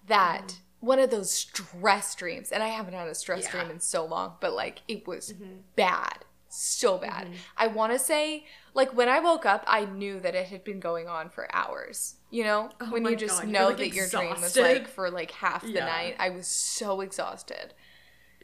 that 0.06 0.48
mm-hmm. 0.48 0.86
one 0.86 0.98
of 0.98 1.10
those 1.10 1.32
stress 1.32 2.14
dreams, 2.14 2.50
and 2.52 2.62
I 2.62 2.68
haven't 2.68 2.94
had 2.94 3.08
a 3.08 3.14
stress 3.14 3.44
Yeah. 3.44 3.50
dream 3.52 3.70
in 3.70 3.80
so 3.80 4.04
long, 4.04 4.34
but 4.40 4.52
like 4.52 4.82
it 4.88 5.06
was 5.06 5.32
mm-hmm. 5.32 5.60
bad. 5.76 6.24
So 6.56 6.98
bad. 6.98 7.28
I 7.56 7.66
want 7.66 7.92
to 7.92 7.98
say, 7.98 8.46
like, 8.74 8.94
when 8.96 9.08
I 9.08 9.18
woke 9.18 9.44
up, 9.44 9.64
I 9.66 9.84
knew 9.86 10.20
that 10.20 10.34
it 10.34 10.46
had 10.46 10.62
been 10.62 10.78
going 10.78 11.08
on 11.08 11.28
for 11.30 11.48
hours. 11.54 12.14
You 12.30 12.44
know, 12.44 12.70
when 12.90 13.04
you 13.04 13.16
just 13.16 13.42
God, 13.42 13.50
know 13.50 13.68
like, 13.68 13.78
that 13.78 13.92
your 13.92 14.08
dream 14.08 14.40
was 14.40 14.56
like 14.56 14.88
for 14.88 15.10
like 15.10 15.30
half 15.32 15.62
the 15.62 15.70
Yeah. 15.70 15.86
night. 15.86 16.16
I 16.18 16.30
was 16.30 16.46
so 16.46 17.00
exhausted. 17.00 17.74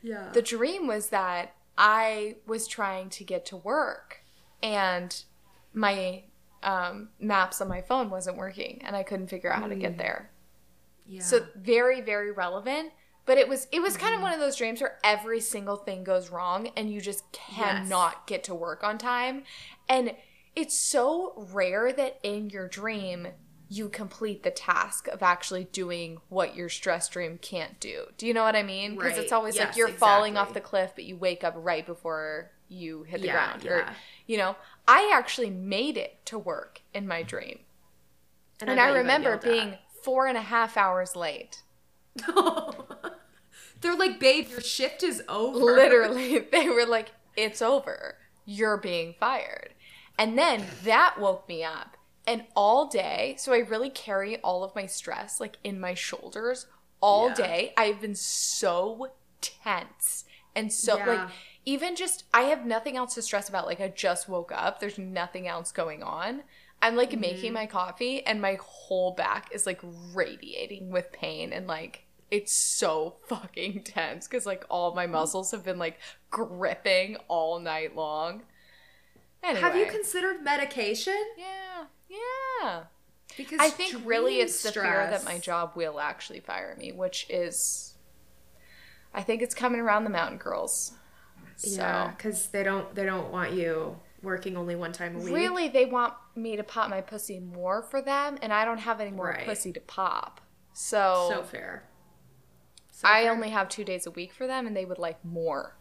Yeah. 0.03 0.31
The 0.33 0.43
dream 0.43 0.87
was 0.87 1.11
that 1.11 1.55
I 1.79 2.37
was 2.47 2.67
trying 2.67 3.11
to 3.11 3.25
get 3.25 3.47
to 3.47 3.57
work 3.57 4.21
and 4.63 5.23
my 5.73 6.25
um, 6.63 7.11
maps 7.19 7.61
on 7.61 7.69
my 7.69 7.81
phone 7.81 8.11
wasn't 8.11 8.37
working 8.37 8.83
and 8.85 8.95
I 8.97 9.03
couldn't 9.03 9.29
figure 9.29 9.53
out 9.53 9.61
how 9.63 9.69
to 9.69 9.77
get 9.77 9.99
there. 9.99 10.31
Yeah. 11.07 11.23
So 11.23 11.47
very, 11.57 12.01
very 12.01 12.33
relevant. 12.33 12.93
But 13.31 13.39
it 13.39 13.49
was 13.49 13.69
it 13.71 13.81
was 13.81 13.97
kind 13.97 14.13
Mm-hmm. 14.13 14.19
of 14.19 14.23
one 14.25 14.33
of 14.35 14.41
those 14.41 14.57
dreams 14.57 14.81
where 14.81 14.99
every 15.05 15.39
single 15.41 15.77
thing 15.77 16.03
goes 16.03 16.31
wrong 16.31 16.71
and 16.77 16.91
you 16.93 17.01
just 17.01 17.31
cannot 17.31 18.27
get 18.27 18.43
to 18.45 18.55
work 18.57 18.83
on 18.83 18.99
time. 18.99 19.45
And 19.89 20.17
it's 20.57 20.77
so 20.77 21.35
rare 21.37 21.93
that 21.93 22.19
in 22.25 22.51
your 22.51 22.67
dream 22.67 23.29
you 23.69 23.89
complete 23.89 24.43
the 24.43 24.51
task 24.51 25.07
of 25.07 25.23
actually 25.23 25.63
doing 25.65 26.19
what 26.29 26.57
your 26.57 26.69
stress 26.69 27.09
dream 27.09 27.39
can't 27.39 27.79
do. 27.79 28.07
Do 28.19 28.27
you 28.27 28.35
know 28.35 28.43
what 28.43 28.57
I 28.57 28.65
mean? 28.65 28.95
Because 28.95 29.17
it's 29.17 29.31
Right. 29.31 29.31
always 29.31 29.61
like 29.61 29.77
you're 29.77 29.89
falling 29.89 30.37
off 30.37 30.53
the 30.53 30.61
cliff, 30.61 30.93
but 30.97 31.05
you 31.05 31.17
wake 31.17 31.45
up 31.45 31.55
right 31.57 31.87
before 31.87 32.51
you 32.69 33.05
hit 33.05 33.23
the 33.23 33.29
Yeah, 33.29 33.29
ground. 33.29 33.65
Or 33.65 33.89
you 34.27 34.39
know, 34.39 34.57
I 34.89 35.13
actually 35.15 35.51
made 35.51 35.97
it 35.97 36.27
to 36.27 36.39
work 36.39 36.83
in 36.93 37.07
my 37.07 37.23
dream. 37.23 37.61
And, 38.67 38.81
I, 38.81 38.89
bet 38.95 39.13
you 39.13 39.21
got 39.21 39.21
remember 39.21 39.37
being 39.37 39.79
four 40.03 40.27
and 40.27 40.39
a 40.39 40.43
half 40.43 40.77
hours 40.79 41.15
late. 41.17 41.63
They're 43.81 43.97
like, 43.97 44.21
babe, 44.21 44.49
your 44.49 44.61
shift 44.61 45.03
is 45.03 45.23
over. 45.29 45.59
Literally, 45.59 46.39
they 46.53 46.69
were 46.69 46.87
like, 46.87 47.13
it's 47.37 47.63
over. 47.63 48.17
You're 48.45 48.77
being 48.77 49.15
fired. 49.19 49.75
And 50.19 50.37
then 50.37 50.65
that 50.85 51.19
woke 51.19 51.49
me 51.49 51.65
up. 51.65 51.97
And 52.27 52.45
all 52.55 52.87
day, 52.89 53.35
so 53.39 53.53
I 53.53 53.59
really 53.59 53.91
carry 53.91 54.37
all 54.41 54.63
of 54.63 54.75
my 54.75 54.87
stress 54.87 55.41
like 55.41 55.57
in 55.65 55.81
my 55.81 55.95
shoulders 55.95 56.67
all 57.01 57.29
Yeah. 57.29 57.35
day. 57.35 57.73
I've 57.77 58.01
been 58.01 58.15
so 58.15 59.13
tense. 59.41 60.25
And 60.55 60.73
so, 60.73 60.97
Yeah. 60.97 61.07
like, 61.07 61.31
even 61.65 61.97
just, 61.97 62.25
I 62.35 62.43
have 62.43 62.67
nothing 62.67 62.97
else 62.97 63.15
to 63.15 63.23
stress 63.23 63.49
about. 63.49 63.67
Like, 63.67 63.81
I 63.81 63.89
just 63.89 64.29
woke 64.29 64.53
up, 64.53 64.81
there's 64.81 64.99
nothing 64.99 65.49
else 65.49 65.73
going 65.73 66.03
on. 66.03 66.43
I'm 66.83 66.97
like 66.97 67.11
Mm-hmm. 67.11 67.21
making 67.21 67.53
my 67.53 67.67
coffee, 67.67 68.25
and 68.27 68.41
my 68.41 68.59
whole 68.63 69.13
back 69.15 69.51
is 69.53 69.67
like 69.67 69.81
radiating 69.83 70.91
with 70.91 71.13
pain 71.13 71.53
and 71.53 71.67
like 71.67 72.05
it's 72.31 72.53
so 72.53 73.17
fucking 73.29 73.83
tense 73.85 74.27
because 74.29 74.47
like 74.47 74.65
all 74.71 74.95
my 74.95 75.07
muscles 75.07 75.51
have 75.51 75.65
been 75.65 75.79
like 75.79 75.99
gripping 76.31 77.17
all 77.29 77.59
night 77.61 77.97
long. 77.97 78.43
Anyway, 79.43 79.61
Have 79.61 79.77
you 79.77 79.87
considered 79.87 80.43
medication? 80.43 81.17
yeah, 81.39 81.85
yeah. 82.09 82.83
Because 83.37 83.59
I 83.61 83.71
think 83.71 84.03
really 84.05 84.41
it's 84.41 84.63
the 84.63 84.73
fear 84.73 85.09
that 85.11 85.25
my 85.25 85.39
job 85.39 85.73
will 85.77 85.99
actually 86.01 86.41
fire 86.41 86.77
me, 86.79 86.93
which 86.93 87.27
is, 87.31 87.95
I 89.15 89.23
think 89.23 89.41
it's 89.41 89.55
coming 89.55 89.81
around 89.81 90.05
the 90.05 90.11
mountain 90.11 90.37
girls. 90.37 90.93
So 91.57 91.81
Yeah, 91.81 92.13
because 92.17 92.49
they 92.49 92.63
don't 92.63 92.95
they 92.95 93.05
don't 93.05 93.31
want 93.33 93.53
you 93.53 93.97
working 94.23 94.57
only 94.57 94.77
one 94.77 94.93
time 94.93 95.17
a 95.17 95.19
week. 95.21 95.33
really, 95.33 95.69
they 95.69 95.87
want 95.87 96.15
me 96.37 96.57
to 96.57 96.63
pop 96.65 96.91
my 96.91 97.01
pussy 97.01 97.39
more 97.41 97.83
for 97.83 98.03
them, 98.03 98.39
and 98.43 98.53
I 98.53 98.65
don't 98.65 98.79
have 98.79 99.01
any 99.01 99.11
more 99.11 99.27
Right. 99.29 99.47
pussy 99.47 99.73
to 99.73 99.81
pop. 99.81 100.41
So, 100.73 101.27
So 101.31 101.43
fair. 101.43 101.85
So 103.01 103.09
I 103.09 103.29
only 103.29 103.49
have 103.49 103.71
two 103.71 103.83
days 103.83 104.07
a 104.07 104.11
week 104.11 104.31
for 104.31 104.47
them, 104.47 104.67
and 104.67 104.77
they 104.77 104.85
would 104.85 104.99
like 104.99 105.25
more. 105.25 105.75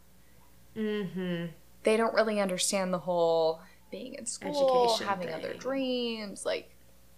Mm-hmm. 0.78 1.48
they 1.84 1.98
don't 1.98 2.14
really 2.14 2.40
understand 2.40 2.94
the 2.94 3.00
whole 3.00 3.60
being 3.92 4.14
in 4.14 4.26
school, 4.26 4.86
Education 4.86 5.08
having 5.08 5.34
other 5.34 5.54
dreams, 5.56 6.46
like 6.46 6.70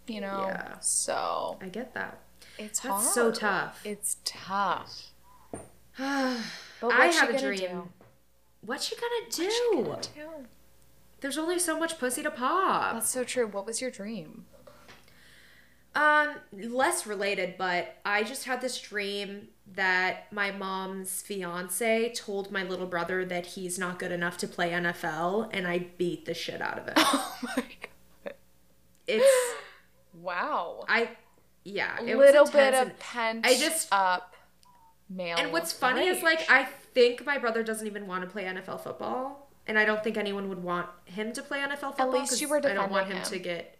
you 0.07 0.19
know. 0.21 0.45
Yeah. 0.47 0.79
So 0.79 1.59
I 1.61 1.67
get 1.67 1.93
that. 1.93 2.19
it's 2.57 2.79
That's 2.79 2.95
hard. 2.95 3.13
so 3.13 3.31
tough. 3.31 3.81
It's 3.85 4.17
tough. 4.25 5.11
But 5.97 6.93
I 6.93 7.05
have 7.07 7.29
a 7.29 7.39
dream. 7.39 7.59
do? 7.59 7.89
What 8.61 8.89
you 8.89 8.97
gonna 8.97 9.29
do? 9.29 9.87
What 9.87 10.09
she 10.15 10.19
gonna 10.19 10.37
do? 10.39 10.45
There's 11.19 11.37
only 11.37 11.59
so 11.59 11.77
much 11.77 11.99
pussy 11.99 12.23
to 12.23 12.31
pop. 12.31 12.95
That's 12.95 13.09
so 13.09 13.23
true. 13.23 13.45
What 13.45 13.67
was 13.67 13.81
your 13.81 13.91
dream? 13.91 14.45
Um, 15.93 16.37
less 16.51 17.05
related, 17.05 17.55
but 17.59 17.97
I 18.03 18.23
just 18.23 18.45
had 18.45 18.61
this 18.61 18.79
dream 18.79 19.49
that 19.75 20.31
my 20.33 20.51
mom's 20.51 21.21
fiance 21.21 22.11
told 22.13 22.51
my 22.51 22.63
little 22.63 22.87
brother 22.87 23.23
that 23.25 23.45
he's 23.45 23.79
not 23.79 23.99
good 23.99 24.11
enough 24.11 24.37
to 24.39 24.47
play 24.47 24.71
NFL, 24.71 25.49
and 25.53 25.67
I 25.67 25.87
beat 25.97 26.25
the 26.25 26.33
shit 26.33 26.61
out 26.61 26.77
of 26.79 26.85
him. 26.87 26.93
Oh 26.97 27.37
my 27.57 27.63
god! 28.23 28.33
It's 29.07 29.55
Wow. 30.13 30.83
I, 30.87 31.09
yeah, 31.63 31.97
A 31.99 32.05
it 32.05 32.17
was 32.17 32.27
little 32.27 32.45
bit 32.51 32.73
of 32.73 32.97
pent 32.99 33.45
I 33.45 33.57
just- 33.57 33.87
up 33.91 34.35
male. 35.09 35.37
And 35.37 35.51
what's 35.51 35.71
funny 35.73 36.07
is 36.07 36.21
like. 36.23 36.49
I 36.49 36.65
think 36.93 37.25
my 37.25 37.37
brother 37.37 37.63
doesn't 37.63 37.87
even 37.87 38.05
want 38.07 38.23
to 38.23 38.29
play 38.29 38.43
NFL 38.43 38.81
football, 38.81 39.49
and 39.67 39.79
I 39.79 39.85
don't 39.85 40.03
think 40.03 40.17
anyone 40.17 40.49
would 40.49 40.61
want 40.61 40.87
him 41.05 41.31
to 41.33 41.41
play 41.41 41.59
NFL 41.59 41.77
football. 41.95 42.11
least 42.11 42.31
'cause 42.31 42.41
you 42.41 42.49
were 42.49 42.59
defending 42.59 42.79
I 42.79 42.87
don't 42.87 42.91
want 42.91 43.07
him, 43.07 43.17
him. 43.17 43.23
to 43.25 43.39
get. 43.39 43.77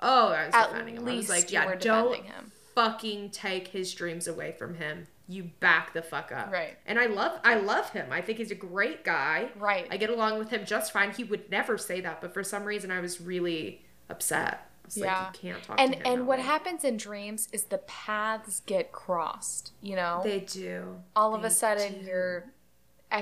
Oh, 0.00 0.28
I 0.28 0.46
was 0.46 0.54
at 0.54 0.68
defending 0.70 0.96
him. 0.98 1.08
I 1.08 1.14
was 1.16 1.28
like, 1.28 1.50
you 1.50 1.54
yeah, 1.58 1.66
were 1.66 1.76
don't 1.76 2.10
defending 2.10 2.32
him. 2.32 2.52
fucking 2.74 3.30
take 3.30 3.68
his 3.68 3.92
dreams 3.94 4.28
away 4.28 4.52
from 4.52 4.74
him. 4.76 5.06
You 5.26 5.44
back 5.60 5.92
the 5.94 6.02
fuck 6.02 6.32
up. 6.32 6.52
Right. 6.52 6.76
And 6.86 6.98
I 6.98 7.06
love 7.06 7.40
I 7.44 7.54
love 7.54 7.90
him. 7.90 8.08
I 8.10 8.20
think 8.20 8.38
he's 8.38 8.50
a 8.50 8.54
great 8.56 9.04
guy. 9.04 9.48
Right. 9.56 9.86
I 9.90 9.96
get 9.96 10.10
along 10.10 10.38
with 10.38 10.50
him 10.50 10.64
just 10.66 10.92
fine. 10.92 11.12
He 11.12 11.24
would 11.24 11.50
never 11.50 11.78
say 11.78 12.00
that, 12.02 12.20
but 12.20 12.34
for 12.34 12.44
some 12.44 12.64
reason 12.64 12.90
I 12.90 13.00
was 13.00 13.20
really 13.20 13.82
upset. 14.10 14.68
Was 14.84 14.98
Yeah. 14.98 15.24
like, 15.28 15.42
you 15.42 15.50
can't 15.52 15.62
talk 15.64 15.80
and 15.80 15.92
to 15.94 15.98
him. 15.98 16.04
and 16.06 16.26
what 16.26 16.38
way. 16.38 16.44
happens 16.44 16.84
in 16.84 16.98
dreams 16.98 17.48
is 17.52 17.64
the 17.64 17.78
paths 17.78 18.60
get 18.66 18.92
crossed. 18.92 19.72
You 19.80 19.96
know. 19.96 20.20
They 20.22 20.40
do. 20.40 20.96
all 21.16 21.34
of 21.34 21.42
a 21.42 21.50
sudden 21.50 22.00
do. 22.00 22.06
your 22.06 22.44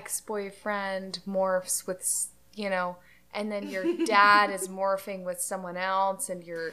ex-boyfriend 0.07 1.21
morphs 1.29 1.87
with 1.87 2.29
you 2.55 2.69
know 2.71 2.97
and 3.35 3.51
then 3.51 3.69
your 3.69 3.85
dad 4.07 4.51
is 4.51 4.69
morphing 4.81 5.23
with 5.25 5.41
someone 5.41 5.77
else 5.77 6.29
and 6.29 6.45
you're 6.45 6.73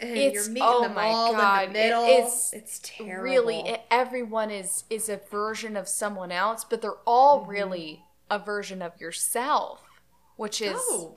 And 0.00 0.16
it's- 0.18 0.32
you're 0.34 0.48
meeting 0.48 0.62
oh 0.70 0.82
them 0.82 0.94
my 0.94 1.04
all 1.06 1.32
God, 1.32 1.66
in 1.68 1.72
the 1.72 1.78
middle. 1.78 2.04
is 2.26 2.50
it's 2.52 2.80
terrible. 2.82 3.22
really 3.22 3.60
it, 3.60 3.82
everyone 3.90 4.50
is 4.50 4.84
is 4.90 5.08
a 5.08 5.16
version 5.30 5.76
of 5.76 5.88
someone 5.88 6.32
else 6.32 6.64
but 6.64 6.80
they're 6.82 7.00
all 7.06 7.40
Mm-hmm. 7.42 7.50
really 7.50 8.04
a 8.30 8.38
version 8.38 8.80
of 8.82 8.98
yourself 9.00 9.82
which 10.36 10.60
is 10.62 10.76
Oh, 10.76 11.16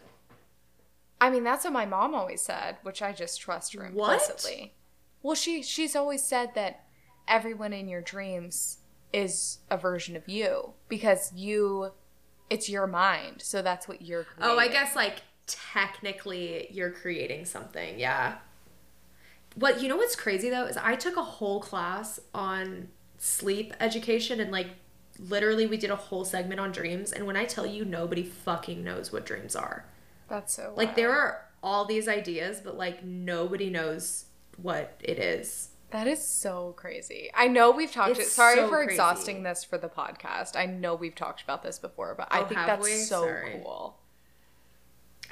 i 1.21 1.29
mean 1.29 1.43
that's 1.43 1.63
what 1.63 1.73
my 1.73 1.85
mom 1.85 2.13
always 2.13 2.41
said 2.41 2.77
which 2.83 3.01
i 3.01 3.11
just 3.13 3.39
trust 3.41 3.73
her 3.73 3.89
What? 3.93 4.13
implicitly 4.21 4.73
well 5.23 5.35
she 5.35 5.63
she's 5.63 5.95
always 5.95 6.21
said 6.23 6.53
that 6.55 6.83
everyone 7.27 7.73
in 7.73 7.87
your 7.87 8.01
dreams 8.01 8.79
is 9.13 9.59
a 9.71 9.77
version 9.77 10.15
of 10.15 10.27
you 10.27 10.73
because 10.89 11.31
you 11.33 11.91
it's 12.49 12.69
your 12.69 12.87
mind 12.87 13.41
so 13.41 13.61
that's 13.61 13.87
what 13.87 14.01
you're 14.01 14.23
creating. 14.25 14.55
oh, 14.55 14.59
I 14.59 14.67
guess 14.67 14.95
like 14.95 15.21
technically 15.47 16.67
you're 16.71 16.91
creating 16.91 17.45
something. 17.45 17.99
Yeah. 17.99 18.35
What 19.55 19.81
you 19.81 19.89
know 19.89 19.97
what's 19.97 20.15
crazy 20.15 20.49
though 20.49 20.65
is 20.65 20.77
I 20.77 20.95
took 20.95 21.17
a 21.17 21.23
whole 21.23 21.59
class 21.59 22.19
on 22.33 22.89
sleep 23.17 23.73
education 23.79 24.39
and 24.39 24.51
like 24.51 24.67
literally 25.19 25.65
we 25.65 25.77
did 25.77 25.89
a 25.89 25.95
whole 25.95 26.23
segment 26.23 26.59
on 26.59 26.71
dreams 26.71 27.11
and 27.11 27.25
when 27.25 27.35
I 27.35 27.45
tell 27.45 27.65
you 27.65 27.83
nobody 27.83 28.23
fucking 28.23 28.83
knows 28.83 29.11
what 29.11 29.25
dreams 29.25 29.55
are. 29.55 29.85
that's 30.27 30.53
so 30.53 30.73
Like 30.77 30.95
there 30.95 31.11
are 31.11 31.45
all 31.63 31.85
these 31.85 32.07
ideas 32.07 32.61
but 32.63 32.77
like 32.77 33.03
nobody 33.03 33.69
knows 33.71 34.25
what 34.57 34.95
it 35.03 35.17
is. 35.17 35.69
That 35.89 36.05
is 36.07 36.21
so 36.21 36.73
crazy. 36.75 37.31
I 37.33 37.47
know 37.47 37.71
we've 37.71 37.91
talked. 37.91 38.19
It's 38.19 38.31
sorry 38.33 38.57
so 38.57 38.67
for 38.67 38.83
crazy. 38.83 38.91
exhausting 38.91 39.43
this 39.43 39.63
for 39.63 39.77
the 39.77 39.87
podcast. 39.87 40.55
I 40.57 40.65
know 40.65 40.93
we've 40.95 41.15
talked 41.15 41.41
about 41.41 41.63
this 41.63 41.79
before, 41.79 42.13
but 42.15 42.27
I 42.29 42.41
Oh, 42.41 42.45
think 42.45 42.59
that's 42.65 42.83
we? 42.83 42.97
so 42.97 43.21
Sorry. 43.21 43.61
cool. 43.63 43.97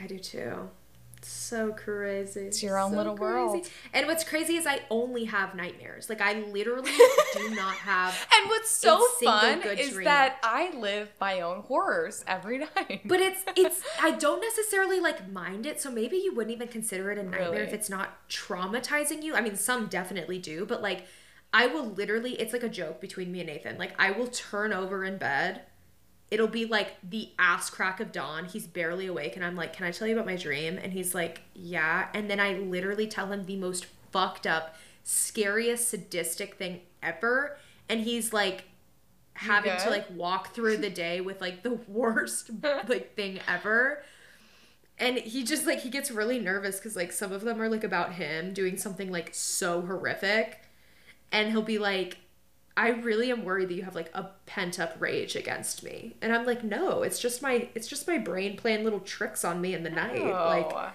I 0.01 0.07
do 0.07 0.19
too. 0.19 0.69
It's 1.17 1.29
so 1.31 1.71
crazy. 1.71 2.41
It's 2.41 2.61
your 2.61 2.77
own 2.77 2.91
So 2.91 2.97
little 2.97 3.15
crazy. 3.15 3.31
world. 3.31 3.67
And 3.93 4.05
what's 4.05 4.23
crazy 4.23 4.57
is 4.57 4.67
I 4.67 4.81
only 4.91 5.23
have 5.25 5.55
nightmares. 5.55 6.07
Like 6.09 6.21
I 6.21 6.41
literally 6.51 6.91
do 7.33 7.49
not 7.55 7.73
have 7.75 8.13
And 8.35 8.49
what's 8.49 8.69
so 8.69 9.03
A 9.21 9.23
fun 9.25 9.61
good 9.61 9.79
is 9.79 9.91
dream. 9.91 10.03
that 10.05 10.37
I 10.43 10.77
live 10.77 11.11
my 11.19 11.41
own 11.41 11.61
horrors 11.61 12.23
every 12.27 12.59
night. 12.59 13.01
But 13.05 13.21
it's 13.21 13.41
it's 13.55 13.81
I 13.99 14.11
don't 14.11 14.41
necessarily 14.41 14.99
like 14.99 15.31
mind 15.31 15.65
it, 15.65 15.81
so 15.81 15.89
maybe 15.89 16.17
you 16.17 16.35
wouldn't 16.35 16.53
even 16.53 16.67
consider 16.67 17.11
it 17.11 17.17
a 17.17 17.23
nightmare 17.23 17.49
Really? 17.49 17.61
if 17.63 17.73
it's 17.73 17.89
not 17.89 18.29
traumatizing 18.29 19.23
you. 19.23 19.35
I 19.35 19.41
mean, 19.41 19.55
some 19.55 19.87
definitely 19.87 20.37
do, 20.37 20.65
but 20.65 20.81
like 20.83 21.05
I 21.53 21.65
will 21.67 21.85
literally 21.85 22.33
it's 22.33 22.53
like 22.53 22.63
a 22.63 22.69
joke 22.69 22.99
between 23.01 23.31
me 23.31 23.39
and 23.39 23.47
Nathan. 23.47 23.77
Like 23.79 23.93
I 23.97 24.11
will 24.11 24.27
turn 24.27 24.73
over 24.73 25.03
in 25.03 25.17
bed. 25.17 25.61
It'll 26.31 26.47
be 26.47 26.65
like 26.65 26.95
the 27.07 27.29
ass 27.37 27.69
crack 27.69 27.99
of 27.99 28.11
dawn. 28.11 28.45
He's 28.45 28.67
barely 28.67 29.07
awake 29.07 29.35
and 29.35 29.45
I'm 29.45 29.55
like, 29.55 29.73
"Can 29.73 29.85
I 29.85 29.91
tell 29.91 30.07
you 30.07 30.13
about 30.13 30.25
my 30.25 30.35
dream?" 30.35 30.77
And 30.81 30.93
he's 30.93 31.13
like, 31.13 31.41
"Yeah." 31.53 32.07
And 32.13 32.29
then 32.29 32.39
I 32.39 32.53
literally 32.53 33.07
tell 33.07 33.31
him 33.31 33.45
the 33.45 33.55
most 33.55 33.85
fucked 34.11 34.47
up, 34.47 34.75
scariest 35.03 35.89
sadistic 35.89 36.55
thing 36.55 36.81
ever, 37.03 37.57
and 37.89 38.01
he's 38.01 38.33
like 38.33 38.65
having 39.33 39.77
to 39.77 39.89
like 39.89 40.05
walk 40.11 40.53
through 40.53 40.77
the 40.77 40.89
day 40.89 41.21
with 41.21 41.41
like 41.41 41.61
the 41.61 41.73
worst 41.87 42.49
like 42.87 43.15
thing 43.15 43.39
ever 43.47 44.01
and 44.97 45.17
he 45.17 45.43
just 45.43 45.65
like 45.65 45.81
he 45.81 45.89
gets 45.89 46.09
really 46.09 46.39
nervous 46.39 46.77
because 46.77 46.95
like 46.95 47.11
some 47.11 47.31
of 47.31 47.41
them 47.41 47.61
are 47.61 47.69
like 47.69 47.83
about 47.83 48.13
him 48.13 48.53
doing 48.53 48.77
something 48.77 49.11
like 49.11 49.29
so 49.33 49.81
horrific 49.81 50.61
and 51.31 51.51
he'll 51.51 51.61
be 51.61 51.77
like 51.77 52.17
i 52.77 52.89
really 52.89 53.31
am 53.31 53.43
worried 53.43 53.69
that 53.69 53.75
you 53.75 53.83
have 53.83 53.95
like 53.95 54.09
a 54.13 54.29
pent 54.45 54.79
up 54.79 54.95
rage 54.99 55.35
against 55.35 55.83
me 55.83 56.15
and 56.21 56.33
i'm 56.33 56.45
like 56.45 56.63
no 56.63 57.03
it's 57.03 57.19
just 57.19 57.41
my 57.41 57.67
it's 57.75 57.87
just 57.87 58.07
my 58.07 58.17
brain 58.17 58.57
playing 58.57 58.83
little 58.83 58.99
tricks 58.99 59.43
on 59.45 59.61
me 59.61 59.73
in 59.73 59.83
the 59.83 59.89
night 59.89 60.23
like. 60.23 60.93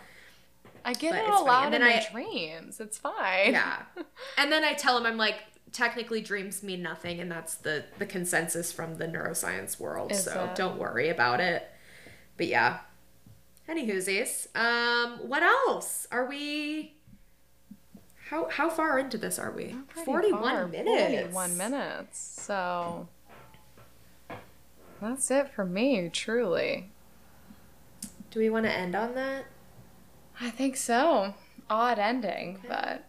I 0.84 0.94
get 0.94 1.14
it 1.14 1.28
all 1.28 1.48
out 1.48 1.74
in 1.74 1.80
my 1.80 2.04
dreams. 2.10 2.80
It's 2.80 2.98
fine. 2.98 3.52
Yeah. 3.52 3.82
and 4.38 4.50
then 4.50 4.64
I 4.64 4.74
tell 4.74 4.96
him 4.96 5.06
I'm 5.06 5.16
like 5.16 5.36
technically 5.72 6.20
dreams 6.20 6.64
mean 6.64 6.82
nothing 6.82 7.20
and 7.20 7.30
that's 7.30 7.54
the 7.54 7.84
the 7.98 8.06
consensus 8.06 8.72
from 8.72 8.96
the 8.96 9.06
neuroscience 9.06 9.78
world. 9.78 10.12
Is 10.12 10.24
so 10.24 10.50
don't 10.54 10.78
worry 10.78 11.08
about 11.08 11.40
it. 11.40 11.70
But 12.36 12.46
yeah. 12.46 12.80
Any 13.68 13.86
whoosies. 13.86 14.48
Um 14.56 15.28
what 15.28 15.42
else? 15.42 16.06
Are 16.10 16.26
we 16.26 16.94
how 18.30 18.48
how 18.48 18.70
far 18.70 18.96
into 18.96 19.18
this 19.18 19.40
are 19.40 19.50
we? 19.50 19.74
41 20.04 20.70
minutes. 20.70 21.34
41 21.34 21.56
minutes. 21.56 22.18
So 22.20 23.08
that's 25.02 25.32
it 25.32 25.48
for 25.50 25.64
me, 25.64 26.08
truly. 26.12 26.90
Do 28.30 28.38
we 28.38 28.48
want 28.48 28.66
to 28.66 28.72
end 28.72 28.94
on 28.94 29.16
that? 29.16 29.46
I 30.40 30.50
think 30.50 30.76
so. 30.76 31.34
Odd 31.68 31.98
ending, 31.98 32.60
but 32.68 33.08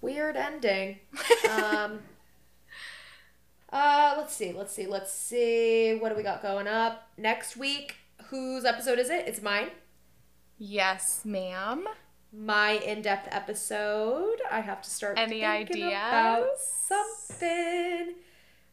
Weird 0.00 0.36
ending. 0.36 1.00
um 1.50 1.98
uh 3.72 4.14
let's 4.16 4.36
see, 4.36 4.52
let's 4.52 4.72
see, 4.72 4.86
let's 4.86 5.12
see. 5.12 5.98
What 5.98 6.10
do 6.10 6.14
we 6.14 6.22
got 6.22 6.42
going 6.42 6.68
up? 6.68 7.08
Next 7.18 7.56
week, 7.56 7.96
whose 8.26 8.64
episode 8.64 9.00
is 9.00 9.10
it? 9.10 9.26
It's 9.26 9.42
mine. 9.42 9.70
yes, 10.58 11.22
ma'am. 11.24 11.88
My 12.32 12.72
in-depth 12.72 13.28
episode. 13.30 14.40
I 14.50 14.60
have 14.60 14.82
to 14.82 14.90
start 14.90 15.18
Any 15.18 15.40
thinking 15.40 15.84
ideas? 15.84 15.88
about 15.92 16.48
something. 16.58 18.14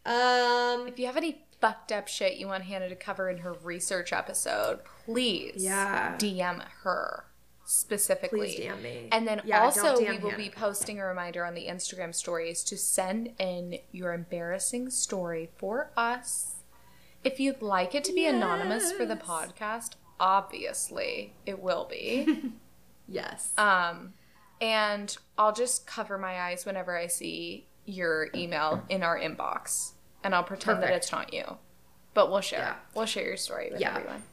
Um, 0.05 0.87
If 0.87 0.99
you 0.99 1.05
have 1.05 1.17
any 1.17 1.45
fucked 1.61 1.91
up 1.93 2.07
shit 2.09 2.37
you 2.37 2.47
want 2.47 2.63
Hannah 2.65 2.89
to 2.89 2.95
cover 2.95 3.29
in 3.29 3.37
her 3.37 3.53
research 3.53 4.11
episode, 4.11 4.79
please 5.05 5.63
Yeah. 5.63 6.15
DM 6.17 6.61
her 6.83 7.25
specifically. 7.65 8.39
please 8.39 8.59
DM 8.59 8.81
me. 8.81 9.07
And 9.13 9.25
then 9.25 9.41
Yeah, 9.45 9.61
also, 9.63 9.97
we 9.97 10.17
will 10.17 10.31
Hannah. 10.31 10.37
be 10.43 10.49
posting 10.49 10.99
a 10.99 11.05
reminder 11.05 11.45
on 11.45 11.53
the 11.53 11.67
Instagram 11.67 12.13
stories 12.13 12.63
to 12.65 12.77
send 12.77 13.33
in 13.39 13.79
your 13.93 14.11
embarrassing 14.13 14.89
story 14.89 15.49
for 15.55 15.91
us. 15.95 16.55
If 17.23 17.39
you'd 17.39 17.61
like 17.61 17.95
it 17.95 18.03
to 18.05 18.11
be 18.13 18.25
anonymous 18.25 18.91
for 18.91 19.05
the 19.05 19.15
podcast, 19.15 19.91
obviously 20.19 21.33
it 21.45 21.59
will 21.61 21.85
be. 21.85 22.51
yes. 23.07 23.51
um, 23.57 24.13
and 24.61 25.15
I'll 25.37 25.53
just 25.53 25.85
cover 25.87 26.17
my 26.17 26.39
eyes 26.41 26.65
whenever 26.65 26.97
I 26.97 27.07
see 27.07 27.67
your 27.85 28.29
email 28.33 28.83
in 28.89 29.03
our 29.03 29.19
inbox, 29.19 29.91
and 30.23 30.33
I'll 30.33 30.43
pretend 30.43 30.81
that 30.83 30.91
it's 30.91 31.11
not 31.11 31.33
you. 31.33 31.57
But 32.13 32.29
we'll 32.31 32.41
share. 32.41 32.59
Yeah. 32.59 32.75
We'll 32.95 33.05
share 33.07 33.25
your 33.25 33.37
story 33.37 33.69
with 33.71 33.81
Yeah. 33.81 33.95
everyone. 33.97 34.23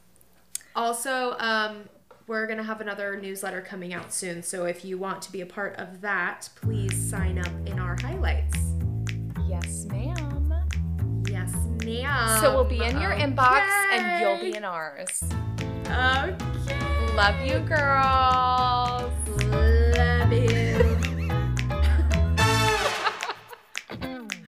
also, 0.75 1.35
um, 1.39 1.89
we're 2.27 2.47
gonna 2.47 2.63
have 2.63 2.79
another 2.79 3.19
newsletter 3.19 3.59
coming 3.61 3.93
out 3.93 4.13
soon. 4.13 4.41
So 4.43 4.63
if 4.65 4.85
you 4.85 4.97
want 4.97 5.21
to 5.23 5.31
be 5.33 5.41
a 5.41 5.45
part 5.45 5.75
of 5.77 5.99
that, 6.01 6.47
please 6.55 6.95
sign 7.09 7.37
up 7.39 7.51
in 7.65 7.77
our 7.77 7.97
highlights. 8.01 8.57
Yes, 9.49 9.85
ma'am. 9.85 10.53
Yes, 11.27 11.53
ma'am. 11.83 12.39
so 12.39 12.53
we'll 12.55 12.63
be 12.63 12.81
in 12.85 13.01
your 13.01 13.11
inbox, 13.11 13.67
and 13.91 14.21
you'll 14.21 14.39
be 14.51 14.55
in 14.55 14.63
ours. 14.63 15.21
Okay. 15.87 16.77
Love 17.15 17.41
you, 17.45 17.59
girls. 17.59 19.20